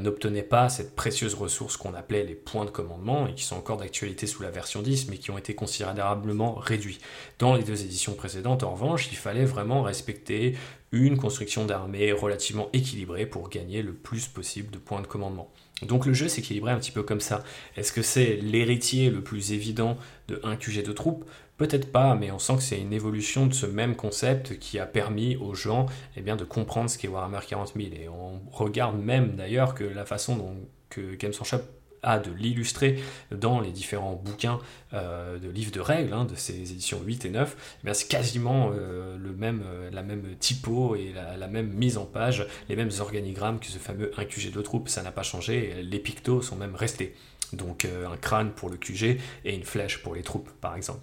n'obtenaient 0.02 0.42
pas 0.42 0.68
cette 0.70 0.96
précieuse 0.96 1.36
ressource 1.36 1.78
qu'on 1.78 1.94
appelait 1.94 2.24
les 2.24 2.34
points 2.34 2.66
de 2.66 2.72
commandement, 2.72 3.28
et 3.28 3.34
qui 3.36 3.44
sont 3.44 3.56
encore 3.56 3.78
d'actualité 3.78 4.26
sous 4.26 4.42
la 4.42 4.50
version 4.50 4.82
10, 4.82 5.10
mais 5.10 5.18
qui 5.18 5.32
ont 5.32 5.38
été 5.38 5.54
considérablement 5.54 6.56
réduits. 6.56 7.00
Dans 7.40 7.56
les 7.56 7.64
deux 7.64 7.84
éditions 7.84 8.14
précédentes, 8.14 8.64
en 8.64 8.72
revanche, 8.72 9.10
il 9.12 9.18
fallait 9.18 9.46
vraiment 9.46 9.84
respecter 9.84 10.56
une 10.92 11.18
construction 11.18 11.66
d'armée 11.66 12.12
relativement 12.12 12.70
équilibrée 12.74 13.26
pour 13.26 13.50
gagner 13.50 13.82
le 13.82 13.94
plus 13.94 14.28
possible 14.28 14.72
de 14.72 14.78
points 14.78 15.02
de 15.02 15.08
commandement. 15.08 15.52
Donc 15.82 16.06
le 16.06 16.14
jeu 16.14 16.28
s'équilibrait 16.28 16.72
un 16.72 16.80
petit 16.80 16.92
peu 16.92 17.04
comme 17.04 17.20
ça. 17.20 17.44
Est-ce 17.76 17.92
que 17.92 18.02
c'est 18.02 18.38
l'héritier 18.38 19.10
le 19.10 19.22
plus 19.22 19.52
évident 19.52 19.98
de 20.28 20.40
un 20.44 20.56
QG 20.56 20.84
de 20.84 20.94
troupe? 20.94 21.26
Peut-être 21.58 21.92
pas, 21.92 22.16
mais 22.16 22.32
on 22.32 22.40
sent 22.40 22.56
que 22.58 22.64
c'est 22.64 22.80
une 22.80 22.94
évolution 22.94 23.46
de 23.46 23.54
ce 23.54 23.66
même 23.66 23.96
concept 23.96 24.60
qui 24.60 24.80
a 24.80 24.86
permis 24.86 25.38
aux 25.38 25.54
gens 25.54 25.86
eh 26.18 26.22
de 26.22 26.44
comprendre 26.44 26.90
ce 26.90 26.98
qu'est 26.98 27.08
Warhammer 27.08 27.40
40 27.48 27.74
000. 27.76 27.90
Et 27.94 28.10
on 28.10 28.42
regarde 28.52 29.00
même 29.00 29.36
d'ailleurs 29.36 29.74
que 29.74 29.84
la 29.84 30.06
façon 30.06 30.36
dont 30.36 30.56
que 30.90 31.16
Games 31.16 31.34
Workshop 31.34 31.62
de 32.06 32.32
l'illustrer 32.32 33.02
dans 33.32 33.60
les 33.60 33.72
différents 33.72 34.14
bouquins 34.14 34.60
euh, 34.94 35.40
de 35.40 35.50
livres 35.50 35.72
de 35.72 35.80
règles, 35.80 36.14
hein, 36.14 36.26
de 36.26 36.36
ces 36.36 36.54
éditions 36.54 37.02
8 37.04 37.26
et 37.26 37.30
9, 37.32 37.78
eh 37.86 37.94
c'est 37.94 38.08
quasiment 38.08 38.72
euh, 38.74 39.18
le 39.18 39.34
même, 39.34 39.64
euh, 39.66 39.90
la 39.92 40.04
même 40.04 40.24
typo 40.40 40.96
et 40.96 41.14
la, 41.14 41.48
même 41.48 41.70
mise 41.70 41.98
en 41.98 42.06
page, 42.06 42.46
les 42.70 42.76
mêmes 42.76 42.92
organigrammes 43.00 43.60
que 43.60 43.66
ce 43.66 43.78
fameux 43.78 44.12
1 44.18 44.26
QG 44.26 44.52
de 44.52 44.62
troupe, 44.62 44.88
ça 44.90 45.02
n'a 45.02 45.12
pas 45.12 45.24
changé, 45.24 45.76
les 45.82 46.00
pictos 46.00 46.42
sont 46.42 46.56
même 46.56 46.76
restés. 46.76 47.16
Donc 47.54 47.86
un 47.86 48.18
crâne 48.18 48.52
pour 48.52 48.70
le 48.70 48.78
QG 48.78 49.20
et 49.46 49.56
une 49.56 49.64
flèche 49.64 50.02
pour 50.02 50.16
les 50.16 50.24
troupes, 50.24 50.50
par 50.62 50.76
exemple. 50.76 51.02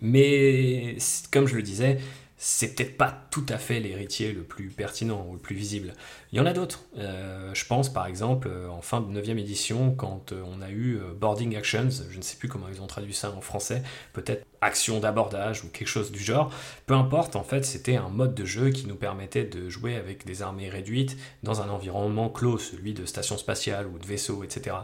Mais 0.00 0.96
comme 1.30 1.46
je 1.46 1.54
le 1.54 1.62
disais, 1.62 1.98
c'est 2.46 2.74
peut-être 2.74 2.98
pas 2.98 3.26
tout 3.30 3.46
à 3.48 3.56
fait 3.56 3.80
l'héritier 3.80 4.32
le 4.32 4.42
plus 4.42 4.68
pertinent 4.68 5.26
ou 5.26 5.32
le 5.32 5.38
plus 5.38 5.56
visible. 5.56 5.94
Il 6.30 6.36
y 6.36 6.40
en 6.42 6.44
a 6.44 6.52
d'autres. 6.52 6.84
Euh, 6.98 7.54
je 7.54 7.64
pense 7.64 7.90
par 7.90 8.06
exemple 8.06 8.48
euh, 8.48 8.68
en 8.68 8.82
fin 8.82 9.00
de 9.00 9.18
9e 9.18 9.38
édition, 9.38 9.94
quand 9.94 10.32
euh, 10.32 10.42
on 10.46 10.60
a 10.60 10.68
eu 10.68 11.00
Boarding 11.18 11.56
Actions, 11.56 11.88
je 12.10 12.18
ne 12.18 12.22
sais 12.22 12.36
plus 12.36 12.48
comment 12.48 12.66
ils 12.70 12.82
ont 12.82 12.86
traduit 12.86 13.14
ça 13.14 13.30
en 13.30 13.40
français, 13.40 13.82
peut-être 14.12 14.44
action 14.60 15.00
d'abordage 15.00 15.64
ou 15.64 15.68
quelque 15.68 15.88
chose 15.88 16.12
du 16.12 16.18
genre. 16.18 16.52
Peu 16.84 16.92
importe, 16.92 17.34
en 17.34 17.44
fait, 17.44 17.64
c'était 17.64 17.96
un 17.96 18.10
mode 18.10 18.34
de 18.34 18.44
jeu 18.44 18.70
qui 18.70 18.86
nous 18.86 18.96
permettait 18.96 19.44
de 19.44 19.70
jouer 19.70 19.96
avec 19.96 20.26
des 20.26 20.42
armées 20.42 20.68
réduites 20.68 21.16
dans 21.42 21.62
un 21.62 21.70
environnement 21.70 22.28
clos, 22.28 22.58
celui 22.58 22.92
de 22.92 23.06
station 23.06 23.38
spatiale 23.38 23.86
ou 23.86 23.98
de 23.98 24.06
vaisseau, 24.06 24.44
etc. 24.44 24.76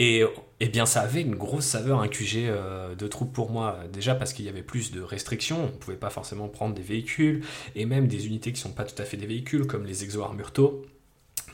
Et 0.00 0.24
eh 0.60 0.68
bien, 0.68 0.86
ça 0.86 1.00
avait 1.00 1.22
une 1.22 1.34
grosse 1.34 1.64
saveur, 1.64 2.00
un 2.00 2.08
QG 2.08 2.36
euh, 2.36 2.94
de 2.94 3.08
troupes 3.08 3.32
pour 3.32 3.50
moi. 3.50 3.80
Déjà 3.92 4.14
parce 4.14 4.32
qu'il 4.32 4.44
y 4.44 4.48
avait 4.48 4.62
plus 4.62 4.92
de 4.92 5.00
restrictions, 5.00 5.60
on 5.60 5.66
ne 5.66 5.78
pouvait 5.78 5.96
pas 5.96 6.10
forcément 6.10 6.48
prendre 6.48 6.74
des 6.74 6.82
véhicules, 6.82 7.44
et 7.74 7.84
même 7.84 8.06
des 8.06 8.26
unités 8.26 8.52
qui 8.52 8.58
ne 8.58 8.68
sont 8.68 8.74
pas 8.74 8.84
tout 8.84 9.00
à 9.02 9.04
fait 9.04 9.16
des 9.16 9.26
véhicules, 9.26 9.66
comme 9.66 9.84
les 9.84 10.04
exo-armurto 10.04 10.84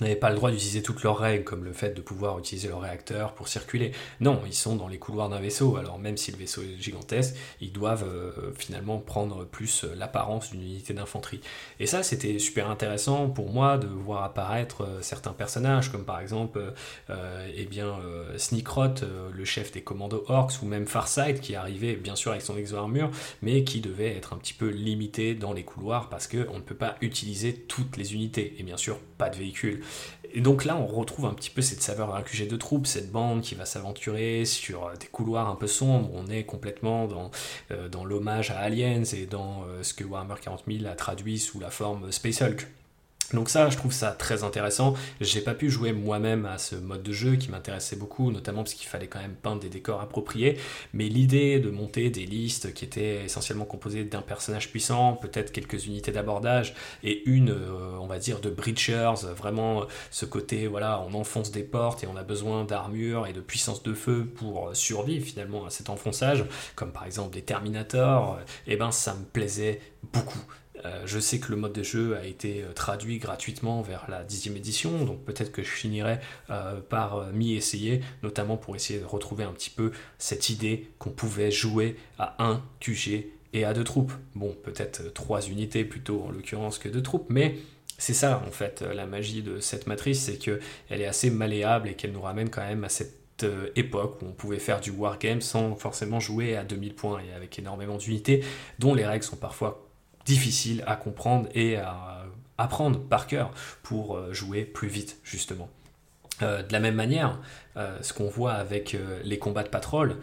n'avaient 0.01 0.17
pas 0.17 0.31
le 0.31 0.37
droit 0.37 0.51
d'utiliser 0.51 0.83
toutes 0.83 1.03
leurs 1.03 1.19
règles, 1.19 1.45
comme 1.45 1.65
le 1.65 1.73
fait 1.73 1.91
de 1.91 2.01
pouvoir 2.01 2.39
utiliser 2.39 2.69
leur 2.69 2.81
réacteur 2.81 3.35
pour 3.35 3.49
circuler. 3.49 3.93
Non, 4.21 4.41
ils 4.47 4.55
sont 4.55 4.77
dans 4.77 4.89
les 4.89 4.99
couloirs 4.99 5.29
d'un 5.29 5.41
vaisseau, 5.41 5.77
alors 5.77 5.99
même 5.99 6.17
si 6.17 6.33
le 6.33 6.37
vaisseau 6.37 6.63
est 6.63 6.81
gigantesque, 6.81 7.35
ils 7.61 7.73
doivent 7.73 8.05
euh, 8.07 8.53
finalement 8.57 8.99
prendre 8.99 9.45
plus 9.45 9.85
euh, 9.85 9.95
l'apparence 9.97 10.51
d'une 10.51 10.63
unité 10.63 10.95
d'infanterie. 10.95 11.41
Et 11.81 11.87
ça, 11.87 12.03
c'était 12.03 12.39
super 12.39 12.71
intéressant 12.71 13.29
pour 13.29 13.51
moi 13.51 13.79
de 13.79 13.87
voir 13.87 14.25
apparaître 14.25 14.83
euh, 14.83 15.03
certains 15.03 15.33
personnages, 15.33 15.91
comme 15.91 16.05
par 16.05 16.21
exemple 16.21 16.61
eh 17.57 17.65
bien, 17.67 17.99
le 17.99 19.45
chef 19.45 19.73
des 19.73 19.83
commandos 19.83 20.25
Orcs, 20.29 20.63
ou 20.63 20.67
même 20.67 20.87
Farsight, 20.87 21.41
qui 21.41 21.55
arrivait 21.55 21.95
bien 21.95 22.17
sûr 22.17 22.33
avec 22.33 22.43
son 22.43 22.57
exo-armure, 22.57 23.11
mais 23.43 23.65
qui 23.65 23.81
devait 23.81 24.17
être 24.17 24.33
un 24.33 24.39
petit 24.39 24.55
peu 24.55 24.69
limité 24.69 25.35
dans 25.35 25.53
les 25.53 25.63
couloirs 25.63 26.09
parce 26.09 26.27
qu'on 26.27 26.57
ne 26.57 26.63
peut 26.63 26.75
pas 26.75 26.97
utiliser 27.01 27.55
toutes 27.55 27.97
les 27.97 28.15
unités, 28.15 28.55
et 28.59 28.63
bien 28.63 28.77
sûr 28.77 28.99
pas 29.19 29.31
de 29.31 29.37
véhicules. 29.37 29.84
Et 30.37 30.41
donc 30.41 30.65
là, 30.65 30.77
on 30.77 30.87
retrouve 30.87 31.27
un 31.27 31.33
petit 31.33 31.49
peu 31.49 31.63
cette 31.63 31.81
saveur 31.81 32.13
d'un 32.13 32.23
QG 32.23 32.49
de 32.49 32.57
troupe, 32.57 32.89
cette 32.89 33.13
bande 33.13 33.41
qui 33.41 33.55
va 33.55 33.65
s'aventurer 33.65 34.45
sur 34.45 34.87
euh, 34.87 34.97
des 35.01 35.07
couloirs 35.07 35.49
un 35.49 35.55
peu 35.55 35.69
sombres. 35.69 36.11
On 36.13 36.27
est 36.29 36.45
complètement 36.45 37.07
dans, 37.07 37.31
euh, 37.71 37.89
l'hommage 38.05 38.51
à 38.51 38.59
Aliens 38.59 39.05
et 39.05 39.27
dans 39.27 39.63
euh, 39.63 39.85
ce 39.85 39.95
que 39.95 40.03
Warhammer 40.03 40.35
40 40.43 40.65
000 40.67 40.87
a 40.91 40.97
traduit 40.97 41.39
sous 41.39 41.61
la 41.61 41.71
forme 41.71 42.11
Space 42.11 42.43
Hulk. 42.43 42.67
Donc 43.33 43.49
ça, 43.49 43.71
je 43.71 43.77
trouve 43.77 43.93
ça 43.93 44.13
très 44.13 44.45
intéressant. 44.45 44.95
J'ai 45.21 45.41
pas 45.41 45.55
pu 45.55 45.71
jouer 45.71 45.93
moi-même 45.93 46.47
à 46.47 46.59
ce 46.59 46.77
mode 46.77 47.03
de 47.03 47.13
jeu 47.13 47.37
qui 47.37 47.51
m'intéressait 47.51 47.97
beaucoup, 47.97 48.31
notamment 48.31 48.63
parce 48.63 48.75
qu'il 48.75 48.89
fallait 48.89 49.07
quand 49.07 49.21
même 49.21 49.35
peindre 49.35 49.61
des 49.61 49.69
décors 49.69 50.01
appropriés. 50.01 50.59
Mais 50.93 51.09
l'idée 51.09 51.59
de 51.59 51.71
monter 51.71 52.11
des 52.11 52.27
listes 52.27 52.75
qui 52.75 52.85
étaient 52.85 53.25
essentiellement 53.25 53.65
composées 53.65 54.05
d'un 54.05 54.23
personnage 54.23 54.71
puissant, 54.71 55.15
peut-être 55.15 55.53
quelques 55.53 55.87
unités 55.87 56.13
d'abordage 56.13 56.75
et 57.03 57.23
une, 57.29 57.51
euh, 57.51 57.97
on 58.01 58.07
va 58.07 58.19
dire, 58.19 58.41
de 58.41 58.51
breachers, 58.51 59.15
vraiment 59.37 59.87
ce 60.11 60.27
côté, 60.27 60.67
voilà, 60.67 61.05
on 61.09 61.15
enfonce 61.15 61.51
des 61.51 61.63
portes 61.63 62.05
et 62.05 62.07
on 62.07 62.17
a 62.17 62.23
besoin 62.23 62.65
d'armure 62.65 63.27
et 63.27 63.33
de 63.33 63.41
puissance 63.41 63.83
de 63.83 63.95
feu 63.95 64.27
pour 64.35 64.75
survivre 64.75 65.25
finalement 65.25 65.65
à 65.65 65.71
cet 65.71 65.91
enfonçage, 65.91 66.45
comme 66.75 66.93
par 66.93 67.05
exemple 67.05 67.35
des 67.35 67.43
Terminators, 67.43 68.39
et 68.67 68.73
eh 68.73 68.77
ben 68.77 68.91
ça 68.91 69.15
me 69.15 69.25
plaisait 69.25 69.81
beaucoup. 70.13 70.45
Euh, 70.85 71.03
je 71.07 71.19
sais 71.19 71.39
que 71.39 71.51
le 71.51 71.57
mode 71.57 71.73
de 71.73 71.83
jeu 71.83 72.17
a 72.17 72.25
été 72.25 72.63
euh, 72.63 72.73
traduit 72.73 73.19
gratuitement 73.19 73.81
vers 73.81 74.07
la 74.09 74.25
dixième 74.25 74.57
édition, 74.57 75.05
donc 75.05 75.25
peut-être 75.25 75.53
que 75.53 75.63
je 75.63 75.69
finirai 75.69 76.19
euh, 76.51 76.81
par 76.81 77.33
m'y 77.33 77.55
essayer, 77.55 78.01
notamment 78.23 78.57
pour 78.57 78.75
essayer 78.75 78.99
de 78.99 79.05
retrouver 79.05 79.45
un 79.45 79.53
petit 79.53 79.71
peu 79.71 79.93
cette 80.19 80.51
idée 80.51 80.89
qu'on 80.99 81.11
pouvait 81.11 81.51
jouer 81.51 81.97
à 82.19 82.35
un 82.45 82.63
QG 82.81 83.27
et 83.53 83.65
à 83.65 83.73
deux 83.73 83.85
troupes. 83.85 84.13
Bon, 84.35 84.55
peut-être 84.65 85.13
trois 85.13 85.43
unités 85.43 85.85
plutôt 85.85 86.23
en 86.23 86.31
l'occurrence 86.31 86.79
que 86.79 86.89
deux 86.89 87.03
troupes, 87.03 87.27
mais 87.29 87.57
c'est 87.97 88.15
ça 88.15 88.43
en 88.45 88.51
fait 88.51 88.83
la 88.83 89.07
magie 89.07 89.43
de 89.43 89.61
cette 89.61 89.87
matrice, 89.87 90.23
c'est 90.23 90.39
qu'elle 90.39 90.61
est 91.01 91.07
assez 91.07 91.31
malléable 91.31 91.89
et 91.89 91.95
qu'elle 91.95 92.13
nous 92.13 92.23
ramène 92.23 92.51
quand 92.51 92.67
même 92.67 92.83
à 92.83 92.89
cette 92.89 93.47
époque 93.77 94.23
où 94.23 94.27
on 94.27 94.33
pouvait 94.33 94.59
faire 94.59 94.81
du 94.81 94.91
wargame 94.91 95.41
sans 95.41 95.75
forcément 95.75 96.19
jouer 96.19 96.57
à 96.57 96.65
2000 96.65 96.95
points 96.95 97.21
et 97.21 97.33
avec 97.35 97.59
énormément 97.59 97.97
d'unités 97.97 98.45
dont 98.79 98.95
les 98.95 99.05
règles 99.05 99.25
sont 99.25 99.37
parfois 99.37 99.85
difficile 100.25 100.83
à 100.87 100.97
comprendre 100.97 101.49
et 101.55 101.77
à 101.77 102.25
apprendre 102.59 103.01
par 103.01 103.27
cœur 103.27 103.51
pour 103.83 104.17
euh, 104.17 104.33
jouer 104.33 104.65
plus 104.65 104.89
vite 104.89 105.19
justement. 105.25 105.69
Euh, 106.43 106.63
de 106.63 106.73
la 106.73 106.81
même 106.81 106.95
manière, 106.95 107.41
euh, 107.77 107.97
ce 108.03 108.13
qu'on 108.13 108.29
voit 108.29 108.55
avec 108.55 108.97
les 109.25 109.39
combats 109.39 109.63
de 109.63 109.69
patrol, 109.69 110.17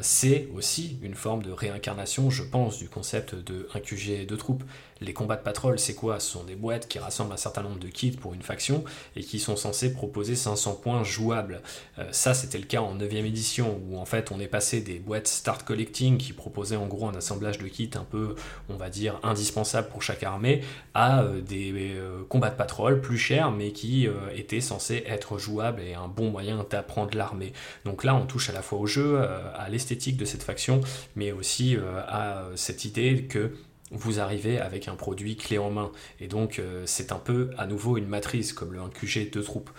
c'est 0.00 0.48
aussi 0.56 0.98
une 1.02 1.14
forme 1.14 1.40
de 1.44 1.52
réincarnation, 1.52 2.30
je 2.30 2.42
pense, 2.42 2.78
du 2.78 2.88
concept 2.88 3.36
de 3.36 3.68
1 3.74 3.78
QG 3.78 4.26
de 4.26 4.34
troupes. 4.34 4.64
Les 5.00 5.12
combats 5.12 5.36
de 5.36 5.42
patrol, 5.42 5.78
c'est 5.78 5.94
quoi? 5.94 6.18
Ce 6.20 6.30
sont 6.30 6.44
des 6.44 6.56
boîtes 6.56 6.88
qui 6.88 6.98
rassemblent 6.98 7.32
un 7.32 7.38
certain 7.38 7.62
nombre 7.62 7.78
de 7.78 7.88
kits 7.88 8.10
pour 8.10 8.34
une 8.34 8.42
faction 8.42 8.84
et 9.16 9.22
qui 9.22 9.38
sont 9.38 9.56
censés 9.56 9.92
proposer 9.92 10.34
500 10.34 10.74
points 10.74 11.04
jouables. 11.04 11.62
Euh, 11.98 12.04
ça, 12.10 12.34
c'était 12.34 12.58
le 12.58 12.64
cas 12.64 12.80
en 12.80 12.96
9ème 12.96 13.24
édition 13.24 13.80
où 13.88 13.98
en 13.98 14.04
fait 14.04 14.32
on 14.32 14.40
est 14.40 14.48
passé 14.48 14.80
des 14.80 14.98
boîtes 14.98 15.28
Start 15.28 15.62
Collecting 15.62 16.18
qui 16.18 16.32
proposaient 16.32 16.76
en 16.76 16.86
gros 16.86 17.08
un 17.08 17.14
assemblage 17.14 17.58
de 17.58 17.68
kits 17.68 17.90
un 17.94 18.04
peu, 18.04 18.34
on 18.68 18.76
va 18.76 18.90
dire, 18.90 19.20
indispensable 19.22 19.88
pour 19.88 20.02
chaque 20.02 20.22
armée 20.22 20.62
à 20.94 21.22
euh, 21.22 21.40
des 21.40 21.72
euh, 21.74 22.24
combats 22.28 22.50
de 22.50 22.56
patrol 22.56 23.00
plus 23.00 23.18
chers 23.18 23.50
mais 23.52 23.72
qui 23.72 24.08
étaient 24.34 24.60
censés 24.60 25.04
être 25.06 25.38
jouables 25.38 25.80
et 25.80 25.94
un 25.94 26.08
bon 26.08 26.30
moyen 26.30 26.66
d'apprendre 26.68 27.16
l'armée. 27.16 27.52
Donc 27.84 28.04
là, 28.04 28.14
on 28.14 28.26
touche 28.26 28.50
à 28.50 28.52
la 28.52 28.62
fois 28.62 28.78
au 28.78 28.86
jeu, 28.86 29.20
à 29.20 29.68
l'esthétique 29.68 30.16
de 30.16 30.24
cette 30.24 30.42
faction, 30.42 30.80
mais 31.16 31.32
aussi 31.32 31.76
à 32.08 32.44
cette 32.56 32.84
idée 32.84 33.24
que 33.24 33.52
vous 33.90 34.20
arrivez 34.20 34.58
avec 34.58 34.88
un 34.88 34.94
produit 34.94 35.36
clé 35.36 35.58
en 35.58 35.70
main. 35.70 35.90
Et 36.20 36.28
donc, 36.28 36.58
euh, 36.58 36.82
c'est 36.86 37.12
un 37.12 37.18
peu 37.18 37.50
à 37.56 37.66
nouveau 37.66 37.96
une 37.96 38.06
matrice, 38.06 38.52
comme 38.52 38.72
le 38.72 38.80
1QG 38.80 39.30
de 39.30 39.42
troupes. 39.42 39.70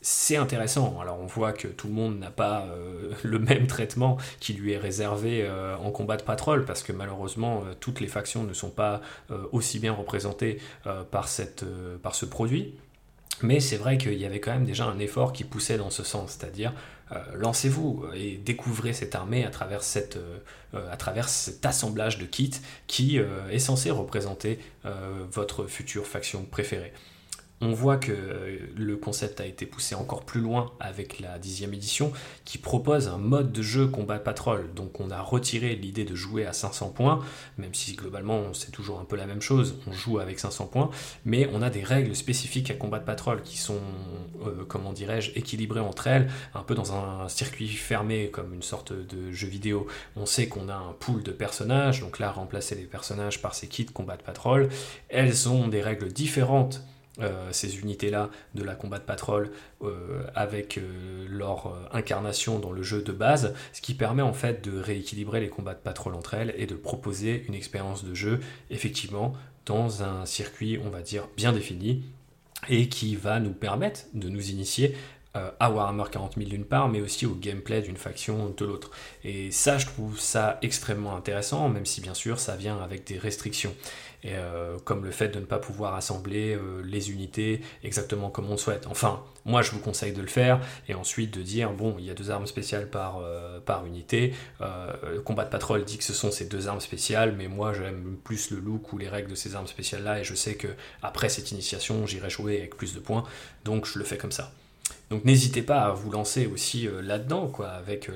C'est 0.00 0.36
intéressant. 0.36 0.98
Alors, 1.00 1.18
on 1.18 1.26
voit 1.26 1.52
que 1.52 1.66
tout 1.66 1.88
le 1.88 1.94
monde 1.94 2.18
n'a 2.18 2.30
pas 2.30 2.66
euh, 2.66 3.12
le 3.22 3.38
même 3.38 3.66
traitement 3.66 4.18
qui 4.38 4.52
lui 4.52 4.72
est 4.72 4.78
réservé 4.78 5.42
euh, 5.42 5.76
en 5.78 5.90
combat 5.90 6.16
de 6.16 6.22
patrol, 6.22 6.64
parce 6.64 6.82
que 6.82 6.92
malheureusement, 6.92 7.64
toutes 7.80 8.00
les 8.00 8.08
factions 8.08 8.44
ne 8.44 8.52
sont 8.52 8.70
pas 8.70 9.00
aussi 9.52 9.78
bien 9.78 9.92
représentées 9.92 10.58
par, 11.10 11.28
par 12.02 12.14
ce 12.14 12.26
produit. 12.26 12.74
Mais 13.42 13.60
c'est 13.60 13.76
vrai 13.76 13.98
qu'il 13.98 14.14
y 14.14 14.26
avait 14.26 14.40
quand 14.40 14.52
même 14.52 14.64
déjà 14.64 14.84
un 14.84 14.98
effort 14.98 15.32
qui 15.32 15.44
poussait 15.44 15.76
dans 15.76 15.90
ce 15.90 16.04
sens, 16.04 16.36
c'est-à-dire 16.38 16.72
euh, 17.12 17.18
lancez-vous 17.34 18.06
et 18.14 18.36
découvrez 18.36 18.92
cette 18.92 19.14
armée 19.14 19.44
à 19.44 19.50
travers, 19.50 19.82
euh, 20.16 20.92
travers 20.96 21.28
cet 21.28 21.64
assemblage 21.66 22.18
de 22.18 22.24
kits 22.24 22.60
qui 22.86 23.18
euh, 23.18 23.48
est 23.50 23.58
censé 23.58 23.90
représenter 23.90 24.58
votre 25.30 25.66
future 25.66 26.06
faction 26.06 26.44
préférée. 26.44 26.92
On 27.60 27.72
voit 27.72 27.96
que 27.96 28.12
le 28.76 28.96
concept 28.96 29.40
a 29.40 29.46
été 29.46 29.64
poussé 29.64 29.94
encore 29.94 30.24
plus 30.24 30.40
loin 30.40 30.72
avec 30.80 31.20
la 31.20 31.38
dixième 31.38 31.72
édition 31.72 32.12
qui 32.44 32.58
propose 32.58 33.08
un 33.08 33.16
mode 33.16 33.52
de 33.52 33.62
jeu 33.62 33.86
combat 33.86 34.18
patrol. 34.18 34.74
Donc 34.74 35.00
on 35.00 35.10
a 35.10 35.20
retiré 35.20 35.76
l'idée 35.76 36.04
de 36.04 36.14
jouer 36.14 36.46
à 36.46 36.52
500 36.52 36.90
points, 36.90 37.24
même 37.56 37.72
si 37.72 37.94
globalement 37.94 38.52
c'est 38.52 38.72
toujours 38.72 38.98
un 38.98 39.04
peu 39.04 39.16
la 39.16 39.26
même 39.26 39.40
chose, 39.40 39.76
on 39.86 39.92
joue 39.92 40.18
avec 40.18 40.40
500 40.40 40.66
points, 40.66 40.90
mais 41.24 41.48
on 41.52 41.62
a 41.62 41.70
des 41.70 41.82
règles 41.82 42.14
spécifiques 42.16 42.70
à 42.70 42.74
combat 42.74 42.98
de 42.98 43.04
patrol 43.04 43.40
qui 43.42 43.56
sont, 43.56 43.80
euh, 44.44 44.64
comment 44.66 44.92
dirais-je, 44.92 45.30
équilibrées 45.36 45.80
entre 45.80 46.08
elles, 46.08 46.30
un 46.54 46.62
peu 46.62 46.74
dans 46.74 46.92
un 46.92 47.28
circuit 47.28 47.68
fermé 47.68 48.30
comme 48.30 48.52
une 48.52 48.62
sorte 48.62 48.92
de 48.92 49.30
jeu 49.30 49.48
vidéo. 49.48 49.86
On 50.16 50.26
sait 50.26 50.48
qu'on 50.48 50.68
a 50.68 50.74
un 50.74 50.92
pool 50.92 51.22
de 51.22 51.30
personnages, 51.30 52.00
donc 52.00 52.18
là 52.18 52.30
remplacer 52.30 52.74
les 52.74 52.82
personnages 52.82 53.40
par 53.40 53.54
ces 53.54 53.68
kits 53.68 53.86
combat 53.86 54.16
de 54.16 54.22
patrol. 54.22 54.68
Elles 55.08 55.48
ont 55.48 55.68
des 55.68 55.80
règles 55.80 56.12
différentes 56.12 56.82
euh, 57.20 57.52
ces 57.52 57.78
unités-là 57.78 58.28
de 58.56 58.64
la 58.64 58.74
combat 58.74 58.98
de 58.98 59.04
patrol 59.04 59.52
euh, 59.82 60.24
avec 60.34 60.78
euh, 60.78 61.26
leur 61.28 61.72
incarnation 61.92 62.58
dans 62.58 62.72
le 62.72 62.82
jeu 62.82 63.02
de 63.02 63.12
base, 63.12 63.54
ce 63.72 63.80
qui 63.80 63.94
permet 63.94 64.22
en 64.22 64.32
fait 64.32 64.64
de 64.64 64.76
rééquilibrer 64.80 65.38
les 65.38 65.48
combats 65.48 65.74
de 65.74 65.78
patrol 65.78 66.14
entre 66.16 66.34
elles 66.34 66.52
et 66.58 66.66
de 66.66 66.74
proposer 66.74 67.44
une 67.46 67.54
expérience 67.54 68.04
de 68.04 68.14
jeu 68.14 68.40
effectivement 68.70 69.32
dans 69.64 70.02
un 70.02 70.26
circuit, 70.26 70.80
on 70.84 70.90
va 70.90 71.02
dire, 71.02 71.28
bien 71.36 71.52
défini 71.52 72.02
et 72.68 72.88
qui 72.88 73.14
va 73.14 73.38
nous 73.38 73.52
permettre 73.52 74.00
de 74.14 74.28
nous 74.28 74.50
initier 74.50 74.96
à 75.58 75.68
Warhammer 75.68 76.04
40 76.12 76.34
000 76.36 76.48
d'une 76.48 76.64
part, 76.64 76.88
mais 76.88 77.00
aussi 77.00 77.26
au 77.26 77.34
gameplay 77.34 77.82
d'une 77.82 77.96
faction 77.96 78.54
de 78.56 78.64
l'autre. 78.64 78.92
Et 79.24 79.50
ça, 79.50 79.78
je 79.78 79.86
trouve 79.86 80.20
ça 80.20 80.58
extrêmement 80.62 81.16
intéressant, 81.16 81.68
même 81.68 81.86
si 81.86 82.00
bien 82.00 82.14
sûr 82.14 82.38
ça 82.38 82.54
vient 82.54 82.80
avec 82.80 83.04
des 83.04 83.18
restrictions. 83.18 83.74
Euh, 84.26 84.78
comme 84.84 85.04
le 85.04 85.10
fait 85.10 85.28
de 85.28 85.38
ne 85.38 85.44
pas 85.44 85.58
pouvoir 85.58 85.94
assembler 85.94 86.54
euh, 86.54 86.82
les 86.82 87.10
unités 87.10 87.60
exactement 87.82 88.30
comme 88.30 88.46
on 88.48 88.52
le 88.52 88.56
souhaite. 88.56 88.86
Enfin, 88.86 89.22
moi 89.44 89.60
je 89.60 89.70
vous 89.70 89.80
conseille 89.80 90.12
de 90.12 90.22
le 90.22 90.28
faire 90.28 90.60
et 90.88 90.94
ensuite 90.94 91.32
de 91.36 91.42
dire 91.42 91.72
bon, 91.72 91.96
il 91.98 92.06
y 92.06 92.10
a 92.10 92.14
deux 92.14 92.30
armes 92.30 92.46
spéciales 92.46 92.88
par, 92.88 93.18
euh, 93.22 93.60
unité. 93.86 94.32
le 94.60 95.20
combat 95.20 95.44
de 95.44 95.50
patrol 95.50 95.84
dit 95.84 95.98
que 95.98 96.04
ce 96.04 96.12
sont 96.12 96.30
ces 96.30 96.46
deux 96.46 96.68
armes 96.68 96.80
spéciales, 96.80 97.34
mais 97.36 97.48
moi 97.48 97.74
j'aime 97.74 98.16
plus 98.22 98.50
le 98.50 98.60
look 98.60 98.92
ou 98.92 98.98
les 98.98 99.08
règles 99.08 99.30
de 99.30 99.34
ces 99.34 99.56
armes 99.56 99.66
spéciales 99.66 100.04
là 100.04 100.20
et 100.20 100.24
je 100.24 100.34
sais 100.34 100.54
que 100.54 100.68
après 101.02 101.28
cette 101.28 101.50
initiation 101.50 102.06
j'irai 102.06 102.30
jouer 102.30 102.58
avec 102.58 102.76
plus 102.76 102.94
de 102.94 103.00
points, 103.00 103.24
donc 103.64 103.86
je 103.86 103.98
le 103.98 104.04
fais 104.04 104.16
comme 104.16 104.32
ça. 104.32 104.52
Donc 105.10 105.24
n'hésitez 105.24 105.62
pas 105.62 105.82
à 105.82 105.90
vous 105.92 106.10
lancer 106.10 106.46
aussi 106.46 106.88
euh, 106.88 107.02
là-dedans, 107.02 107.48
quoi, 107.48 107.68
avec 107.68 108.08
euh, 108.08 108.14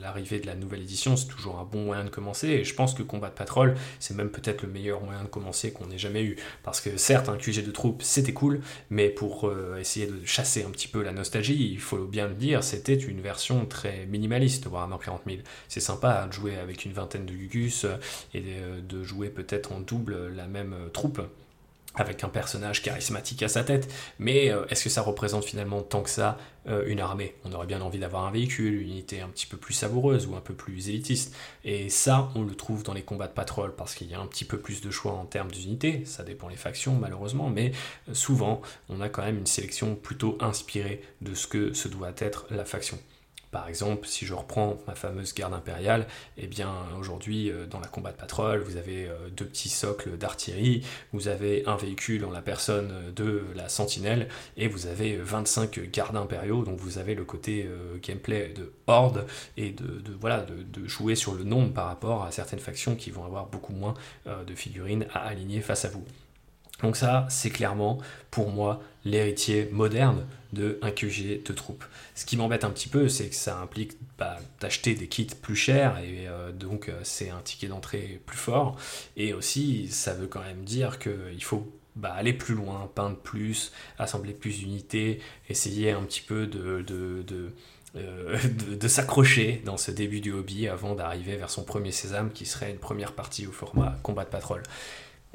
l'arrivée 0.00 0.40
de 0.40 0.46
la 0.46 0.54
nouvelle 0.54 0.80
édition, 0.80 1.14
c'est 1.16 1.28
toujours 1.28 1.58
un 1.58 1.64
bon 1.64 1.84
moyen 1.84 2.04
de 2.04 2.08
commencer. 2.08 2.48
Et 2.48 2.64
je 2.64 2.74
pense 2.74 2.94
que 2.94 3.02
Combat 3.02 3.28
de 3.28 3.34
Patrol, 3.34 3.74
c'est 4.00 4.16
même 4.16 4.30
peut-être 4.30 4.62
le 4.62 4.68
meilleur 4.68 5.02
moyen 5.02 5.22
de 5.22 5.28
commencer 5.28 5.72
qu'on 5.72 5.90
ait 5.90 5.98
jamais 5.98 6.22
eu. 6.22 6.36
Parce 6.62 6.80
que 6.80 6.96
certes, 6.96 7.28
un 7.28 7.36
QG 7.36 7.64
de 7.64 7.70
troupes, 7.70 8.02
c'était 8.02 8.32
cool, 8.32 8.60
mais 8.88 9.10
pour 9.10 9.46
euh, 9.46 9.76
essayer 9.78 10.06
de 10.06 10.24
chasser 10.24 10.64
un 10.64 10.70
petit 10.70 10.88
peu 10.88 11.02
la 11.02 11.12
nostalgie, 11.12 11.70
il 11.70 11.80
faut 11.80 12.06
bien 12.06 12.28
le 12.28 12.34
dire, 12.34 12.64
c'était 12.64 12.94
une 12.94 13.20
version 13.20 13.66
très 13.66 14.06
minimaliste, 14.06 14.66
Warhammer 14.66 14.96
40 15.04 15.22
000. 15.26 15.38
C'est 15.68 15.80
sympa 15.80 16.26
de 16.26 16.32
jouer 16.32 16.56
avec 16.56 16.86
une 16.86 16.92
vingtaine 16.92 17.26
de 17.26 17.32
Gugus 17.34 17.86
et 18.32 18.42
de 18.88 19.02
jouer 19.04 19.28
peut-être 19.28 19.72
en 19.72 19.80
double 19.80 20.34
la 20.34 20.46
même 20.46 20.74
troupe 20.92 21.20
avec 21.96 22.24
un 22.24 22.28
personnage 22.28 22.82
charismatique 22.82 23.42
à 23.42 23.48
sa 23.48 23.64
tête, 23.64 23.92
mais 24.18 24.50
euh, 24.50 24.66
est-ce 24.68 24.84
que 24.84 24.90
ça 24.90 25.02
représente 25.02 25.44
finalement 25.44 25.82
tant 25.82 26.02
que 26.02 26.10
ça 26.10 26.38
euh, 26.68 26.84
une 26.86 27.00
armée? 27.00 27.34
On 27.44 27.52
aurait 27.52 27.66
bien 27.66 27.80
envie 27.80 27.98
d'avoir 27.98 28.24
un 28.24 28.30
véhicule, 28.30 28.80
une 28.82 28.88
unité 28.88 29.20
un 29.20 29.28
petit 29.28 29.46
peu 29.46 29.56
plus 29.56 29.74
savoureuse 29.74 30.26
ou 30.26 30.36
un 30.36 30.40
peu 30.40 30.54
plus 30.54 30.88
élitiste, 30.88 31.34
et 31.64 31.88
ça 31.88 32.30
on 32.34 32.42
le 32.42 32.54
trouve 32.54 32.82
dans 32.82 32.94
les 32.94 33.02
combats 33.02 33.28
de 33.28 33.32
patrol 33.32 33.74
parce 33.74 33.94
qu'il 33.94 34.10
y 34.10 34.14
a 34.14 34.20
un 34.20 34.26
petit 34.26 34.44
peu 34.44 34.58
plus 34.58 34.80
de 34.80 34.90
choix 34.90 35.12
en 35.12 35.24
termes 35.24 35.50
d'unités, 35.50 36.04
ça 36.04 36.22
dépend 36.22 36.48
les 36.48 36.56
factions 36.56 36.94
malheureusement, 36.94 37.50
mais 37.50 37.72
euh, 38.08 38.14
souvent 38.14 38.60
on 38.88 39.00
a 39.00 39.08
quand 39.08 39.22
même 39.22 39.38
une 39.38 39.46
sélection 39.46 39.94
plutôt 39.94 40.36
inspirée 40.40 41.00
de 41.20 41.34
ce 41.34 41.46
que 41.46 41.72
ce 41.72 41.88
doit 41.88 42.12
être 42.18 42.46
la 42.50 42.64
faction. 42.64 42.98
Par 43.50 43.68
exemple, 43.68 44.06
si 44.06 44.26
je 44.26 44.34
reprends 44.34 44.76
ma 44.86 44.94
fameuse 44.94 45.32
garde 45.34 45.54
impériale, 45.54 46.06
eh 46.36 46.46
bien 46.46 46.72
aujourd'hui 46.98 47.50
euh, 47.50 47.66
dans 47.66 47.80
la 47.80 47.86
combat 47.86 48.12
de 48.12 48.16
patrol, 48.16 48.60
vous 48.60 48.76
avez 48.76 49.06
euh, 49.06 49.14
deux 49.30 49.46
petits 49.46 49.68
socles 49.68 50.18
d'artillerie, 50.18 50.84
vous 51.12 51.28
avez 51.28 51.64
un 51.66 51.76
véhicule 51.76 52.24
en 52.24 52.30
la 52.30 52.42
personne 52.42 52.92
de 53.14 53.44
la 53.54 53.68
sentinelle 53.68 54.28
et 54.56 54.68
vous 54.68 54.86
avez 54.86 55.16
25 55.16 55.90
gardes 55.90 56.16
impériaux, 56.16 56.64
donc 56.64 56.78
vous 56.80 56.98
avez 56.98 57.14
le 57.14 57.24
côté 57.24 57.64
euh, 57.66 57.98
gameplay 58.02 58.48
de 58.48 58.72
horde 58.86 59.26
et 59.56 59.70
de, 59.70 60.02
voilà 60.20 60.44
de, 60.44 60.86
jouer 60.86 61.14
sur 61.14 61.34
le 61.34 61.44
nombre 61.44 61.72
par 61.72 61.86
rapport 61.86 62.24
à 62.24 62.30
certaines 62.30 62.58
factions 62.58 62.94
qui 62.94 63.10
vont 63.10 63.24
avoir 63.24 63.46
beaucoup 63.46 63.72
moins 63.72 63.94
de 64.26 64.54
figurines 64.54 65.06
à 65.12 65.26
aligner 65.26 65.60
face 65.60 65.84
à 65.84 65.88
vous. 65.88 66.04
Donc 66.82 66.96
ça, 66.96 67.26
c'est 67.30 67.50
clairement 67.50 67.98
pour 68.30 68.50
moi 68.50 68.80
l'héritier 69.04 69.68
moderne 69.72 70.26
de 70.56 70.78
un 70.82 70.90
QG 70.90 71.42
de. 71.44 71.54
Ce 72.14 72.24
qui 72.24 72.36
m'embête 72.36 72.64
un 72.64 72.70
petit 72.70 72.88
peu, 72.88 73.08
c'est 73.08 73.28
que 73.28 73.34
ça 73.34 73.58
implique 73.58 73.92
bah, 74.18 74.38
d'acheter 74.60 74.94
des 74.94 75.08
kits 75.08 75.26
plus 75.40 75.56
chers 75.56 75.98
et 75.98 76.26
euh, 76.26 76.52
donc 76.52 76.88
euh, 76.88 77.00
c'est 77.02 77.30
un 77.30 77.40
ticket 77.40 77.68
d'entrée 77.68 78.20
plus 78.26 78.38
fort. 78.38 78.76
Et 79.16 79.32
aussi, 79.32 79.88
ça 79.88 80.14
veut 80.14 80.26
quand 80.26 80.42
même 80.42 80.64
dire 80.64 80.98
qu'il 80.98 81.42
faut 81.42 81.70
bah, 81.94 82.12
aller 82.12 82.32
plus 82.32 82.54
loin, 82.54 82.90
peindre 82.94 83.16
plus, 83.16 83.72
assembler 83.98 84.32
plus 84.32 84.58
d'unités, 84.58 85.20
essayer 85.48 85.92
un 85.92 86.02
petit 86.02 86.22
peu 86.22 86.48
euh, 86.54 86.82
de, 88.80 88.88
s'accrocher 88.88 89.62
dans 89.64 89.76
ce 89.76 89.90
début 89.90 90.20
du 90.20 90.32
hobby 90.32 90.68
avant 90.68 90.94
d'arriver 90.94 91.36
vers 91.36 91.50
son 91.50 91.64
premier 91.64 91.92
sésame 91.92 92.30
qui 92.32 92.46
serait 92.46 92.70
une 92.70 92.78
première 92.78 93.12
partie 93.12 93.46
au 93.46 93.52
format 93.52 93.98
combat 94.02 94.24
de 94.24 94.30
patrol 94.30 94.62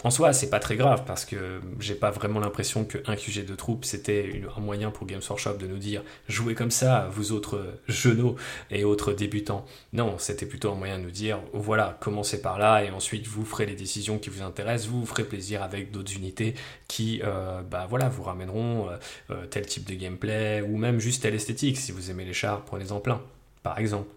en 0.04 0.10
soi, 0.10 0.34
c'est 0.34 0.50
pas 0.50 0.60
très 0.60 0.78
grave 0.78 1.04
parce 1.06 1.26
que 1.26 1.62
j'ai 1.80 1.94
pas 1.94 2.10
vraiment 2.10 2.40
l'impression 2.40 2.86
qu'un 2.86 3.16
QG 3.16 3.46
de 3.46 3.54
troupes 3.54 3.86
c'était 3.86 4.42
un 4.58 4.60
moyen 4.60 4.90
pour 4.90 5.06
Games 5.06 5.22
Workshop 5.30 5.58
de 5.58 5.68
nous 5.68 5.78
dire 5.78 6.02
jouez 6.28 6.56
comme 6.56 6.72
ça, 6.72 7.08
vous 7.12 7.34
autres 7.34 7.76
genoux 7.88 8.36
et 8.72 8.84
autres 8.84 9.14
débutants. 9.14 9.64
Non, 9.94 10.16
c'était 10.18 10.48
plutôt 10.48 10.72
un 10.72 10.76
moyen 10.76 10.98
de 10.98 11.04
nous 11.04 11.12
dire 11.12 11.40
voilà, 11.54 11.98
commencez 12.02 12.42
par 12.42 12.58
là 12.58 12.84
et 12.84 12.90
ensuite 12.90 13.28
vous 13.28 13.46
ferez 13.46 13.68
les 13.68 13.76
décisions 13.76 14.18
qui 14.18 14.32
vous 14.32 14.42
intéressent, 14.42 14.90
vous, 14.90 15.06
ferez 15.06 15.24
plaisir 15.24 15.62
avec 15.62 15.92
d'autres 15.92 16.16
unités 16.16 16.56
qui 16.88 17.22
euh, 17.24 17.62
bah 17.62 17.86
voilà, 17.88 18.10
vous 18.10 18.24
ramèneront 18.24 18.90
euh, 18.90 18.98
euh, 19.30 19.46
tel 19.46 19.68
type 19.68 19.86
de 19.86 19.94
gameplay 19.94 20.62
ou 20.62 20.78
même 20.78 21.00
juste 21.00 21.22
telle 21.22 21.36
esthétique. 21.36 21.78
Si 21.78 21.92
vous 21.92 22.10
aimez 22.10 22.26
les 22.26 22.34
chars, 22.34 22.66
prenez-en 22.66 23.00
plein, 23.00 23.22
par 23.62 23.78
exemple. 23.78 24.08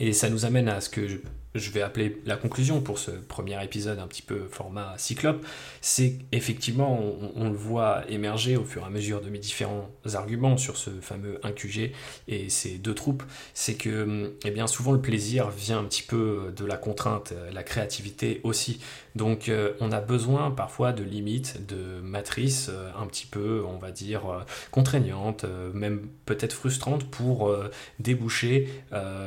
Et 0.00 0.12
ça 0.12 0.30
nous 0.30 0.46
amène 0.46 0.68
à 0.68 0.80
ce 0.80 0.88
que 0.88 1.08
je 1.08 1.18
vais 1.54 1.82
appeler 1.82 2.20
la 2.24 2.36
conclusion 2.36 2.80
pour 2.80 2.98
ce 2.98 3.10
premier 3.10 3.62
épisode 3.62 3.98
un 3.98 4.06
petit 4.06 4.22
peu 4.22 4.48
format 4.50 4.94
cyclope, 4.98 5.44
c'est 5.80 6.18
effectivement 6.32 7.00
on, 7.34 7.48
le 7.48 7.56
voit 7.56 8.02
émerger 8.10 8.56
au 8.56 8.64
fur 8.64 8.82
et 8.82 8.86
à 8.86 8.90
mesure 8.90 9.20
de 9.20 9.30
mes 9.30 9.38
différents 9.38 9.90
arguments 10.14 10.56
sur 10.56 10.76
ce 10.76 10.90
fameux 11.00 11.40
1QG 11.42 11.92
et 12.28 12.48
ces 12.50 12.78
deux 12.78 12.94
troupes, 12.94 13.22
c'est 13.54 13.74
que 13.74 14.34
eh 14.44 14.50
bien 14.50 14.66
souvent 14.66 14.92
le 14.92 15.00
plaisir 15.00 15.50
vient 15.50 15.78
un 15.78 15.84
petit 15.84 16.02
peu 16.02 16.52
de 16.56 16.64
la 16.64 16.76
contrainte, 16.76 17.32
la 17.52 17.62
créativité 17.62 18.40
aussi. 18.44 18.80
Donc 19.18 19.48
euh, 19.48 19.72
on 19.80 19.90
a 19.90 20.00
besoin 20.00 20.50
parfois 20.52 20.92
de 20.92 21.02
limites, 21.02 21.66
de 21.66 22.00
matrices 22.00 22.70
euh, 22.70 22.90
un 22.98 23.06
petit 23.06 23.26
peu, 23.26 23.64
on 23.66 23.76
va 23.76 23.90
dire, 23.90 24.30
euh, 24.30 24.40
contraignantes, 24.70 25.44
même 25.74 26.08
peut-être 26.24 26.52
frustrantes 26.52 27.04
pour 27.10 27.52
déboucher 27.98 28.68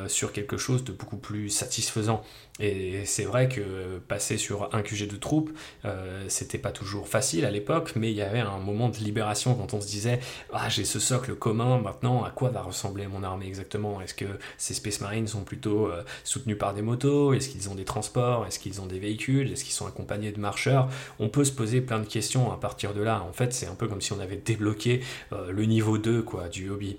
sur 0.06 0.32
quelque 0.32 0.56
chose 0.56 0.84
de 0.84 0.92
beaucoup 0.92 1.16
plus 1.16 1.50
satisfaisant. 1.50 2.11
Et 2.60 3.04
c'est 3.06 3.24
vrai 3.24 3.48
que 3.48 3.98
passer 4.08 4.36
sur 4.36 4.74
un 4.74 4.82
QG 4.82 5.08
de 5.08 5.16
troupes, 5.16 5.50
euh, 5.84 6.24
c'était 6.28 6.58
pas 6.58 6.70
toujours 6.70 7.08
facile 7.08 7.44
à 7.44 7.50
l'époque, 7.50 7.94
mais 7.96 8.10
il 8.10 8.16
y 8.16 8.22
avait 8.22 8.40
un 8.40 8.58
moment 8.58 8.88
de 8.88 8.98
libération 8.98 9.54
quand 9.54 9.74
on 9.74 9.80
se 9.80 9.86
disait 9.86 10.20
Ah, 10.52 10.68
j'ai 10.68 10.84
ce 10.84 11.00
socle 11.00 11.34
commun, 11.34 11.78
maintenant 11.78 12.24
à 12.24 12.30
quoi 12.30 12.50
va 12.50 12.62
ressembler 12.62 13.06
mon 13.06 13.22
armée 13.22 13.46
exactement? 13.46 14.00
Est-ce 14.00 14.14
que 14.14 14.26
ces 14.58 14.74
Space 14.74 15.00
Marines 15.00 15.26
sont 15.26 15.44
plutôt 15.44 15.86
euh, 15.86 16.02
soutenus 16.24 16.58
par 16.58 16.74
des 16.74 16.82
motos? 16.82 17.32
Est-ce 17.32 17.48
qu'ils 17.48 17.70
ont 17.70 17.74
des 17.74 17.84
transports? 17.84 18.46
Est-ce 18.46 18.58
qu'ils 18.58 18.80
ont 18.80 18.86
des 18.86 18.98
véhicules? 18.98 19.50
Est-ce 19.50 19.64
qu'ils 19.64 19.74
sont 19.74 19.86
accompagnés 19.86 20.30
de 20.30 20.40
marcheurs? 20.40 20.88
On 21.18 21.28
peut 21.28 21.44
se 21.44 21.52
poser 21.52 21.80
plein 21.80 22.00
de 22.00 22.06
questions 22.06 22.52
à 22.52 22.58
partir 22.58 22.92
de 22.92 23.02
là. 23.02 23.24
En 23.28 23.32
fait, 23.32 23.52
c'est 23.54 23.66
un 23.66 23.74
peu 23.74 23.88
comme 23.88 24.00
si 24.00 24.12
on 24.12 24.20
avait 24.20 24.36
débloqué 24.36 25.00
euh, 25.32 25.50
le 25.50 25.64
niveau 25.64 25.98
2 25.98 26.22
quoi, 26.22 26.48
du 26.48 26.68
hobby. 26.68 26.98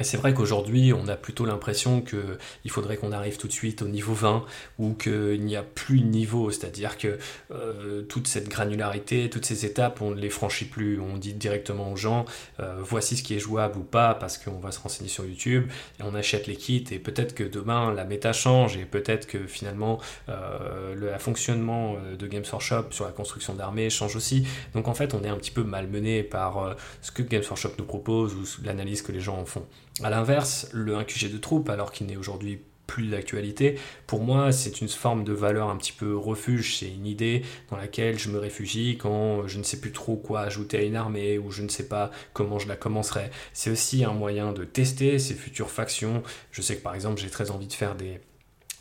Et 0.00 0.02
c'est 0.02 0.16
vrai 0.16 0.34
qu'aujourd'hui, 0.34 0.92
on 0.92 1.06
a 1.06 1.14
plutôt 1.14 1.44
l'impression 1.44 2.00
qu'il 2.00 2.70
faudrait 2.70 2.96
qu'on 2.96 3.12
arrive 3.12 3.36
tout 3.36 3.46
de 3.46 3.52
suite 3.52 3.80
au 3.80 3.86
niveau 3.86 4.12
20 4.12 4.44
ou 4.80 4.94
qu'il 4.94 5.44
n'y 5.44 5.54
a 5.54 5.62
plus 5.62 6.00
de 6.00 6.06
niveau, 6.06 6.50
c'est-à-dire 6.50 6.98
que 6.98 7.16
euh, 7.52 8.02
toute 8.02 8.26
cette 8.26 8.48
granularité, 8.48 9.30
toutes 9.30 9.46
ces 9.46 9.64
étapes, 9.64 10.02
on 10.02 10.10
ne 10.10 10.20
les 10.20 10.30
franchit 10.30 10.64
plus. 10.64 11.00
On 11.00 11.16
dit 11.16 11.32
directement 11.32 11.92
aux 11.92 11.96
gens, 11.96 12.24
euh, 12.58 12.74
voici 12.80 13.16
ce 13.16 13.22
qui 13.22 13.36
est 13.36 13.38
jouable 13.38 13.78
ou 13.78 13.84
pas, 13.84 14.14
parce 14.14 14.36
qu'on 14.36 14.58
va 14.58 14.72
se 14.72 14.80
renseigner 14.80 15.08
sur 15.08 15.24
YouTube, 15.24 15.70
et 16.00 16.02
on 16.02 16.16
achète 16.16 16.48
les 16.48 16.56
kits, 16.56 16.84
et 16.90 16.98
peut-être 16.98 17.32
que 17.32 17.44
demain, 17.44 17.94
la 17.94 18.04
méta 18.04 18.32
change, 18.32 18.76
et 18.76 18.86
peut-être 18.86 19.28
que 19.28 19.46
finalement, 19.46 20.00
euh, 20.28 20.96
le 20.96 21.16
fonctionnement 21.18 21.96
de 22.18 22.26
Games 22.26 22.44
Workshop 22.50 22.86
sur 22.90 23.04
la 23.04 23.12
construction 23.12 23.54
d'armées 23.54 23.90
change 23.90 24.16
aussi. 24.16 24.44
Donc 24.74 24.88
en 24.88 24.94
fait, 24.94 25.14
on 25.14 25.22
est 25.22 25.28
un 25.28 25.36
petit 25.36 25.52
peu 25.52 25.62
malmené 25.62 26.24
par 26.24 26.74
ce 27.00 27.12
que 27.12 27.22
Games 27.22 27.44
Workshop 27.48 27.72
nous 27.78 27.84
propose 27.84 28.34
ou 28.34 28.44
l'analyse 28.64 29.02
que 29.02 29.12
les 29.12 29.20
gens 29.20 29.38
en 29.38 29.44
font. 29.44 29.64
A 30.02 30.10
l'inverse, 30.10 30.68
le 30.72 30.96
1QG 30.96 31.32
de 31.32 31.38
troupe, 31.38 31.68
alors 31.68 31.92
qu'il 31.92 32.08
n'est 32.08 32.16
aujourd'hui 32.16 32.60
plus 32.86 33.08
d'actualité, 33.08 33.78
pour 34.06 34.20
moi 34.20 34.52
c'est 34.52 34.80
une 34.80 34.88
forme 34.88 35.24
de 35.24 35.32
valeur 35.32 35.70
un 35.70 35.76
petit 35.76 35.92
peu 35.92 36.16
refuge, 36.16 36.76
c'est 36.76 36.88
une 36.88 37.06
idée 37.06 37.42
dans 37.70 37.76
laquelle 37.76 38.18
je 38.18 38.28
me 38.28 38.38
réfugie 38.38 38.98
quand 38.98 39.46
je 39.48 39.58
ne 39.58 39.62
sais 39.62 39.80
plus 39.80 39.92
trop 39.92 40.16
quoi 40.16 40.40
ajouter 40.40 40.78
à 40.78 40.82
une 40.82 40.96
armée 40.96 41.38
ou 41.38 41.50
je 41.50 41.62
ne 41.62 41.68
sais 41.68 41.88
pas 41.88 42.10
comment 42.32 42.58
je 42.58 42.68
la 42.68 42.76
commencerai. 42.76 43.30
C'est 43.52 43.70
aussi 43.70 44.04
un 44.04 44.12
moyen 44.12 44.52
de 44.52 44.64
tester 44.64 45.18
ces 45.18 45.34
futures 45.34 45.70
factions. 45.70 46.22
Je 46.50 46.60
sais 46.60 46.76
que 46.76 46.82
par 46.82 46.94
exemple 46.94 47.20
j'ai 47.20 47.30
très 47.30 47.50
envie 47.50 47.68
de 47.68 47.72
faire 47.72 47.94
des 47.94 48.20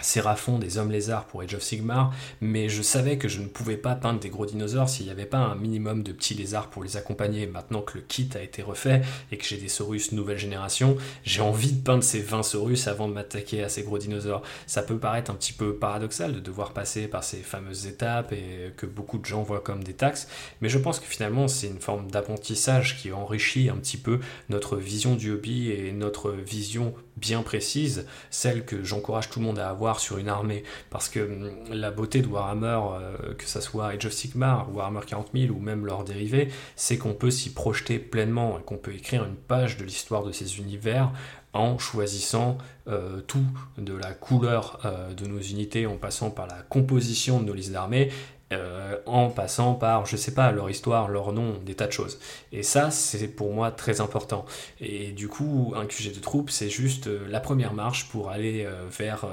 Séraphon 0.03 0.59
des 0.59 0.77
hommes 0.77 0.91
lézards 0.91 1.25
pour 1.25 1.41
Age 1.41 1.55
of 1.55 1.63
Sigmar, 1.63 2.13
mais 2.41 2.69
je 2.69 2.81
savais 2.81 3.17
que 3.17 3.27
je 3.27 3.41
ne 3.41 3.47
pouvais 3.47 3.77
pas 3.77 3.95
peindre 3.95 4.19
des 4.19 4.29
gros 4.29 4.45
dinosaures 4.45 4.89
s'il 4.89 5.05
n'y 5.05 5.11
avait 5.11 5.25
pas 5.25 5.37
un 5.37 5.55
minimum 5.55 6.03
de 6.03 6.11
petits 6.11 6.33
lézards 6.33 6.69
pour 6.69 6.83
les 6.83 6.97
accompagner. 6.97 7.47
Maintenant 7.47 7.81
que 7.81 7.97
le 7.97 8.03
kit 8.03 8.29
a 8.35 8.41
été 8.41 8.61
refait 8.61 9.01
et 9.31 9.37
que 9.37 9.45
j'ai 9.45 9.57
des 9.57 9.67
Saurus 9.67 10.11
nouvelle 10.11 10.37
génération, 10.37 10.97
j'ai 11.23 11.41
envie 11.41 11.71
de 11.71 11.81
peindre 11.81 12.03
ces 12.03 12.19
20 12.19 12.43
Saurus 12.43 12.87
avant 12.87 13.07
de 13.07 13.13
m'attaquer 13.13 13.63
à 13.63 13.69
ces 13.69 13.83
gros 13.83 13.97
dinosaures. 13.97 14.43
Ça 14.67 14.83
peut 14.83 14.97
paraître 14.97 15.31
un 15.31 15.35
petit 15.35 15.53
peu 15.53 15.75
paradoxal 15.75 16.33
de 16.33 16.39
devoir 16.39 16.73
passer 16.73 17.07
par 17.07 17.23
ces 17.23 17.37
fameuses 17.37 17.87
étapes 17.87 18.33
et 18.33 18.73
que 18.77 18.85
beaucoup 18.85 19.17
de 19.17 19.25
gens 19.25 19.43
voient 19.43 19.61
comme 19.61 19.83
des 19.83 19.93
taxes, 19.93 20.27
mais 20.61 20.69
je 20.69 20.77
pense 20.77 20.99
que 20.99 21.05
finalement 21.05 21.47
c'est 21.47 21.67
une 21.67 21.79
forme 21.79 22.09
d'apprentissage 22.09 22.97
qui 22.97 23.11
enrichit 23.11 23.69
un 23.69 23.77
petit 23.77 23.97
peu 23.97 24.19
notre 24.49 24.77
vision 24.77 25.15
du 25.15 25.31
hobby 25.31 25.71
et 25.71 25.91
notre 25.91 26.31
vision 26.31 26.93
bien 27.17 27.41
précise, 27.41 28.05
celle 28.29 28.65
que 28.65 28.83
j'encourage 28.83 29.29
tout 29.29 29.39
le 29.39 29.45
monde 29.45 29.59
à 29.59 29.69
avoir 29.69 29.99
sur 29.99 30.17
une 30.17 30.29
armée, 30.29 30.63
parce 30.89 31.09
que 31.09 31.19
hum, 31.19 31.51
la 31.69 31.91
beauté 31.91 32.21
de 32.21 32.27
Warhammer, 32.27 32.79
euh, 32.93 33.33
que 33.35 33.45
ça 33.45 33.61
soit 33.61 33.87
Age 33.87 34.05
of 34.05 34.13
Sigmar, 34.13 34.73
Warhammer 34.73 35.01
40 35.05 35.29
000 35.33 35.53
ou 35.53 35.59
même 35.59 35.85
leurs 35.85 36.03
dérivés, 36.03 36.49
c'est 36.75 36.97
qu'on 36.97 37.13
peut 37.13 37.31
s'y 37.31 37.53
projeter 37.53 37.99
pleinement 37.99 38.59
et 38.59 38.63
qu'on 38.63 38.77
peut 38.77 38.93
écrire 38.93 39.25
une 39.25 39.35
page 39.35 39.77
de 39.77 39.83
l'histoire 39.83 40.23
de 40.23 40.31
ces 40.31 40.59
univers 40.59 41.11
en 41.53 41.77
choisissant 41.77 42.57
euh, 42.87 43.21
tout 43.21 43.45
de 43.77 43.93
la 43.93 44.11
couleur 44.11 44.79
euh, 44.85 45.13
de 45.13 45.25
nos 45.27 45.39
unités, 45.39 45.85
en 45.85 45.97
passant 45.97 46.31
par 46.31 46.47
la 46.47 46.61
composition 46.63 47.39
de 47.39 47.45
nos 47.45 47.53
listes 47.53 47.71
d'armées, 47.71 48.11
euh, 48.53 48.97
en 49.05 49.29
passant 49.29 49.73
par, 49.73 50.05
je 50.05 50.15
sais 50.17 50.33
pas, 50.33 50.51
leur 50.51 50.69
histoire, 50.69 51.09
leur 51.09 51.31
nom, 51.33 51.57
des 51.65 51.75
tas 51.75 51.87
de 51.87 51.91
choses. 51.91 52.19
Et 52.51 52.63
ça, 52.63 52.91
c'est 52.91 53.27
pour 53.27 53.53
moi 53.53 53.71
très 53.71 54.01
important. 54.01 54.45
Et 54.79 55.11
du 55.11 55.27
coup, 55.27 55.73
un 55.75 55.85
QG 55.85 56.13
de 56.13 56.19
troupe, 56.19 56.49
c'est 56.49 56.69
juste 56.69 57.07
euh, 57.07 57.25
la 57.29 57.39
première 57.39 57.73
marche 57.73 58.09
pour 58.09 58.29
aller 58.29 58.65
euh, 58.65 58.85
vers 58.89 59.25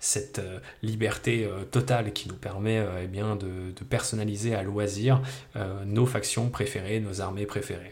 cette 0.00 0.40
liberté 0.82 1.48
totale 1.70 2.12
qui 2.12 2.28
nous 2.28 2.34
permet 2.34 2.84
eh 3.02 3.06
de, 3.06 3.84
personnaliser 3.88 4.54
à 4.54 4.62
loisir 4.62 5.20
nos 5.86 6.06
factions 6.06 6.48
préférées, 6.48 7.00
nos 7.00 7.20
armées 7.20 7.46
préférées. 7.46 7.90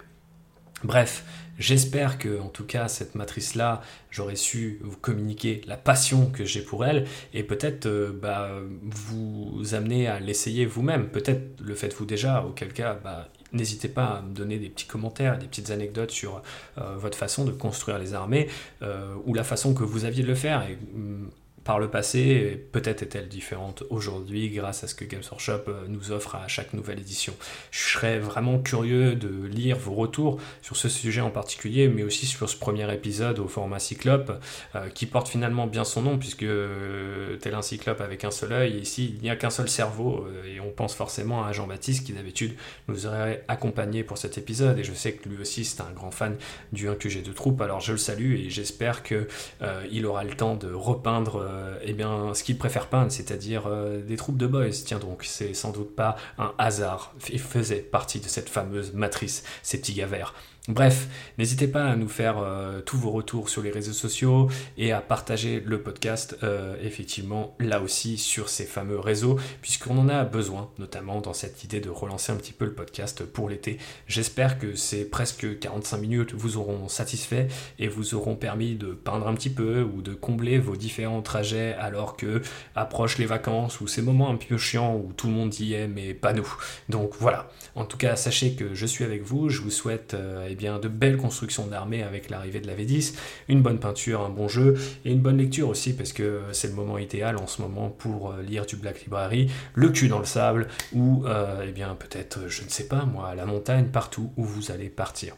Bref, 0.84 1.24
J'espère 1.58 2.18
que, 2.18 2.38
en 2.40 2.48
tout 2.48 2.64
cas, 2.64 2.88
cette 2.88 3.14
matrice-là, 3.14 3.80
j'aurais 4.10 4.36
su 4.36 4.78
vous 4.82 4.96
communiquer 4.96 5.62
la 5.66 5.76
passion 5.76 6.26
que 6.26 6.44
j'ai 6.44 6.60
pour 6.60 6.84
elle 6.84 7.06
et 7.32 7.42
peut-être 7.42 7.86
euh, 7.86 8.12
bah, 8.12 8.50
vous 8.82 9.62
amener 9.72 10.06
à 10.06 10.20
l'essayer 10.20 10.66
vous-même. 10.66 11.08
Peut-être 11.08 11.60
le 11.62 11.74
faites-vous 11.74 12.04
déjà, 12.04 12.44
auquel 12.44 12.74
cas, 12.74 12.98
bah, 13.02 13.28
n'hésitez 13.52 13.88
pas 13.88 14.18
à 14.18 14.22
me 14.22 14.34
donner 14.34 14.58
des 14.58 14.68
petits 14.68 14.86
commentaires, 14.86 15.38
des 15.38 15.46
petites 15.46 15.70
anecdotes 15.70 16.10
sur 16.10 16.42
euh, 16.76 16.96
votre 16.98 17.16
façon 17.16 17.46
de 17.46 17.52
construire 17.52 17.98
les 17.98 18.12
armées 18.12 18.48
euh, 18.82 19.14
ou 19.24 19.32
la 19.32 19.44
façon 19.44 19.72
que 19.72 19.82
vous 19.82 20.04
aviez 20.04 20.22
de 20.22 20.28
le 20.28 20.34
faire. 20.34 20.66
Mm, 20.94 21.28
par 21.66 21.80
le 21.80 21.90
passé, 21.90 22.64
peut-être 22.70 23.02
est-elle 23.02 23.26
différente 23.26 23.82
aujourd'hui 23.90 24.50
grâce 24.50 24.84
à 24.84 24.86
ce 24.86 24.94
que 24.94 25.04
Games 25.04 25.24
Workshop 25.28 25.62
euh, 25.66 25.86
nous 25.88 26.12
offre 26.12 26.36
à 26.36 26.46
chaque 26.46 26.72
nouvelle 26.74 27.00
édition. 27.00 27.34
Je 27.72 27.80
serais 27.80 28.20
vraiment 28.20 28.60
curieux 28.60 29.16
de 29.16 29.46
lire 29.46 29.76
vos 29.76 29.94
retours 29.94 30.38
sur 30.62 30.76
ce 30.76 30.88
sujet 30.88 31.20
en 31.20 31.30
particulier, 31.30 31.88
mais 31.88 32.04
aussi 32.04 32.24
sur 32.24 32.48
ce 32.48 32.56
premier 32.56 32.90
épisode 32.94 33.40
au 33.40 33.48
format 33.48 33.80
Cyclope, 33.80 34.40
euh, 34.76 34.88
qui 34.90 35.06
porte 35.06 35.28
finalement 35.28 35.66
bien 35.66 35.82
son 35.82 36.02
nom, 36.02 36.18
puisque 36.18 36.44
euh, 36.44 37.36
tel 37.38 37.54
un 37.54 37.62
Cyclope 37.62 38.00
avec 38.00 38.22
un 38.22 38.30
seul 38.30 38.52
œil, 38.52 38.78
ici 38.78 39.16
il 39.16 39.20
n'y 39.20 39.30
a 39.30 39.34
qu'un 39.34 39.50
seul 39.50 39.68
cerveau, 39.68 40.24
et 40.48 40.60
on 40.60 40.70
pense 40.70 40.94
forcément 40.94 41.44
à 41.44 41.52
Jean-Baptiste 41.52 42.06
qui 42.06 42.12
d'habitude 42.12 42.54
nous 42.86 43.06
aurait 43.06 43.44
accompagné 43.48 44.04
pour 44.04 44.18
cet 44.18 44.38
épisode, 44.38 44.78
et 44.78 44.84
je 44.84 44.94
sais 44.94 45.14
que 45.14 45.28
lui 45.28 45.40
aussi 45.40 45.64
c'est 45.64 45.80
un 45.80 45.90
grand 45.92 46.12
fan 46.12 46.36
du 46.70 46.88
1QG 46.88 47.24
de 47.24 47.32
troupe, 47.32 47.60
alors 47.60 47.80
je 47.80 47.90
le 47.90 47.98
salue 47.98 48.34
et 48.34 48.50
j'espère 48.50 49.02
qu'il 49.02 50.06
aura 50.06 50.22
le 50.22 50.34
temps 50.34 50.54
de 50.54 50.72
repeindre 50.72 51.55
euh, 51.56 51.78
eh 51.82 51.92
bien, 51.92 52.34
ce 52.34 52.42
qu'il 52.42 52.58
préfère 52.58 52.86
peindre, 52.86 53.10
c'est-à-dire 53.10 53.64
euh, 53.66 54.02
des 54.02 54.16
troupes 54.16 54.36
de 54.36 54.46
boys. 54.46 54.70
Tiens 54.84 54.98
donc, 54.98 55.24
c'est 55.24 55.54
sans 55.54 55.72
doute 55.72 55.94
pas 55.94 56.16
un 56.38 56.52
hasard. 56.58 57.14
Il 57.30 57.40
faisait 57.40 57.76
partie 57.76 58.20
de 58.20 58.28
cette 58.28 58.48
fameuse 58.48 58.92
matrice, 58.92 59.42
ces 59.62 59.78
petits 59.78 59.94
gars 59.94 60.06
verts. 60.06 60.34
Bref, 60.68 61.06
n'hésitez 61.38 61.68
pas 61.68 61.84
à 61.84 61.94
nous 61.94 62.08
faire 62.08 62.38
euh, 62.38 62.80
tous 62.80 62.96
vos 62.96 63.12
retours 63.12 63.50
sur 63.50 63.62
les 63.62 63.70
réseaux 63.70 63.92
sociaux 63.92 64.50
et 64.76 64.90
à 64.90 65.00
partager 65.00 65.62
le 65.64 65.80
podcast 65.80 66.36
euh, 66.42 66.74
effectivement 66.82 67.54
là 67.60 67.80
aussi 67.80 68.18
sur 68.18 68.48
ces 68.48 68.64
fameux 68.64 68.98
réseaux 68.98 69.38
puisqu'on 69.62 69.96
en 69.96 70.08
a 70.08 70.24
besoin 70.24 70.68
notamment 70.80 71.20
dans 71.20 71.34
cette 71.34 71.62
idée 71.62 71.78
de 71.78 71.88
relancer 71.88 72.32
un 72.32 72.36
petit 72.36 72.52
peu 72.52 72.64
le 72.64 72.72
podcast 72.72 73.22
pour 73.22 73.48
l'été. 73.48 73.78
J'espère 74.08 74.58
que 74.58 74.74
ces 74.74 75.08
presque 75.08 75.56
45 75.60 75.98
minutes 75.98 76.34
vous 76.34 76.56
auront 76.56 76.88
satisfait 76.88 77.46
et 77.78 77.86
vous 77.86 78.16
auront 78.16 78.34
permis 78.34 78.74
de 78.74 78.88
peindre 78.88 79.28
un 79.28 79.34
petit 79.34 79.50
peu 79.50 79.82
ou 79.82 80.02
de 80.02 80.14
combler 80.14 80.58
vos 80.58 80.74
différents 80.74 81.22
trajets 81.22 81.76
alors 81.78 82.16
que 82.16 82.42
approchent 82.74 83.18
les 83.18 83.26
vacances 83.26 83.80
ou 83.80 83.86
ces 83.86 84.02
moments 84.02 84.30
un 84.30 84.36
peu 84.36 84.58
chiants 84.58 84.96
où 84.96 85.12
tout 85.12 85.28
le 85.28 85.32
monde 85.32 85.54
y 85.60 85.74
est 85.74 85.86
mais 85.86 86.12
pas 86.12 86.32
nous. 86.32 86.52
Donc 86.88 87.12
voilà, 87.20 87.48
en 87.76 87.84
tout 87.84 87.98
cas 87.98 88.16
sachez 88.16 88.54
que 88.54 88.74
je 88.74 88.86
suis 88.86 89.04
avec 89.04 89.22
vous, 89.22 89.48
je 89.48 89.60
vous 89.60 89.70
souhaite 89.70 90.14
euh, 90.14 90.55
bien, 90.56 90.78
de 90.78 90.88
belles 90.88 91.16
constructions 91.16 91.66
d'armées 91.66 92.02
avec 92.02 92.30
l'arrivée 92.30 92.60
de 92.60 92.66
la 92.66 92.74
V10, 92.74 93.14
une 93.48 93.62
bonne 93.62 93.78
peinture, 93.78 94.22
un 94.22 94.30
bon 94.30 94.48
jeu 94.48 94.76
et 95.04 95.12
une 95.12 95.20
bonne 95.20 95.38
lecture 95.38 95.68
aussi 95.68 95.94
parce 95.94 96.12
que 96.12 96.42
c'est 96.52 96.68
le 96.68 96.74
moment 96.74 96.98
idéal 96.98 97.36
en 97.36 97.46
ce 97.46 97.62
moment 97.62 97.90
pour 97.90 98.32
euh, 98.32 98.42
lire 98.42 98.66
du 98.66 98.76
Black 98.76 99.02
Library, 99.02 99.50
le 99.74 99.88
cul 99.90 100.08
dans 100.08 100.18
le 100.18 100.24
sable 100.24 100.68
ou 100.92 101.24
euh, 101.26 101.64
eh 101.66 101.72
bien 101.72 101.94
peut-être, 101.94 102.48
je 102.48 102.64
ne 102.64 102.68
sais 102.68 102.88
pas 102.88 103.04
moi, 103.04 103.28
à 103.28 103.34
la 103.34 103.46
montagne, 103.46 103.86
partout 103.86 104.32
où 104.36 104.44
vous 104.44 104.70
allez 104.70 104.88
partir. 104.88 105.36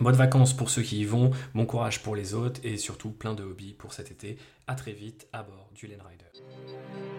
Bonnes 0.00 0.14
vacances 0.14 0.56
pour 0.56 0.70
ceux 0.70 0.82
qui 0.82 1.00
y 1.00 1.04
vont, 1.04 1.32
bon 1.54 1.66
courage 1.66 2.02
pour 2.02 2.14
les 2.14 2.34
autres 2.34 2.60
et 2.62 2.76
surtout 2.76 3.10
plein 3.10 3.34
de 3.34 3.42
hobbies 3.42 3.74
pour 3.76 3.92
cet 3.92 4.10
été. 4.10 4.36
A 4.66 4.74
très 4.74 4.92
vite 4.92 5.26
à 5.32 5.42
bord 5.42 5.70
du 5.74 5.86
Len 5.86 5.98
Rider. 6.00 7.17